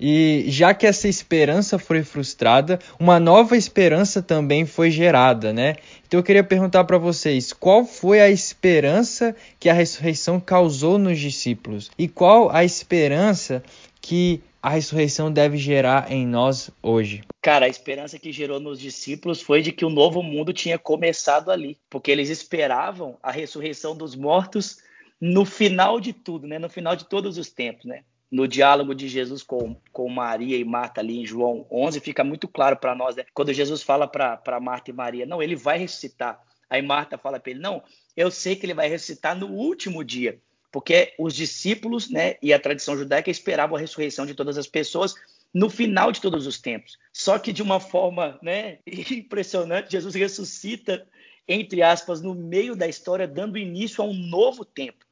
E 0.00 0.44
já 0.48 0.74
que 0.74 0.86
essa 0.86 1.08
esperança 1.08 1.78
foi 1.78 2.02
frustrada, 2.02 2.78
uma 2.98 3.18
nova 3.18 3.56
esperança 3.56 4.22
também 4.22 4.66
foi 4.66 4.90
gerada, 4.90 5.52
né? 5.52 5.76
Então 6.06 6.20
eu 6.20 6.24
queria 6.24 6.44
perguntar 6.44 6.84
para 6.84 6.98
vocês, 6.98 7.52
qual 7.52 7.84
foi 7.84 8.20
a 8.20 8.30
esperança 8.30 9.34
que 9.58 9.68
a 9.68 9.72
ressurreição 9.72 10.38
causou 10.40 10.98
nos 10.98 11.18
discípulos? 11.18 11.90
E 11.98 12.08
qual 12.08 12.50
a 12.50 12.64
esperança 12.64 13.62
que 14.00 14.42
a 14.62 14.70
ressurreição 14.70 15.32
deve 15.32 15.56
gerar 15.56 16.12
em 16.12 16.26
nós 16.26 16.70
hoje? 16.80 17.22
Cara, 17.42 17.66
a 17.66 17.68
esperança 17.68 18.18
que 18.18 18.30
gerou 18.30 18.60
nos 18.60 18.78
discípulos 18.78 19.42
foi 19.42 19.60
de 19.60 19.72
que 19.72 19.84
o 19.84 19.90
novo 19.90 20.22
mundo 20.22 20.52
tinha 20.52 20.78
começado 20.78 21.50
ali, 21.50 21.76
porque 21.90 22.10
eles 22.10 22.28
esperavam 22.28 23.18
a 23.20 23.32
ressurreição 23.32 23.96
dos 23.96 24.14
mortos 24.14 24.78
no 25.20 25.44
final 25.44 26.00
de 26.00 26.12
tudo, 26.12 26.46
né? 26.46 26.58
No 26.58 26.68
final 26.68 26.94
de 26.94 27.04
todos 27.04 27.38
os 27.38 27.50
tempos, 27.50 27.84
né? 27.84 28.04
No 28.32 28.48
diálogo 28.48 28.94
de 28.94 29.08
Jesus 29.08 29.42
com, 29.42 29.76
com 29.92 30.08
Maria 30.08 30.56
e 30.56 30.64
Marta 30.64 31.02
ali 31.02 31.20
em 31.20 31.26
João 31.26 31.66
11, 31.70 32.00
fica 32.00 32.24
muito 32.24 32.48
claro 32.48 32.78
para 32.78 32.94
nós, 32.94 33.14
né? 33.14 33.24
Quando 33.34 33.52
Jesus 33.52 33.82
fala 33.82 34.08
para 34.08 34.58
Marta 34.58 34.90
e 34.90 34.94
Maria, 34.94 35.26
não, 35.26 35.42
ele 35.42 35.54
vai 35.54 35.76
ressuscitar. 35.76 36.42
Aí 36.70 36.80
Marta 36.80 37.18
fala 37.18 37.38
para 37.38 37.50
ele, 37.50 37.60
não, 37.60 37.82
eu 38.16 38.30
sei 38.30 38.56
que 38.56 38.64
ele 38.64 38.72
vai 38.72 38.88
ressuscitar 38.88 39.38
no 39.38 39.48
último 39.48 40.02
dia, 40.02 40.40
porque 40.70 41.12
os 41.18 41.34
discípulos, 41.34 42.08
né, 42.08 42.36
e 42.40 42.54
a 42.54 42.58
tradição 42.58 42.96
judaica 42.96 43.30
esperavam 43.30 43.76
a 43.76 43.80
ressurreição 43.80 44.24
de 44.24 44.34
todas 44.34 44.56
as 44.56 44.66
pessoas 44.66 45.14
no 45.52 45.68
final 45.68 46.10
de 46.10 46.22
todos 46.22 46.46
os 46.46 46.58
tempos. 46.58 46.98
Só 47.12 47.38
que 47.38 47.52
de 47.52 47.62
uma 47.62 47.78
forma, 47.78 48.38
né, 48.42 48.78
impressionante, 48.86 49.92
Jesus 49.92 50.14
ressuscita 50.14 51.06
entre 51.46 51.82
aspas 51.82 52.22
no 52.22 52.34
meio 52.34 52.74
da 52.74 52.88
história, 52.88 53.26
dando 53.28 53.58
início 53.58 54.02
a 54.02 54.06
um 54.06 54.14
novo 54.14 54.64
tempo. 54.64 55.04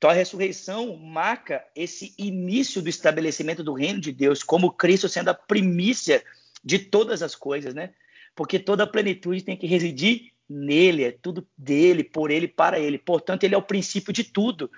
Então 0.00 0.08
a 0.08 0.14
ressurreição 0.14 0.96
marca 0.96 1.62
esse 1.76 2.14
início 2.16 2.80
do 2.80 2.88
estabelecimento 2.88 3.62
do 3.62 3.74
reino 3.74 4.00
de 4.00 4.10
Deus, 4.10 4.42
como 4.42 4.72
Cristo 4.72 5.10
sendo 5.10 5.28
a 5.28 5.34
primícia 5.34 6.24
de 6.64 6.78
todas 6.78 7.22
as 7.22 7.34
coisas, 7.34 7.74
né? 7.74 7.90
Porque 8.34 8.58
toda 8.58 8.84
a 8.84 8.86
plenitude 8.86 9.42
tem 9.42 9.58
que 9.58 9.66
residir 9.66 10.32
nele, 10.48 11.04
é 11.04 11.12
tudo 11.12 11.46
dele, 11.54 12.02
por 12.02 12.30
ele, 12.30 12.48
para 12.48 12.78
ele. 12.78 12.96
Portanto, 12.96 13.44
ele 13.44 13.54
é 13.54 13.58
o 13.58 13.62
princípio 13.62 14.10
de 14.10 14.24
tudo, 14.24 14.70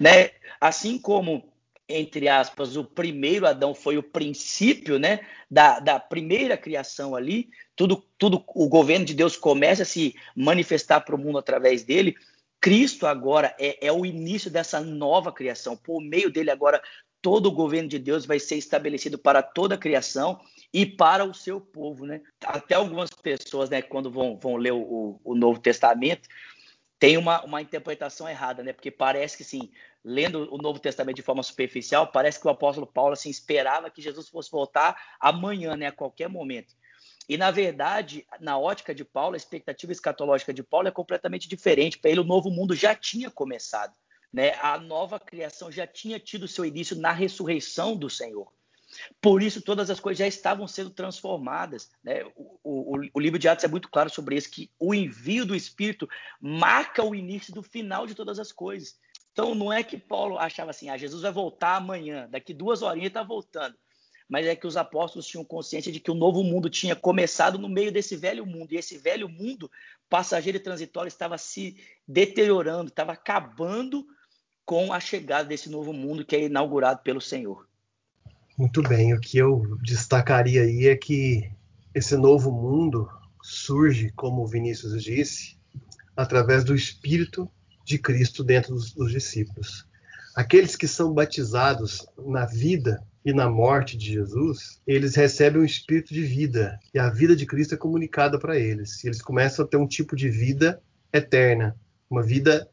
né? 0.00 0.30
Assim 0.58 0.98
como 0.98 1.52
entre 1.88 2.28
aspas, 2.28 2.76
o 2.76 2.84
primeiro 2.84 3.46
Adão 3.46 3.74
foi 3.74 3.98
o 3.98 4.02
princípio, 4.02 4.98
né, 4.98 5.20
da, 5.50 5.78
da 5.78 6.00
primeira 6.00 6.56
criação 6.56 7.14
ali, 7.14 7.50
tudo, 7.76 8.02
tudo, 8.16 8.42
o 8.54 8.68
governo 8.68 9.04
de 9.04 9.14
Deus 9.14 9.36
começa 9.36 9.82
a 9.82 9.86
se 9.86 10.14
manifestar 10.34 11.00
para 11.00 11.14
o 11.14 11.18
mundo 11.18 11.38
através 11.38 11.82
dele. 11.82 12.14
Cristo 12.62 13.08
agora 13.08 13.52
é, 13.58 13.88
é 13.88 13.92
o 13.92 14.06
início 14.06 14.48
dessa 14.48 14.80
nova 14.80 15.32
criação. 15.32 15.76
Por 15.76 16.00
meio 16.00 16.30
dele, 16.30 16.48
agora, 16.48 16.80
todo 17.20 17.46
o 17.46 17.52
governo 17.52 17.88
de 17.88 17.98
Deus 17.98 18.24
vai 18.24 18.38
ser 18.38 18.54
estabelecido 18.54 19.18
para 19.18 19.42
toda 19.42 19.74
a 19.74 19.78
criação 19.78 20.40
e 20.72 20.86
para 20.86 21.24
o 21.24 21.34
seu 21.34 21.60
povo, 21.60 22.06
né? 22.06 22.22
Até 22.46 22.76
algumas 22.76 23.10
pessoas, 23.10 23.68
né, 23.68 23.82
quando 23.82 24.12
vão, 24.12 24.38
vão 24.38 24.54
ler 24.54 24.72
o, 24.72 25.20
o 25.24 25.34
Novo 25.34 25.58
Testamento, 25.58 26.28
tem 27.00 27.16
uma, 27.16 27.44
uma 27.44 27.60
interpretação 27.60 28.28
errada, 28.28 28.62
né? 28.62 28.72
Porque 28.72 28.92
parece 28.92 29.36
que, 29.36 29.42
sim, 29.42 29.68
lendo 30.04 30.48
o 30.54 30.56
Novo 30.56 30.78
Testamento 30.78 31.16
de 31.16 31.22
forma 31.22 31.42
superficial, 31.42 32.12
parece 32.12 32.40
que 32.40 32.46
o 32.46 32.50
apóstolo 32.50 32.86
Paulo, 32.86 33.14
assim, 33.14 33.28
esperava 33.28 33.90
que 33.90 34.00
Jesus 34.00 34.28
fosse 34.28 34.48
voltar 34.48 34.96
amanhã, 35.18 35.74
né? 35.74 35.86
A 35.88 35.92
qualquer 35.92 36.28
momento. 36.28 36.76
E, 37.32 37.38
na 37.38 37.50
verdade, 37.50 38.26
na 38.40 38.58
ótica 38.58 38.94
de 38.94 39.06
Paulo, 39.06 39.32
a 39.32 39.38
expectativa 39.38 39.90
escatológica 39.90 40.52
de 40.52 40.62
Paulo 40.62 40.88
é 40.88 40.90
completamente 40.90 41.48
diferente. 41.48 41.98
Para 41.98 42.10
ele, 42.10 42.20
o 42.20 42.24
novo 42.24 42.50
mundo 42.50 42.74
já 42.74 42.94
tinha 42.94 43.30
começado. 43.30 43.94
Né? 44.30 44.52
A 44.60 44.76
nova 44.76 45.18
criação 45.18 45.72
já 45.72 45.86
tinha 45.86 46.20
tido 46.20 46.46
seu 46.46 46.62
início 46.62 46.94
na 46.94 47.10
ressurreição 47.10 47.96
do 47.96 48.10
Senhor. 48.10 48.52
Por 49.18 49.42
isso, 49.42 49.62
todas 49.62 49.88
as 49.88 49.98
coisas 49.98 50.18
já 50.18 50.26
estavam 50.26 50.68
sendo 50.68 50.90
transformadas. 50.90 51.90
Né? 52.04 52.22
O, 52.36 52.58
o, 52.62 53.00
o, 53.14 53.18
livro 53.18 53.38
de 53.38 53.48
Atos 53.48 53.64
é 53.64 53.68
muito 53.68 53.88
claro 53.88 54.10
sobre 54.10 54.36
isso, 54.36 54.50
que 54.50 54.70
o 54.78 54.92
envio 54.92 55.46
do 55.46 55.56
Espírito 55.56 56.06
marca 56.38 57.02
o 57.02 57.14
início 57.14 57.54
do 57.54 57.62
final 57.62 58.06
de 58.06 58.14
todas 58.14 58.38
as 58.38 58.52
coisas. 58.52 58.98
Então, 59.32 59.54
não 59.54 59.72
é 59.72 59.82
que 59.82 59.96
Paulo 59.96 60.38
achava 60.38 60.70
assim, 60.70 60.90
ah, 60.90 60.98
Jesus 60.98 61.22
vai 61.22 61.32
voltar 61.32 61.76
amanhã, 61.76 62.28
daqui 62.30 62.52
duas 62.52 62.82
horinhas 62.82 63.08
está 63.08 63.22
voltando 63.22 63.74
mas 64.32 64.46
é 64.46 64.56
que 64.56 64.66
os 64.66 64.78
apóstolos 64.78 65.26
tinham 65.26 65.44
consciência 65.44 65.92
de 65.92 66.00
que 66.00 66.10
o 66.10 66.14
novo 66.14 66.42
mundo 66.42 66.70
tinha 66.70 66.96
começado 66.96 67.58
no 67.58 67.68
meio 67.68 67.92
desse 67.92 68.16
velho 68.16 68.46
mundo, 68.46 68.72
e 68.72 68.78
esse 68.78 68.96
velho 68.96 69.28
mundo 69.28 69.70
passageiro 70.08 70.56
e 70.56 70.60
transitório 70.62 71.08
estava 71.08 71.36
se 71.36 71.76
deteriorando, 72.08 72.88
estava 72.88 73.12
acabando 73.12 74.06
com 74.64 74.90
a 74.90 74.98
chegada 74.98 75.50
desse 75.50 75.68
novo 75.68 75.92
mundo 75.92 76.24
que 76.24 76.34
é 76.34 76.44
inaugurado 76.46 77.02
pelo 77.02 77.20
Senhor. 77.20 77.68
Muito 78.56 78.82
bem, 78.82 79.12
o 79.12 79.20
que 79.20 79.36
eu 79.36 79.76
destacaria 79.82 80.62
aí 80.62 80.86
é 80.86 80.96
que 80.96 81.52
esse 81.94 82.16
novo 82.16 82.50
mundo 82.50 83.06
surge, 83.42 84.10
como 84.12 84.44
o 84.44 84.46
Vinícius 84.46 85.04
disse, 85.04 85.58
através 86.16 86.64
do 86.64 86.74
Espírito 86.74 87.52
de 87.84 87.98
Cristo 87.98 88.42
dentro 88.42 88.72
dos, 88.72 88.94
dos 88.94 89.12
discípulos. 89.12 89.86
Aqueles 90.34 90.76
que 90.76 90.88
são 90.88 91.12
batizados 91.12 92.06
na 92.18 92.46
vida 92.46 93.02
e 93.24 93.32
na 93.32 93.48
morte 93.48 93.96
de 93.96 94.12
Jesus, 94.12 94.80
eles 94.86 95.14
recebem 95.14 95.60
um 95.60 95.64
espírito 95.64 96.12
de 96.12 96.22
vida 96.22 96.78
e 96.92 96.98
a 96.98 97.10
vida 97.10 97.36
de 97.36 97.46
Cristo 97.46 97.74
é 97.74 97.78
comunicada 97.78 98.38
para 98.38 98.58
eles. 98.58 99.02
E 99.04 99.08
eles 99.08 99.20
começam 99.20 99.64
a 99.64 99.68
ter 99.68 99.76
um 99.76 99.86
tipo 99.86 100.16
de 100.16 100.28
vida 100.28 100.82
eterna, 101.12 101.76
uma 102.10 102.22
vida 102.22 102.68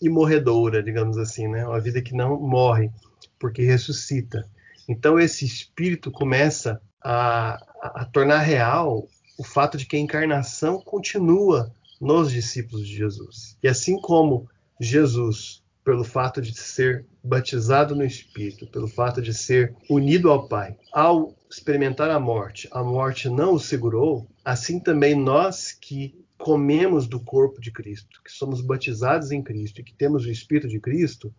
imorredora, 0.00 0.82
digamos 0.82 1.18
assim, 1.18 1.48
né? 1.48 1.66
Uma 1.66 1.80
vida 1.80 2.00
que 2.00 2.14
não 2.14 2.38
morre, 2.38 2.90
porque 3.38 3.62
ressuscita. 3.62 4.48
Então 4.88 5.18
esse 5.18 5.44
espírito 5.44 6.10
começa 6.10 6.80
a, 7.02 7.54
a 7.82 8.04
tornar 8.04 8.40
real 8.40 9.08
o 9.38 9.44
fato 9.44 9.78
de 9.78 9.86
que 9.86 9.96
a 9.96 10.00
encarnação 10.00 10.80
continua 10.80 11.72
nos 12.00 12.30
discípulos 12.30 12.86
de 12.86 12.96
Jesus. 12.96 13.56
E 13.62 13.68
assim 13.68 14.00
como 14.00 14.48
Jesus 14.80 15.62
pelo 15.84 16.04
fato 16.04 16.40
de 16.40 16.54
ser 16.54 17.06
batizado 17.22 17.94
no 17.94 18.04
Espírito, 18.04 18.66
pelo 18.66 18.88
fato 18.88 19.22
de 19.22 19.32
ser 19.32 19.74
unido 19.88 20.30
ao 20.30 20.48
Pai, 20.48 20.76
ao 20.92 21.34
experimentar 21.50 22.10
a 22.10 22.20
morte, 22.20 22.68
a 22.70 22.82
morte 22.82 23.28
não 23.28 23.54
o 23.54 23.60
segurou, 23.60 24.26
assim 24.44 24.78
também 24.78 25.14
nós 25.14 25.72
que 25.72 26.14
comemos 26.36 27.08
do 27.08 27.18
corpo 27.18 27.60
de 27.60 27.72
Cristo, 27.72 28.22
que 28.22 28.30
somos 28.30 28.60
batizados 28.60 29.32
em 29.32 29.42
Cristo 29.42 29.80
e 29.80 29.84
que 29.84 29.94
temos 29.94 30.24
o 30.24 30.30
Espírito 30.30 30.68
de 30.68 30.78
Cristo, 30.78 31.34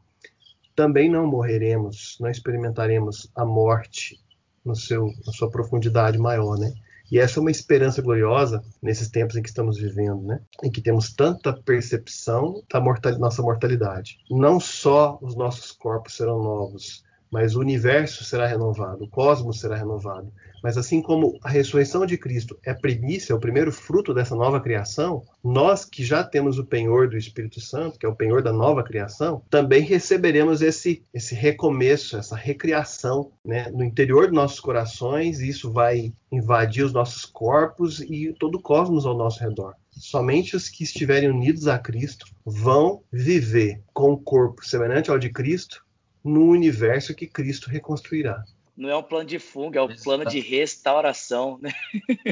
também 0.75 1.09
não 1.09 1.27
morreremos, 1.27 2.17
não 2.19 2.29
experimentaremos 2.29 3.29
a 3.35 3.45
morte 3.45 4.19
no 4.63 4.75
seu, 4.75 5.07
na 5.25 5.31
sua 5.31 5.49
profundidade 5.49 6.17
maior, 6.17 6.57
né? 6.57 6.73
E 7.11 7.17
essa 7.19 7.39
é 7.39 7.41
uma 7.41 7.51
esperança 7.51 8.01
gloriosa 8.01 8.63
nesses 8.81 9.09
tempos 9.09 9.35
em 9.35 9.41
que 9.41 9.49
estamos 9.49 9.77
vivendo, 9.79 10.21
né? 10.21 10.41
Em 10.63 10.71
que 10.71 10.81
temos 10.81 11.13
tanta 11.13 11.53
percepção 11.53 12.61
da 12.71 12.79
nossa 13.17 13.41
mortalidade. 13.41 14.17
Não 14.29 14.59
só 14.59 15.17
os 15.21 15.35
nossos 15.35 15.71
corpos 15.71 16.15
serão 16.15 16.41
novos, 16.41 17.03
mas 17.31 17.55
o 17.55 17.59
universo 17.59 18.23
será 18.23 18.47
renovado, 18.47 19.03
o 19.03 19.09
cosmos 19.09 19.59
será 19.59 19.75
renovado. 19.75 20.31
Mas 20.61 20.77
assim 20.77 21.01
como 21.01 21.37
a 21.43 21.49
ressurreição 21.49 22.05
de 22.05 22.17
Cristo 22.17 22.57
é 22.63 22.73
primícia, 22.73 23.33
é 23.33 23.35
o 23.35 23.39
primeiro 23.39 23.71
fruto 23.71 24.13
dessa 24.13 24.35
nova 24.35 24.59
criação, 24.59 25.23
nós 25.43 25.85
que 25.85 26.03
já 26.03 26.23
temos 26.23 26.59
o 26.59 26.65
penhor 26.65 27.07
do 27.07 27.17
Espírito 27.17 27.61
Santo, 27.61 27.97
que 27.97 28.05
é 28.05 28.09
o 28.09 28.15
penhor 28.15 28.41
da 28.41 28.51
nova 28.51 28.83
criação, 28.83 29.41
também 29.49 29.81
receberemos 29.81 30.61
esse, 30.61 31.03
esse 31.13 31.33
recomeço, 31.33 32.17
essa 32.17 32.35
recriação 32.35 33.31
né, 33.45 33.69
no 33.69 33.83
interior 33.83 34.27
dos 34.27 34.35
nossos 34.35 34.59
corações, 34.59 35.39
e 35.39 35.49
isso 35.49 35.71
vai 35.71 36.13
invadir 36.31 36.83
os 36.83 36.93
nossos 36.93 37.25
corpos 37.25 38.01
e 38.01 38.33
todo 38.37 38.55
o 38.55 38.61
cosmos 38.61 39.05
ao 39.05 39.17
nosso 39.17 39.39
redor. 39.39 39.75
Somente 39.91 40.55
os 40.55 40.69
que 40.69 40.83
estiverem 40.83 41.29
unidos 41.29 41.67
a 41.67 41.77
Cristo 41.77 42.25
vão 42.45 43.01
viver 43.11 43.81
com 43.93 44.11
o 44.11 44.17
corpo 44.17 44.65
semelhante 44.65 45.09
ao 45.09 45.19
de 45.19 45.29
Cristo 45.29 45.83
no 46.23 46.45
universo 46.45 47.15
que 47.15 47.27
Cristo 47.27 47.69
reconstruirá 47.69 48.43
não 48.79 48.89
é 48.89 48.95
um 48.95 49.03
plano 49.03 49.25
de 49.25 49.37
fuga, 49.39 49.81
é 49.81 49.83
um 49.83 49.89
Exato. 49.89 50.03
plano 50.03 50.25
de 50.25 50.39
restauração, 50.39 51.59
né? 51.61 51.69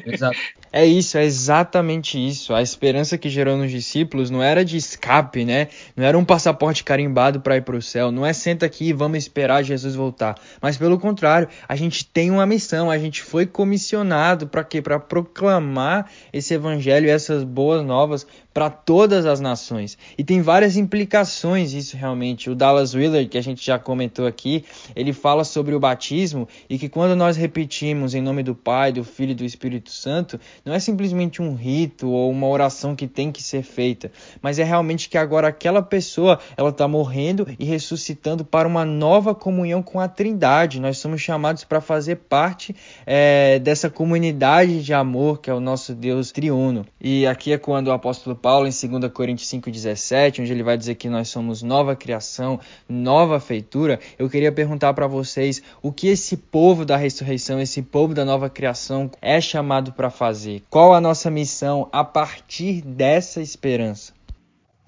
Exato. 0.05 0.37
É 0.71 0.85
isso, 0.85 1.17
é 1.17 1.25
exatamente 1.25 2.17
isso. 2.17 2.53
A 2.53 2.61
esperança 2.61 3.17
que 3.17 3.29
gerou 3.29 3.57
nos 3.57 3.69
discípulos 3.69 4.29
não 4.29 4.41
era 4.41 4.63
de 4.63 4.77
escape, 4.77 5.43
né? 5.43 5.67
Não 5.93 6.05
era 6.05 6.17
um 6.17 6.23
passaporte 6.23 6.85
carimbado 6.85 7.41
para 7.41 7.57
ir 7.57 7.63
para 7.63 7.75
o 7.75 7.81
céu. 7.81 8.13
Não 8.13 8.25
é 8.25 8.31
senta 8.31 8.65
aqui 8.65 8.85
e 8.85 8.93
vamos 8.93 9.17
esperar 9.17 9.61
Jesus 9.61 9.93
voltar. 9.93 10.39
Mas 10.61 10.77
pelo 10.77 10.97
contrário, 10.97 11.49
a 11.67 11.75
gente 11.75 12.05
tem 12.05 12.31
uma 12.31 12.45
missão. 12.45 12.89
A 12.89 12.97
gente 12.97 13.23
foi 13.23 13.45
comissionado 13.45 14.47
para 14.47 14.63
quê? 14.63 14.81
Para 14.81 14.99
proclamar 14.99 16.09
esse 16.31 16.53
evangelho 16.53 17.07
e 17.07 17.09
essas 17.09 17.43
boas 17.43 17.83
novas 17.85 18.25
para 18.57 18.71
todas 18.71 19.27
as 19.27 19.39
nações. 19.39 19.99
E 20.17 20.23
tem 20.23 20.41
várias 20.41 20.77
implicações 20.77 21.73
isso 21.73 21.95
realmente. 21.95 22.49
O 22.49 22.55
Dallas 22.55 22.95
Willard, 22.95 23.29
que 23.29 23.37
a 23.37 23.43
gente 23.43 23.63
já 23.63 23.77
comentou 23.77 24.25
aqui, 24.25 24.65
ele 24.95 25.13
fala 25.13 25.43
sobre 25.43 25.75
o 25.75 25.79
batismo 25.79 26.47
e 26.67 26.79
que 26.79 26.89
quando 26.89 27.15
nós 27.15 27.37
repetimos 27.37 28.15
em 28.15 28.21
nome 28.21 28.41
do 28.41 28.55
Pai, 28.55 28.91
do 28.91 29.03
Filho 29.03 29.33
e 29.33 29.35
do 29.35 29.45
Espírito 29.45 29.91
Santo, 29.91 30.39
não 30.65 30.73
é 30.73 30.79
simplesmente 30.79 31.39
um 31.39 31.53
rito 31.53 32.09
ou 32.09 32.31
uma 32.31 32.47
oração 32.47 32.95
que 32.95 33.05
tem 33.05 33.31
que 33.31 33.43
ser 33.43 33.61
feita, 33.61 34.11
mas 34.41 34.57
é 34.57 34.63
realmente 34.63 35.07
que 35.07 35.19
agora 35.19 35.49
aquela 35.49 35.83
pessoa 35.83 36.39
ela 36.57 36.69
está 36.69 36.87
morrendo 36.87 37.47
e 37.59 37.63
ressuscitando 37.63 38.43
para 38.43 38.67
uma 38.67 38.83
nova 38.83 39.35
comunhão 39.35 39.83
com 39.83 39.99
a 39.99 40.07
Trindade. 40.07 40.81
Nós 40.81 40.97
somos 40.97 41.21
chamados 41.21 41.63
para 41.63 41.79
fazer 41.79 42.15
parte 42.27 42.75
é, 43.05 43.59
dessa 43.59 43.87
comunidade 43.87 44.81
de 44.81 44.95
amor 44.95 45.41
que 45.41 45.51
é 45.51 45.53
o 45.53 45.59
nosso 45.59 45.93
Deus 45.93 46.31
triuno. 46.31 46.87
E 46.99 47.27
aqui 47.27 47.53
é 47.53 47.59
quando 47.59 47.89
o 47.89 47.91
apóstolo 47.91 48.35
Paulo, 48.35 48.46
em 48.65 48.89
2 48.89 49.11
Coríntios 49.11 49.49
5,17, 49.49 50.41
onde 50.41 50.51
ele 50.51 50.63
vai 50.63 50.77
dizer 50.77 50.95
que 50.95 51.09
nós 51.09 51.27
somos 51.27 51.61
nova 51.61 51.95
criação, 51.95 52.59
nova 52.87 53.39
feitura, 53.39 53.99
eu 54.17 54.29
queria 54.29 54.51
perguntar 54.51 54.93
para 54.93 55.05
vocês 55.05 55.61
o 55.81 55.91
que 55.91 56.07
esse 56.07 56.37
povo 56.37 56.85
da 56.85 56.95
ressurreição, 56.95 57.59
esse 57.59 57.81
povo 57.81 58.13
da 58.13 58.23
nova 58.23 58.49
criação 58.49 59.11
é 59.21 59.41
chamado 59.41 59.91
para 59.91 60.09
fazer. 60.09 60.63
Qual 60.69 60.93
a 60.93 61.01
nossa 61.01 61.29
missão 61.29 61.89
a 61.91 62.03
partir 62.03 62.81
dessa 62.81 63.41
esperança? 63.41 64.16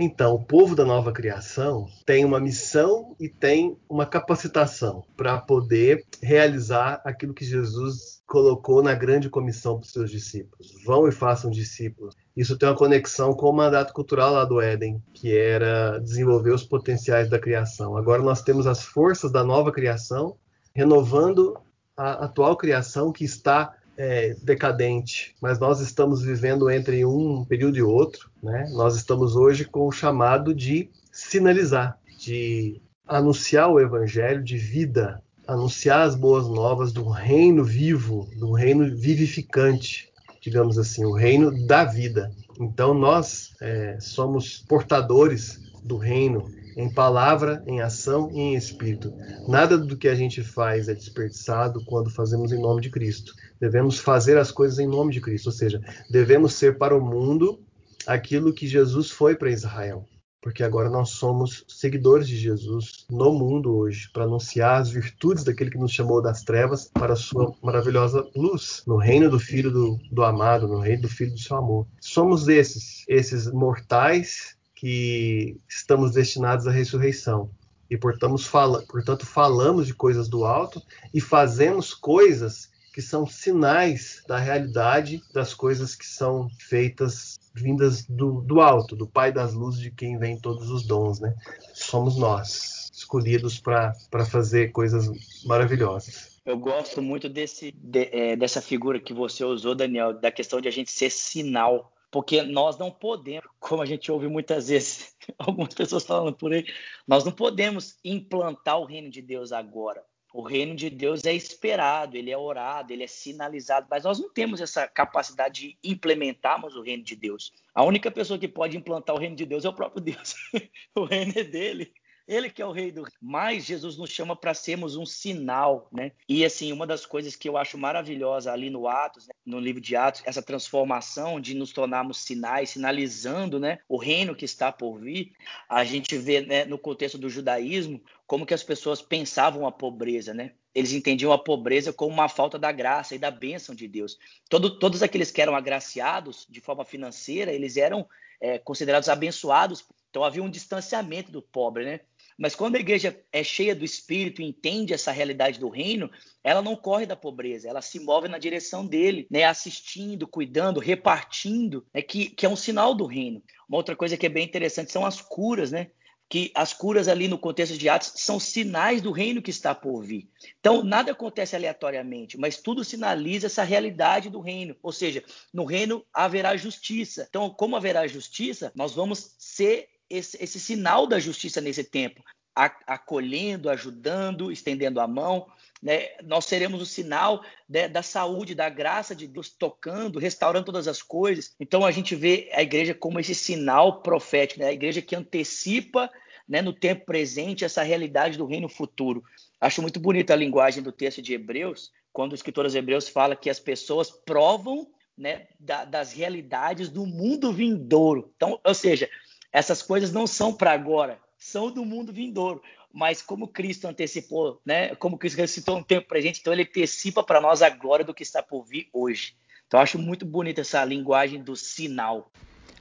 Então, 0.01 0.35
o 0.35 0.41
povo 0.45 0.77
da 0.77 0.85
nova 0.85 1.11
criação 1.11 1.85
tem 2.05 2.23
uma 2.23 2.39
missão 2.39 3.17
e 3.19 3.27
tem 3.27 3.77
uma 3.89 4.05
capacitação 4.05 5.03
para 5.17 5.37
poder 5.37 6.05
realizar 6.23 7.01
aquilo 7.03 7.33
que 7.33 7.43
Jesus 7.43 8.21
colocou 8.25 8.81
na 8.81 8.93
grande 8.93 9.29
comissão 9.29 9.77
para 9.77 9.85
os 9.85 9.91
seus 9.91 10.09
discípulos. 10.09 10.71
Vão 10.85 11.05
e 11.05 11.11
façam 11.11 11.51
discípulos. 11.51 12.15
Isso 12.33 12.57
tem 12.57 12.69
uma 12.69 12.77
conexão 12.77 13.33
com 13.33 13.49
o 13.49 13.53
mandato 13.53 13.91
cultural 13.91 14.31
lá 14.31 14.45
do 14.45 14.61
Éden, 14.61 15.03
que 15.13 15.35
era 15.35 15.99
desenvolver 15.99 16.53
os 16.53 16.63
potenciais 16.63 17.29
da 17.29 17.37
criação. 17.37 17.97
Agora 17.97 18.21
nós 18.21 18.41
temos 18.41 18.67
as 18.67 18.81
forças 18.81 19.33
da 19.33 19.43
nova 19.43 19.69
criação 19.69 20.37
renovando 20.73 21.59
a 21.97 22.23
atual 22.23 22.55
criação 22.55 23.11
que 23.11 23.25
está 23.25 23.75
é, 23.99 24.33
decadente, 24.41 25.35
mas 25.41 25.59
nós 25.59 25.81
estamos 25.81 26.21
vivendo 26.21 26.71
entre 26.71 27.03
um 27.03 27.43
período 27.43 27.77
e 27.77 27.81
outro. 27.81 28.31
Né? 28.41 28.65
Nós 28.71 28.95
estamos 28.95 29.35
hoje 29.35 29.65
com 29.65 29.85
o 29.85 29.91
chamado 29.91 30.55
de 30.55 30.89
sinalizar, 31.11 31.99
de 32.17 32.81
anunciar 33.05 33.69
o 33.69 33.77
evangelho 33.77 34.41
de 34.41 34.57
vida, 34.57 35.21
anunciar 35.45 36.07
as 36.07 36.15
boas 36.15 36.47
novas 36.47 36.93
do 36.93 37.09
reino 37.09 37.61
vivo, 37.61 38.25
do 38.37 38.53
reino 38.53 38.95
vivificante, 38.95 40.09
digamos 40.39 40.77
assim, 40.77 41.03
o 41.03 41.11
reino 41.11 41.67
da 41.67 41.83
vida. 41.83 42.31
Então 42.57 42.93
nós 42.93 43.53
é, 43.59 43.97
somos 43.99 44.63
portadores 44.65 45.59
do 45.83 45.97
reino 45.97 46.49
em 46.77 46.89
palavra, 46.89 47.61
em 47.67 47.81
ação 47.81 48.31
e 48.31 48.39
em 48.39 48.55
espírito. 48.55 49.13
Nada 49.45 49.77
do 49.77 49.97
que 49.97 50.07
a 50.07 50.15
gente 50.15 50.41
faz 50.41 50.87
é 50.87 50.93
desperdiçado 50.93 51.83
quando 51.83 52.09
fazemos 52.09 52.53
em 52.53 52.61
nome 52.61 52.81
de 52.81 52.89
Cristo. 52.89 53.33
Devemos 53.59 53.99
fazer 53.99 54.37
as 54.37 54.51
coisas 54.51 54.79
em 54.79 54.87
nome 54.87 55.11
de 55.11 55.21
Cristo, 55.21 55.47
ou 55.47 55.51
seja, 55.51 55.81
devemos 56.09 56.53
ser 56.53 56.77
para 56.77 56.95
o 56.95 57.01
mundo 57.01 57.59
aquilo 58.07 58.53
que 58.53 58.67
Jesus 58.67 59.11
foi 59.11 59.35
para 59.35 59.51
Israel. 59.51 60.07
Porque 60.41 60.63
agora 60.63 60.89
nós 60.89 61.09
somos 61.09 61.65
seguidores 61.67 62.25
de 62.25 62.37
Jesus 62.37 63.05
no 63.09 63.33
mundo 63.33 63.75
hoje, 63.75 64.09
para 64.13 64.23
anunciar 64.23 64.79
as 64.79 64.89
virtudes 64.89 65.43
daquele 65.43 65.69
que 65.69 65.77
nos 65.77 65.91
chamou 65.91 66.21
das 66.21 66.43
trevas 66.43 66.89
para 66.93 67.11
a 67.11 67.17
sua 67.17 67.53
maravilhosa 67.61 68.25
luz, 68.33 68.81
no 68.87 68.95
reino 68.95 69.29
do 69.29 69.37
Filho 69.37 69.69
do, 69.69 69.99
do 70.09 70.23
amado, 70.23 70.65
no 70.65 70.79
reino 70.79 71.01
do 71.01 71.09
Filho 71.09 71.33
do 71.33 71.39
seu 71.39 71.57
amor. 71.57 71.85
Somos 71.99 72.47
esses, 72.47 73.03
esses 73.09 73.51
mortais 73.51 74.55
que 74.73 75.59
estamos 75.67 76.13
destinados 76.13 76.67
à 76.67 76.71
ressurreição. 76.71 77.51
E 77.89 77.97
portanto, 77.97 78.37
fala, 78.37 78.81
portanto, 78.87 79.25
falamos 79.25 79.87
de 79.87 79.93
coisas 79.93 80.29
do 80.29 80.45
alto 80.45 80.81
e 81.13 81.19
fazemos 81.19 81.93
coisas 81.93 82.69
que 82.99 83.03
são 83.03 83.25
sinais 83.25 84.21
da 84.27 84.37
realidade 84.37 85.23
das 85.33 85.53
coisas 85.53 85.95
que 85.95 86.05
são 86.05 86.49
feitas 86.59 87.39
vindas 87.53 88.05
do, 88.05 88.41
do 88.41 88.59
alto, 88.59 88.93
do 88.93 89.07
Pai 89.07 89.31
das 89.31 89.53
luzes, 89.53 89.79
de 89.79 89.89
quem 89.89 90.17
vem 90.17 90.37
todos 90.37 90.69
os 90.69 90.85
dons, 90.85 91.21
né? 91.21 91.33
Somos 91.73 92.17
nós, 92.17 92.89
escolhidos 92.93 93.57
para 93.57 93.93
fazer 94.29 94.73
coisas 94.73 95.09
maravilhosas. 95.45 96.41
Eu 96.45 96.57
gosto 96.57 97.01
muito 97.01 97.29
desse, 97.29 97.71
de, 97.71 98.09
é, 98.11 98.35
dessa 98.35 98.61
figura 98.61 98.99
que 98.99 99.13
você 99.13 99.45
usou, 99.45 99.73
Daniel, 99.73 100.13
da 100.13 100.29
questão 100.29 100.59
de 100.59 100.67
a 100.67 100.71
gente 100.71 100.91
ser 100.91 101.09
sinal 101.09 101.93
porque 102.11 102.41
nós 102.41 102.77
não 102.77 102.91
podemos, 102.91 103.47
como 103.61 103.81
a 103.81 103.85
gente 103.85 104.11
ouve 104.11 104.27
muitas 104.27 104.67
vezes, 104.67 105.15
algumas 105.39 105.73
pessoas 105.73 106.03
falando 106.05 106.35
por 106.35 106.51
aí, 106.51 106.65
nós 107.07 107.23
não 107.23 107.31
podemos 107.31 107.97
implantar 108.03 108.77
o 108.77 108.83
reino 108.83 109.09
de 109.09 109.21
Deus 109.21 109.53
agora. 109.53 110.03
O 110.31 110.43
reino 110.43 110.75
de 110.75 110.89
Deus 110.89 111.25
é 111.25 111.33
esperado, 111.33 112.15
ele 112.15 112.29
é 112.29 112.37
orado, 112.37 112.93
ele 112.93 113.03
é 113.03 113.07
sinalizado, 113.07 113.87
mas 113.89 114.03
nós 114.03 114.19
não 114.19 114.29
temos 114.29 114.61
essa 114.61 114.87
capacidade 114.87 115.61
de 115.61 115.77
implementarmos 115.83 116.75
o 116.75 116.81
reino 116.81 117.03
de 117.03 117.15
Deus. 117.15 117.51
A 117.73 117.83
única 117.83 118.11
pessoa 118.11 118.37
que 118.37 118.47
pode 118.47 118.77
implantar 118.77 119.15
o 119.15 119.19
reino 119.19 119.35
de 119.35 119.45
Deus 119.45 119.65
é 119.65 119.69
o 119.69 119.73
próprio 119.73 120.01
Deus. 120.01 120.35
o 120.95 121.03
reino 121.03 121.33
é 121.35 121.43
dele. 121.43 121.91
Ele 122.29 122.47
que 122.47 122.61
é 122.61 122.65
o 122.65 122.71
rei 122.71 122.91
do. 122.91 123.07
Mas 123.19 123.65
Jesus 123.65 123.97
nos 123.97 124.11
chama 124.11 124.35
para 124.35 124.53
sermos 124.53 124.95
um 124.95 125.03
sinal, 125.03 125.89
né? 125.91 126.11
E 126.27 126.45
assim, 126.45 126.71
uma 126.71 126.85
das 126.85 127.03
coisas 127.03 127.35
que 127.35 127.49
eu 127.49 127.57
acho 127.57 127.75
maravilhosa 127.75 128.53
ali 128.53 128.69
no 128.69 128.87
Atos, 128.87 129.25
né? 129.25 129.33
no 129.43 129.59
livro 129.59 129.81
de 129.81 129.95
Atos, 129.95 130.21
essa 130.23 130.39
transformação 130.39 131.41
de 131.41 131.55
nos 131.55 131.73
tornarmos 131.73 132.19
sinais, 132.19 132.69
sinalizando, 132.69 133.59
né, 133.59 133.79
o 133.89 133.97
reino 133.97 134.35
que 134.35 134.45
está 134.45 134.71
por 134.71 134.99
vir. 134.99 135.33
A 135.67 135.83
gente 135.83 136.15
vê, 136.19 136.41
né, 136.41 136.65
no 136.65 136.77
contexto 136.77 137.17
do 137.17 137.31
judaísmo, 137.31 137.99
como 138.27 138.45
que 138.45 138.53
as 138.53 138.61
pessoas 138.61 139.01
pensavam 139.01 139.65
a 139.65 139.71
pobreza, 139.71 140.31
né? 140.31 140.51
Eles 140.75 140.93
entendiam 140.93 141.33
a 141.33 141.37
pobreza 141.37 141.91
como 141.91 142.13
uma 142.13 142.29
falta 142.29 142.59
da 142.59 142.71
graça 142.71 143.15
e 143.15 143.17
da 143.17 143.31
bênção 143.31 143.73
de 143.73 143.87
Deus. 143.87 144.19
Todo, 144.47 144.77
todos 144.77 145.01
aqueles 145.01 145.31
que 145.31 145.41
eram 145.41 145.55
agraciados 145.55 146.45
de 146.47 146.61
forma 146.61 146.85
financeira, 146.85 147.51
eles 147.51 147.75
eram 147.75 148.07
é, 148.39 148.59
considerados 148.59 149.09
abençoados. 149.09 149.83
Então 150.11 150.23
havia 150.23 150.43
um 150.43 150.49
distanciamento 150.49 151.31
do 151.31 151.41
pobre, 151.41 151.85
né? 151.85 152.01
Mas 152.39 152.55
quando 152.55 152.77
a 152.77 152.79
igreja 152.79 153.21
é 153.33 153.43
cheia 153.43 153.75
do 153.75 153.83
Espírito 153.83 154.41
e 154.41 154.45
entende 154.45 154.93
essa 154.93 155.11
realidade 155.11 155.59
do 155.59 155.67
reino, 155.67 156.09
ela 156.41 156.61
não 156.61 156.73
corre 156.73 157.05
da 157.05 157.15
pobreza, 157.15 157.67
ela 157.67 157.81
se 157.81 157.99
move 157.99 158.29
na 158.29 158.37
direção 158.37 158.85
dele, 158.85 159.27
né? 159.29 159.43
assistindo, 159.43 160.25
cuidando, 160.25 160.79
repartindo, 160.79 161.85
né? 161.93 162.01
que, 162.01 162.29
que 162.29 162.45
é 162.45 162.49
um 162.49 162.55
sinal 162.55 162.95
do 162.95 163.05
reino. 163.05 163.43
Uma 163.67 163.77
outra 163.77 163.93
coisa 163.93 164.15
que 164.15 164.25
é 164.25 164.29
bem 164.29 164.45
interessante 164.45 164.89
são 164.89 165.05
as 165.05 165.19
curas, 165.19 165.69
né? 165.69 165.91
que 166.29 166.51
as 166.55 166.71
curas 166.71 167.07
ali 167.07 167.27
no 167.27 167.39
contexto 167.39 167.75
de 167.75 167.89
Atos 167.89 168.13
são 168.15 168.39
sinais 168.39 169.01
do 169.01 169.11
reino 169.11 169.41
que 169.41 169.49
está 169.49 169.73
por 169.73 170.01
vir. 170.03 170.29
Então, 170.59 170.83
nada 170.83 171.11
acontece 171.11 171.55
aleatoriamente, 171.55 172.37
mas 172.37 172.57
tudo 172.57 172.85
sinaliza 172.85 173.47
essa 173.47 173.63
realidade 173.63 174.29
do 174.29 174.39
reino. 174.39 174.75
Ou 174.83 174.91
seja, 174.91 175.23
no 175.51 175.65
reino 175.65 176.05
haverá 176.13 176.55
justiça. 176.55 177.25
Então, 177.27 177.49
como 177.49 177.75
haverá 177.75 178.05
justiça, 178.07 178.71
nós 178.75 178.93
vamos 178.93 179.35
ser 179.39 179.89
esse, 180.09 180.37
esse 180.41 180.59
sinal 180.59 181.05
da 181.05 181.19
justiça 181.19 181.61
nesse 181.61 181.83
tempo, 181.83 182.23
acolhendo, 182.55 183.69
ajudando, 183.69 184.51
estendendo 184.51 184.99
a 184.99 185.07
mão. 185.07 185.47
Né? 185.81 186.09
Nós 186.23 186.45
seremos 186.45 186.81
o 186.81 186.85
sinal 186.85 187.43
né, 187.69 187.87
da 187.87 188.01
saúde, 188.01 188.55
da 188.55 188.69
graça 188.69 189.15
de 189.15 189.27
Deus 189.27 189.49
tocando, 189.49 190.19
restaurando 190.19 190.65
todas 190.65 190.87
as 190.87 191.01
coisas. 191.01 191.53
Então 191.59 191.85
a 191.85 191.91
gente 191.91 192.15
vê 192.15 192.49
a 192.53 192.61
igreja 192.61 192.93
como 192.93 193.19
esse 193.19 193.35
sinal 193.35 194.01
profético, 194.01 194.59
né? 194.59 194.67
a 194.67 194.73
igreja 194.73 195.01
que 195.01 195.15
antecipa 195.15 196.09
né, 196.47 196.61
no 196.61 196.73
tempo 196.73 197.05
presente 197.05 197.63
essa 197.63 197.83
realidade 197.83 198.37
do 198.37 198.45
reino 198.45 198.67
futuro. 198.67 199.23
Acho 199.61 199.81
muito 199.81 199.99
bonita 199.99 200.33
a 200.33 200.37
linguagem 200.37 200.81
do 200.81 200.91
texto 200.91 201.21
de 201.21 201.33
Hebreus, 201.33 201.91
quando 202.11 202.31
o 202.31 202.35
escritor 202.35 202.65
aos 202.65 202.73
Hebreus 202.73 203.07
fala 203.07 203.35
que 203.35 203.49
as 203.49 203.59
pessoas 203.59 204.09
provam 204.09 204.87
né, 205.15 205.47
da, 205.59 205.85
das 205.85 206.11
realidades 206.11 206.89
do 206.89 207.05
mundo 207.05 207.53
vindouro. 207.53 208.31
Então, 208.35 208.59
ou 208.63 208.73
seja, 208.73 209.07
essas 209.51 209.81
coisas 209.81 210.11
não 210.11 210.27
são 210.27 210.53
para 210.53 210.71
agora, 210.71 211.19
são 211.37 211.71
do 211.71 211.85
mundo 211.85 212.13
vindouro. 212.13 212.61
Mas 212.91 213.21
como 213.21 213.47
Cristo 213.47 213.87
antecipou, 213.87 214.59
né? 214.65 214.95
Como 214.95 215.17
Cristo 215.17 215.37
ressuscitou 215.37 215.77
no 215.77 215.83
tempo 215.83 216.07
presente, 216.07 216.39
então 216.39 216.51
ele 216.51 216.63
antecipa 216.63 217.23
para 217.23 217.39
nós 217.39 217.61
a 217.61 217.69
glória 217.69 218.03
do 218.03 218.13
que 218.13 218.23
está 218.23 218.41
por 218.41 218.63
vir 218.63 218.89
hoje. 218.91 219.35
Então 219.67 219.79
eu 219.79 219.83
acho 219.83 219.99
muito 219.99 220.25
bonita 220.25 220.61
essa 220.61 220.83
linguagem 220.83 221.41
do 221.43 221.55
sinal. 221.55 222.31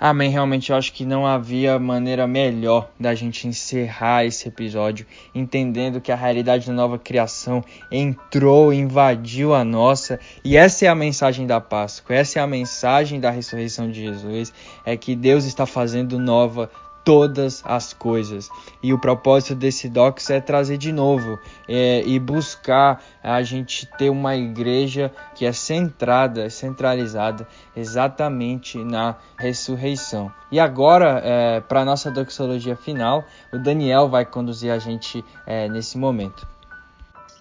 Amém. 0.01 0.31
Realmente 0.31 0.71
eu 0.71 0.77
acho 0.77 0.93
que 0.93 1.05
não 1.05 1.27
havia 1.27 1.77
maneira 1.77 2.25
melhor 2.25 2.89
da 3.01 3.17
gente 3.17 3.49
encerrar 3.49 4.25
esse 4.25 4.47
episódio 4.47 5.05
entendendo 5.35 6.01
que 6.01 6.13
a 6.13 6.17
realidade 6.17 6.69
da 6.69 6.73
nova 6.73 6.97
criação 6.99 7.65
entrou, 7.91 8.73
invadiu 8.73 9.55
a 9.55 9.65
nossa, 9.65 10.21
e 10.45 10.57
essa 10.57 10.87
é 10.87 10.89
a 10.89 10.95
mensagem 10.95 11.49
da 11.49 11.61
Páscoa. 11.61 12.15
Essa 12.15 12.39
é 12.39 12.43
a 12.43 12.47
mensagem 12.47 13.19
da 13.19 13.31
ressurreição 13.31 13.91
de 13.91 14.01
Jesus, 14.01 14.53
é 14.87 14.97
que 14.97 15.17
Deus 15.17 15.45
está 15.45 15.67
fazendo 15.67 16.17
nova 16.17 16.71
todas 17.09 17.63
as 17.65 17.95
coisas. 17.95 18.51
E 18.83 18.93
o 18.93 18.99
propósito 18.99 19.55
desse 19.55 19.89
docs 19.89 20.29
é 20.29 20.43
trazer 20.43 20.77
de 20.77 20.93
novo 20.93 21.39
é, 21.67 22.03
e 22.05 22.19
buscar 22.19 23.03
a 23.23 23.43
gente 23.43 23.87
ter 23.97 24.11
uma 24.11 24.37
igreja 24.37 25.11
que 25.35 25.47
é 25.47 25.53
centrada, 25.53 26.51
centralizada 26.51 27.49
exatamente 27.75 28.77
na 28.85 29.17
ressurreição. 29.39 30.31
E 30.53 30.61
agora, 30.61 31.23
é, 31.25 31.61
para 31.63 31.81
a 31.81 31.85
nossa 31.87 32.11
doxologia 32.11 32.77
final, 32.77 33.25
o 33.55 33.59
Daniel 33.59 34.11
vai 34.11 34.27
conduzir 34.27 34.71
a 34.71 34.79
gente 34.79 35.25
é, 35.47 35.67
nesse 35.67 35.97
momento. 35.97 36.47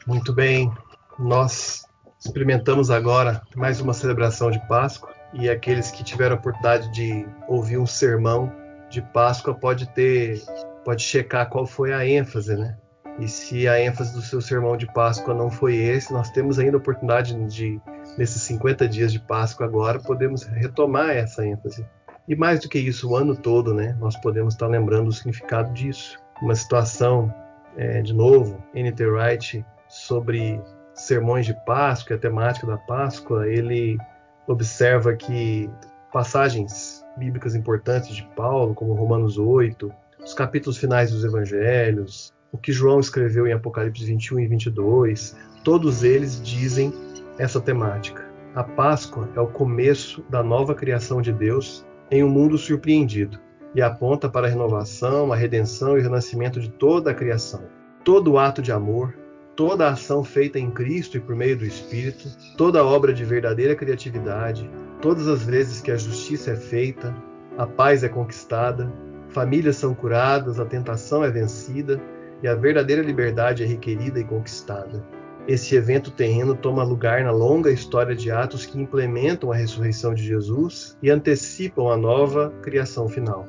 Muito 0.05 0.31
bem, 0.31 0.71
nós 1.19 1.85
experimentamos 2.17 2.89
agora 2.89 3.41
mais 3.53 3.81
uma 3.81 3.93
celebração 3.93 4.49
de 4.49 4.65
Páscoa 4.65 5.13
e 5.33 5.49
aqueles 5.49 5.91
que 5.91 6.05
tiveram 6.05 6.37
a 6.37 6.39
oportunidade 6.39 6.89
de 6.93 7.27
ouvir 7.49 7.77
um 7.77 7.85
sermão 7.85 8.49
de 8.89 9.01
Páscoa 9.01 9.53
pode 9.53 9.87
ter, 9.89 10.41
pode 10.83 11.01
checar 11.01 11.49
qual 11.49 11.65
foi 11.65 11.93
a 11.93 12.05
ênfase, 12.05 12.55
né? 12.55 12.77
E 13.19 13.27
se 13.27 13.67
a 13.67 13.81
ênfase 13.81 14.13
do 14.13 14.21
seu 14.21 14.39
sermão 14.39 14.77
de 14.77 14.85
Páscoa 14.85 15.33
não 15.33 15.49
foi 15.49 15.75
esse, 15.75 16.13
nós 16.13 16.29
temos 16.29 16.59
ainda 16.59 16.77
a 16.77 16.79
oportunidade 16.79 17.33
de, 17.47 17.81
nesses 18.17 18.41
50 18.43 18.87
dias 18.87 19.11
de 19.11 19.19
Páscoa 19.19 19.65
agora, 19.65 19.99
podemos 19.99 20.43
retomar 20.43 21.09
essa 21.09 21.45
ênfase. 21.45 21.85
E 22.27 22.35
mais 22.35 22.59
do 22.59 22.69
que 22.69 22.77
isso, 22.77 23.09
o 23.09 23.15
ano 23.15 23.35
todo, 23.35 23.73
né? 23.73 23.97
Nós 23.99 24.15
podemos 24.17 24.53
estar 24.53 24.67
lembrando 24.67 25.07
o 25.07 25.11
significado 25.11 25.73
disso. 25.73 26.19
Uma 26.41 26.53
situação, 26.53 27.33
é, 27.75 28.01
de 28.01 28.13
novo, 28.13 28.63
N.T. 28.75 29.03
Wright, 29.05 29.65
sobre 29.87 30.61
sermões 30.93 31.45
de 31.45 31.53
Páscoa, 31.65 32.17
a 32.17 32.19
temática 32.19 32.67
da 32.67 32.77
Páscoa, 32.77 33.47
ele 33.47 33.97
observa 34.45 35.15
que 35.15 35.69
passagens 36.11 37.03
bíblicas 37.17 37.55
importantes 37.55 38.15
de 38.15 38.23
Paulo, 38.35 38.73
como 38.73 38.93
Romanos 38.93 39.37
8, 39.37 39.91
os 40.23 40.33
capítulos 40.33 40.77
finais 40.77 41.11
dos 41.11 41.23
evangelhos, 41.23 42.33
o 42.51 42.57
que 42.57 42.71
João 42.71 42.99
escreveu 42.99 43.47
em 43.47 43.53
Apocalipse 43.53 44.05
21 44.05 44.39
e 44.39 44.47
22, 44.47 45.35
todos 45.63 46.03
eles 46.03 46.41
dizem 46.41 46.93
essa 47.37 47.59
temática. 47.59 48.25
A 48.55 48.63
Páscoa 48.63 49.29
é 49.35 49.39
o 49.39 49.47
começo 49.47 50.23
da 50.29 50.41
nova 50.41 50.73
criação 50.73 51.21
de 51.21 51.31
Deus 51.31 51.85
em 52.09 52.23
um 52.23 52.29
mundo 52.29 52.57
surpreendido 52.57 53.39
e 53.75 53.81
aponta 53.81 54.29
para 54.29 54.47
a 54.47 54.49
renovação, 54.49 55.31
a 55.31 55.35
redenção 55.35 55.97
e 55.97 55.99
o 55.99 56.03
renascimento 56.03 56.59
de 56.59 56.69
toda 56.69 57.11
a 57.11 57.13
criação. 57.13 57.63
Todo 58.03 58.37
ato 58.37 58.61
de 58.61 58.71
amor, 58.71 59.13
toda 59.55 59.89
ação 59.89 60.23
feita 60.23 60.57
em 60.57 60.71
Cristo 60.71 61.17
e 61.17 61.19
por 61.19 61.35
meio 61.35 61.57
do 61.57 61.65
Espírito, 61.65 62.29
toda 62.57 62.83
obra 62.83 63.13
de 63.13 63.25
verdadeira 63.25 63.75
criatividade, 63.75 64.69
todas 65.01 65.27
as 65.27 65.43
vezes 65.43 65.81
que 65.81 65.91
a 65.91 65.97
justiça 65.97 66.51
é 66.51 66.55
feita, 66.55 67.15
a 67.57 67.65
paz 67.65 68.03
é 68.03 68.09
conquistada, 68.09 68.91
famílias 69.29 69.77
são 69.77 69.93
curadas, 69.93 70.59
a 70.59 70.65
tentação 70.65 71.23
é 71.23 71.29
vencida 71.29 72.01
e 72.41 72.47
a 72.47 72.55
verdadeira 72.55 73.01
liberdade 73.01 73.63
é 73.63 73.65
requerida 73.65 74.19
e 74.19 74.23
conquistada. 74.23 75.03
Esse 75.47 75.75
evento 75.75 76.11
terreno 76.11 76.55
toma 76.55 76.83
lugar 76.83 77.23
na 77.23 77.31
longa 77.31 77.71
história 77.71 78.13
de 78.13 78.29
atos 78.29 78.65
que 78.65 78.79
implementam 78.79 79.51
a 79.51 79.55
ressurreição 79.55 80.13
de 80.13 80.23
Jesus 80.23 80.97
e 81.01 81.09
antecipam 81.09 81.89
a 81.89 81.97
nova 81.97 82.51
criação 82.61 83.07
final, 83.07 83.45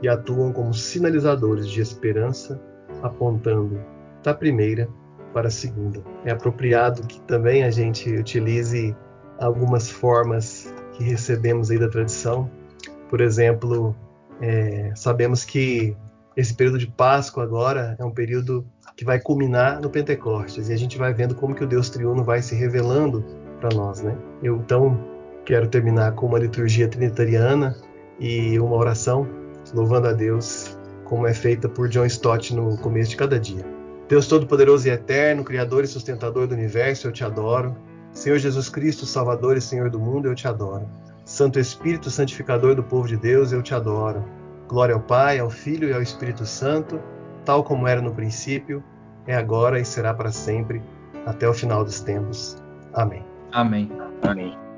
e 0.00 0.08
atuam 0.08 0.52
como 0.52 0.72
sinalizadores 0.72 1.68
de 1.68 1.80
esperança, 1.80 2.60
apontando 3.02 3.80
da 4.22 4.32
primeira 4.32 4.88
para 5.32 5.48
a 5.48 5.50
segunda. 5.50 6.02
É 6.24 6.30
apropriado 6.30 7.02
que 7.06 7.20
também 7.22 7.64
a 7.64 7.70
gente 7.70 8.08
utilize 8.14 8.96
algumas 9.38 9.90
formas 9.90 10.72
que 11.00 11.04
recebemos 11.04 11.70
aí 11.70 11.78
da 11.78 11.88
tradição. 11.88 12.50
Por 13.08 13.22
exemplo, 13.22 13.96
é, 14.38 14.92
sabemos 14.94 15.44
que 15.44 15.96
esse 16.36 16.52
período 16.54 16.78
de 16.78 16.86
Páscoa 16.86 17.42
agora 17.42 17.96
é 17.98 18.04
um 18.04 18.10
período 18.10 18.66
que 18.94 19.04
vai 19.04 19.18
culminar 19.18 19.80
no 19.80 19.88
Pentecostes 19.88 20.68
e 20.68 20.74
a 20.74 20.76
gente 20.76 20.98
vai 20.98 21.14
vendo 21.14 21.34
como 21.34 21.54
que 21.54 21.64
o 21.64 21.66
Deus 21.66 21.88
triuno 21.88 22.22
vai 22.22 22.42
se 22.42 22.54
revelando 22.54 23.24
para 23.60 23.74
nós, 23.74 24.02
né? 24.02 24.14
Eu 24.42 24.56
então 24.56 25.02
quero 25.46 25.66
terminar 25.68 26.12
com 26.12 26.26
uma 26.26 26.38
liturgia 26.38 26.86
trinitariana 26.86 27.74
e 28.18 28.60
uma 28.60 28.76
oração 28.76 29.26
louvando 29.72 30.08
a 30.08 30.12
Deus, 30.12 30.78
como 31.04 31.26
é 31.26 31.32
feita 31.32 31.66
por 31.66 31.88
John 31.88 32.04
Stott 32.04 32.54
no 32.54 32.76
começo 32.76 33.10
de 33.10 33.16
cada 33.16 33.40
dia. 33.40 33.64
Deus 34.06 34.26
Todo-Poderoso 34.26 34.86
e 34.86 34.90
Eterno, 34.90 35.44
Criador 35.44 35.82
e 35.82 35.86
Sustentador 35.86 36.46
do 36.46 36.54
Universo, 36.54 37.08
eu 37.08 37.12
te 37.12 37.24
adoro. 37.24 37.74
Senhor 38.12 38.38
Jesus 38.38 38.68
Cristo, 38.68 39.06
Salvador 39.06 39.56
e 39.56 39.60
Senhor 39.60 39.90
do 39.90 39.98
mundo, 39.98 40.26
eu 40.26 40.34
te 40.34 40.48
adoro. 40.48 40.88
Santo 41.24 41.58
Espírito, 41.58 42.10
Santificador 42.10 42.74
do 42.74 42.82
povo 42.82 43.06
de 43.06 43.16
Deus, 43.16 43.52
eu 43.52 43.62
te 43.62 43.74
adoro. 43.74 44.24
Glória 44.68 44.94
ao 44.94 45.00
Pai, 45.00 45.38
ao 45.38 45.50
Filho 45.50 45.88
e 45.88 45.92
ao 45.92 46.02
Espírito 46.02 46.44
Santo, 46.44 47.00
tal 47.44 47.62
como 47.62 47.86
era 47.86 48.00
no 48.00 48.12
princípio, 48.12 48.82
é 49.26 49.36
agora 49.36 49.78
e 49.78 49.84
será 49.84 50.12
para 50.12 50.32
sempre, 50.32 50.82
até 51.26 51.48
o 51.48 51.54
final 51.54 51.84
dos 51.84 52.00
tempos. 52.00 52.56
Amém. 52.92 53.24
Amém. 53.52 53.90
Amém. 54.22 54.69